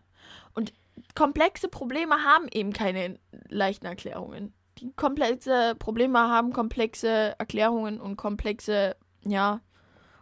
[0.53, 0.73] Und
[1.13, 3.19] komplexe Probleme haben eben keine
[3.49, 4.53] leichten Erklärungen.
[4.79, 9.61] Die komplexe Probleme haben komplexe Erklärungen und komplexe, ja,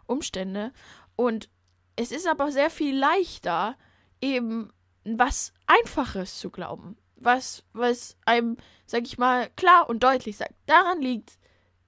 [0.06, 0.72] Umstände.
[1.16, 1.48] Und
[1.96, 3.76] es ist aber sehr viel leichter,
[4.20, 4.72] eben
[5.04, 6.96] was Einfaches zu glauben.
[7.16, 8.56] Was, was einem,
[8.86, 10.54] sag ich mal, klar und deutlich sagt.
[10.66, 11.38] Daran liegt,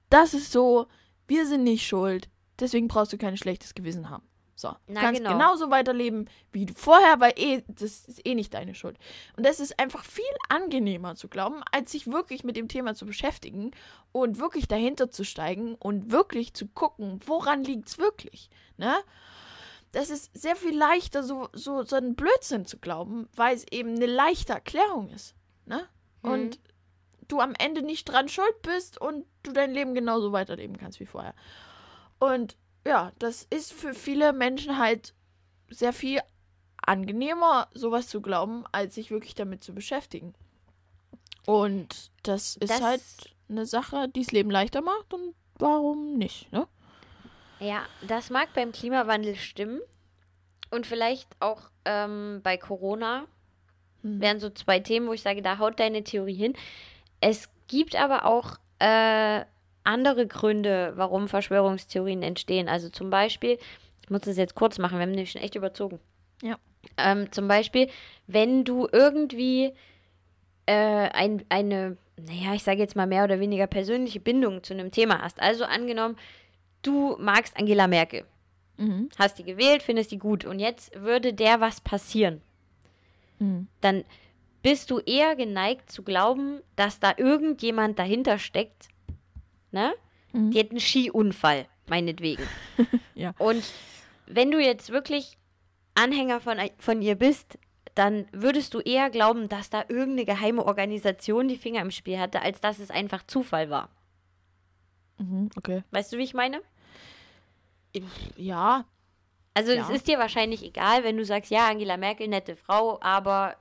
[0.08, 0.86] das ist so,
[1.26, 4.26] wir sind nicht schuld, deswegen brauchst du kein schlechtes Gewissen haben.
[4.58, 5.34] So, du Na, kannst genau.
[5.34, 8.98] genauso weiterleben wie vorher, weil eh, das ist eh nicht deine Schuld.
[9.36, 13.04] Und das ist einfach viel angenehmer zu glauben, als sich wirklich mit dem Thema zu
[13.04, 13.72] beschäftigen
[14.12, 18.94] und wirklich dahinter zu steigen und wirklich zu gucken, woran liegt's wirklich, ne?
[19.92, 23.96] das ist sehr viel leichter, so, so, so einen Blödsinn zu glauben, weil es eben
[23.96, 25.34] eine leichte Erklärung ist.
[25.64, 25.86] Ne?
[26.22, 26.30] Mhm.
[26.30, 26.60] Und
[27.28, 31.06] du am Ende nicht dran schuld bist und du dein Leben genauso weiterleben kannst wie
[31.06, 31.34] vorher.
[32.18, 32.56] Und
[32.86, 35.14] ja, das ist für viele Menschen halt
[35.70, 36.20] sehr viel
[36.84, 40.34] angenehmer, sowas zu glauben, als sich wirklich damit zu beschäftigen.
[41.46, 43.02] Und das ist Das- halt
[43.48, 46.66] eine Sache, die das Leben leichter macht und warum nicht, ne?
[47.60, 49.80] Ja, das mag beim Klimawandel stimmen
[50.70, 53.26] und vielleicht auch ähm, bei Corona.
[54.02, 54.20] Hm.
[54.20, 56.52] wären so zwei Themen, wo ich sage, da haut deine Theorie hin.
[57.20, 59.44] Es gibt aber auch äh,
[59.86, 62.68] andere Gründe, warum Verschwörungstheorien entstehen.
[62.68, 63.58] Also zum Beispiel,
[64.02, 65.98] ich muss das jetzt kurz machen, wir haben nämlich schon echt überzogen.
[66.42, 66.56] Ja.
[66.96, 67.88] Ähm, zum Beispiel,
[68.26, 69.72] wenn du irgendwie
[70.66, 70.72] äh,
[71.10, 75.22] ein, eine, naja, ich sage jetzt mal mehr oder weniger persönliche Bindung zu einem Thema
[75.22, 75.40] hast.
[75.40, 76.16] Also angenommen,
[76.82, 78.24] du magst Angela Merkel,
[78.78, 79.08] Mhm.
[79.18, 82.42] hast die gewählt, findest die gut und jetzt würde der was passieren
[83.38, 83.68] Mhm.
[83.80, 84.04] dann
[84.62, 88.88] bist du eher geneigt zu glauben, dass da irgendjemand dahinter steckt.
[89.70, 89.94] Ne?
[90.32, 90.50] Mhm.
[90.50, 92.42] Die hat einen Skiunfall, meinetwegen.
[93.14, 93.32] Ja.
[93.38, 93.64] Und
[94.26, 95.38] wenn du jetzt wirklich
[95.94, 97.58] Anhänger von, von ihr bist,
[97.94, 102.42] dann würdest du eher glauben, dass da irgendeine geheime Organisation die Finger im Spiel hatte,
[102.42, 103.88] als dass es einfach Zufall war.
[105.16, 105.48] Mhm.
[105.56, 105.82] Okay.
[105.92, 106.60] Weißt du, wie ich meine?
[108.36, 108.84] Ja.
[109.54, 109.82] Also Ja.
[109.84, 113.56] es ist dir wahrscheinlich egal, wenn du sagst, ja, Angela Merkel, nette Frau, aber äh,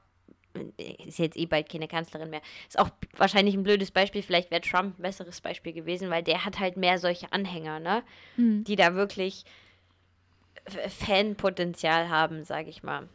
[1.05, 2.41] ist jetzt eh bald keine Kanzlerin mehr.
[2.67, 6.45] Ist auch wahrscheinlich ein blödes Beispiel, vielleicht wäre Trump ein besseres Beispiel gewesen, weil der
[6.45, 8.03] hat halt mehr solche Anhänger, ne?
[8.37, 8.63] Mhm.
[8.63, 9.45] Die da wirklich
[10.89, 13.07] Fanpotenzial haben, sag ich mal.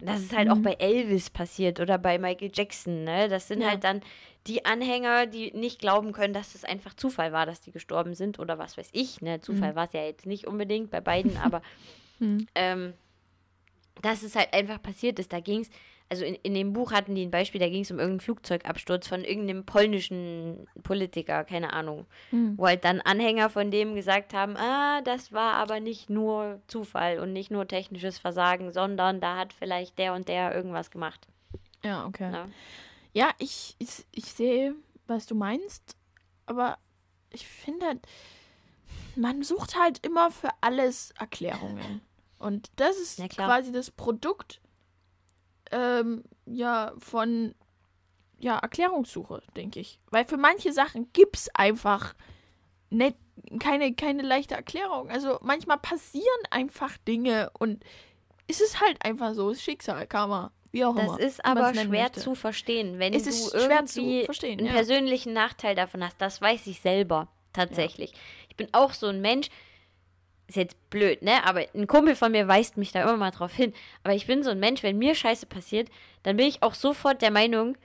[0.00, 3.28] Und das ist halt auch bei Elvis passiert oder bei Michael Jackson, ne?
[3.28, 3.68] Das sind Ja.
[3.70, 4.02] halt dann
[4.46, 8.38] die Anhänger, die nicht glauben können, dass es einfach Zufall war, dass die gestorben sind
[8.38, 9.40] oder was weiß ich, ne?
[9.40, 11.62] Zufall war es ja jetzt nicht unbedingt bei beiden, aber
[12.18, 12.46] Mhm.
[12.54, 12.94] ähm,
[14.00, 15.32] dass es halt einfach passiert ist.
[15.34, 15.70] Da ging es,
[16.08, 19.08] also in, in dem Buch hatten die ein Beispiel, da ging es um irgendeinen Flugzeugabsturz
[19.08, 22.54] von irgendeinem polnischen Politiker, keine Ahnung, Mhm.
[22.56, 27.18] wo halt dann Anhänger von dem gesagt haben, ah, das war aber nicht nur Zufall
[27.18, 31.26] und nicht nur technisches Versagen, sondern da hat vielleicht der und der irgendwas gemacht.
[31.84, 32.30] Ja, okay.
[32.30, 32.48] Ne?
[33.12, 34.74] Ja, ich, ich, ich sehe,
[35.06, 35.96] was du meinst,
[36.46, 36.78] aber
[37.30, 38.00] ich finde, halt,
[39.16, 42.00] man sucht halt immer für alles Erklärungen.
[42.38, 44.60] Und das ist Ja, quasi das Produkt
[45.72, 47.54] ähm, ja, von
[48.38, 49.98] ja, Erklärungssuche, denke ich.
[50.10, 52.14] Weil für manche Sachen gibt es einfach
[52.90, 53.16] nicht,
[53.58, 55.10] keine, keine leichte Erklärung.
[55.10, 57.84] Also manchmal passieren einfach Dinge und
[58.48, 61.16] es ist halt einfach so, es ist Schicksal, Karma, wie auch immer.
[61.18, 62.20] Das ist wie man's aber schwer möchte.
[62.20, 64.74] zu verstehen, wenn Es du ist schwer zu irgendwie verstehen, einen ja.
[64.74, 66.20] persönlichen Nachteil davon hast.
[66.20, 68.12] Das weiß ich selber tatsächlich.
[68.48, 69.48] Ich bin auch so ein Mensch,
[70.48, 71.44] ist jetzt blöd, ne?
[71.44, 73.72] Aber ein Kumpel von mir weist mich da immer mal drauf hin.
[74.04, 75.88] Aber ich bin so ein Mensch, wenn mir Scheiße passiert,
[76.22, 77.76] dann bin ich auch sofort der Meinung,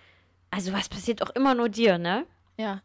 [0.51, 2.25] also was passiert auch immer nur dir, ne?
[2.57, 2.81] Ja.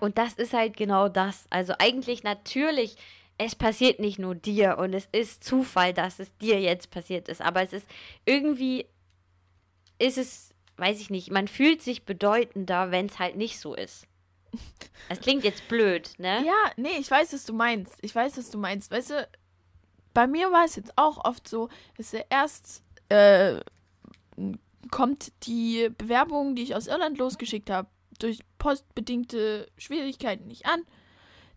[0.00, 1.46] Und das ist halt genau das.
[1.50, 2.96] Also eigentlich natürlich,
[3.38, 7.40] es passiert nicht nur dir und es ist Zufall, dass es dir jetzt passiert ist.
[7.40, 7.88] Aber es ist
[8.24, 8.86] irgendwie,
[9.98, 14.06] ist es, weiß ich nicht, man fühlt sich bedeutender, wenn es halt nicht so ist.
[15.08, 16.44] Es klingt jetzt blöd, ne?
[16.44, 17.94] Ja, nee, ich weiß, was du meinst.
[18.02, 18.90] Ich weiß, was du meinst.
[18.90, 19.28] Weißt du,
[20.14, 23.60] bei mir war es jetzt auch oft so, dass er erst äh,
[24.90, 27.88] kommt die Bewerbung, die ich aus Irland losgeschickt habe,
[28.18, 30.82] durch postbedingte Schwierigkeiten nicht an.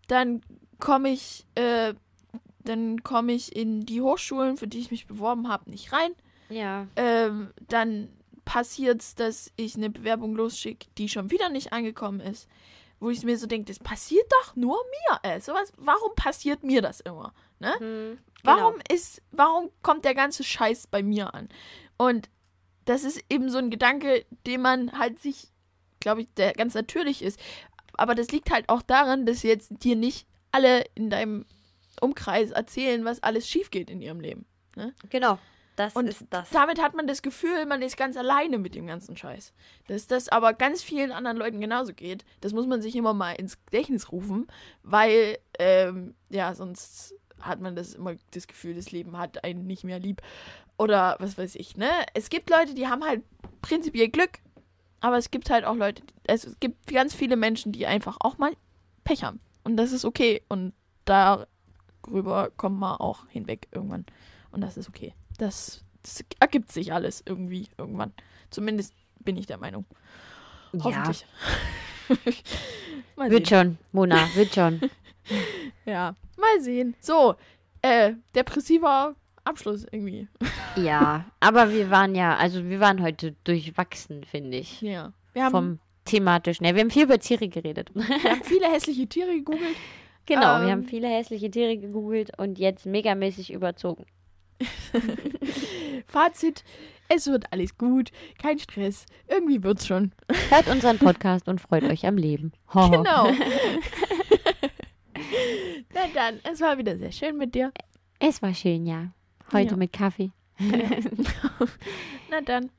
[0.08, 0.42] Dann
[0.78, 1.94] komme ich, äh,
[2.64, 6.12] dann komme ich in die Hochschulen, für die ich mich beworben habe, nicht rein.
[6.48, 6.86] Ja.
[6.96, 8.08] Ähm, dann
[8.44, 12.48] passiert es, dass ich eine Bewerbung losschicke, die schon wieder nicht angekommen ist.
[12.98, 14.78] Wo ich mir so denke, das passiert doch nur
[15.10, 15.20] mir.
[15.22, 17.34] Äh, sowas, warum passiert mir das immer?
[17.58, 17.74] Ne?
[17.78, 21.48] Hm, Warum ist, warum kommt der ganze Scheiß bei mir an?
[21.96, 22.30] Und
[22.84, 25.48] das ist eben so ein Gedanke, den man halt sich,
[26.00, 27.40] glaube ich, der ganz natürlich ist.
[27.94, 31.44] Aber das liegt halt auch daran, dass jetzt dir nicht alle in deinem
[32.00, 34.46] Umkreis erzählen, was alles schief geht in ihrem Leben.
[35.10, 35.38] Genau.
[35.76, 36.48] Das Und ist das.
[36.50, 39.52] Damit hat man das Gefühl, man ist ganz alleine mit dem ganzen Scheiß.
[39.88, 43.32] Dass das aber ganz vielen anderen Leuten genauso geht, das muss man sich immer mal
[43.32, 44.46] ins Gedächtnis rufen,
[44.82, 49.84] weil, ähm, ja, sonst hat man das immer das Gefühl, das Leben hat einen nicht
[49.84, 50.22] mehr lieb.
[50.78, 51.90] Oder was weiß ich, ne?
[52.14, 53.22] Es gibt Leute, die haben halt
[53.60, 54.38] prinzipiell Glück,
[55.00, 58.38] aber es gibt halt auch Leute, also es gibt ganz viele Menschen, die einfach auch
[58.38, 58.52] mal
[59.04, 59.40] Pech haben.
[59.62, 60.42] Und das ist okay.
[60.48, 60.72] Und
[61.04, 64.06] darüber kommt man auch hinweg irgendwann.
[64.50, 65.14] Und das ist okay.
[65.36, 68.12] Das, das ergibt sich alles irgendwie irgendwann.
[68.50, 69.84] Zumindest bin ich der Meinung.
[70.72, 70.84] ja.
[70.84, 71.26] Hoffentlich.
[73.16, 74.80] mal Wird schon, Mona, wird schon.
[75.84, 76.94] Ja, mal sehen.
[77.00, 77.34] So,
[77.82, 80.28] äh, depressiver Abschluss irgendwie.
[80.76, 84.80] ja, aber wir waren ja, also wir waren heute durchwachsen, finde ich.
[84.82, 85.12] Ja.
[85.32, 86.64] Wir haben, Vom thematischen.
[86.66, 87.90] Ja, wir haben viel über Tiere geredet.
[87.94, 89.76] wir haben viele hässliche Tiere gegoogelt.
[90.26, 90.70] Genau, wir Ähm.
[90.70, 94.06] haben viele hässliche Tiere gegoogelt und jetzt megamäßig überzogen.
[96.06, 96.64] Fazit,
[97.08, 98.10] es wird alles gut.
[98.40, 99.06] Kein Stress.
[99.28, 100.12] Irgendwie wird's schon.
[100.50, 102.52] Hört unseren Podcast und freut euch am Leben.
[102.74, 102.90] Ho, ho.
[102.90, 103.30] Genau.
[105.94, 107.72] Na dann, es war wieder sehr schön mit dir.
[108.18, 109.08] Es war schön, ja.
[109.52, 109.76] Heute Ja.
[109.76, 110.30] mit Kaffee.
[112.30, 112.70] Na dann,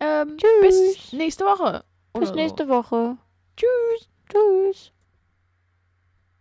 [0.00, 0.94] Ähm, Tschüss.
[0.96, 1.84] bis nächste Woche.
[2.12, 2.34] Bis oder so.
[2.34, 3.16] nächste Woche.
[3.56, 4.08] Tschüss.
[4.30, 4.92] Tschüss.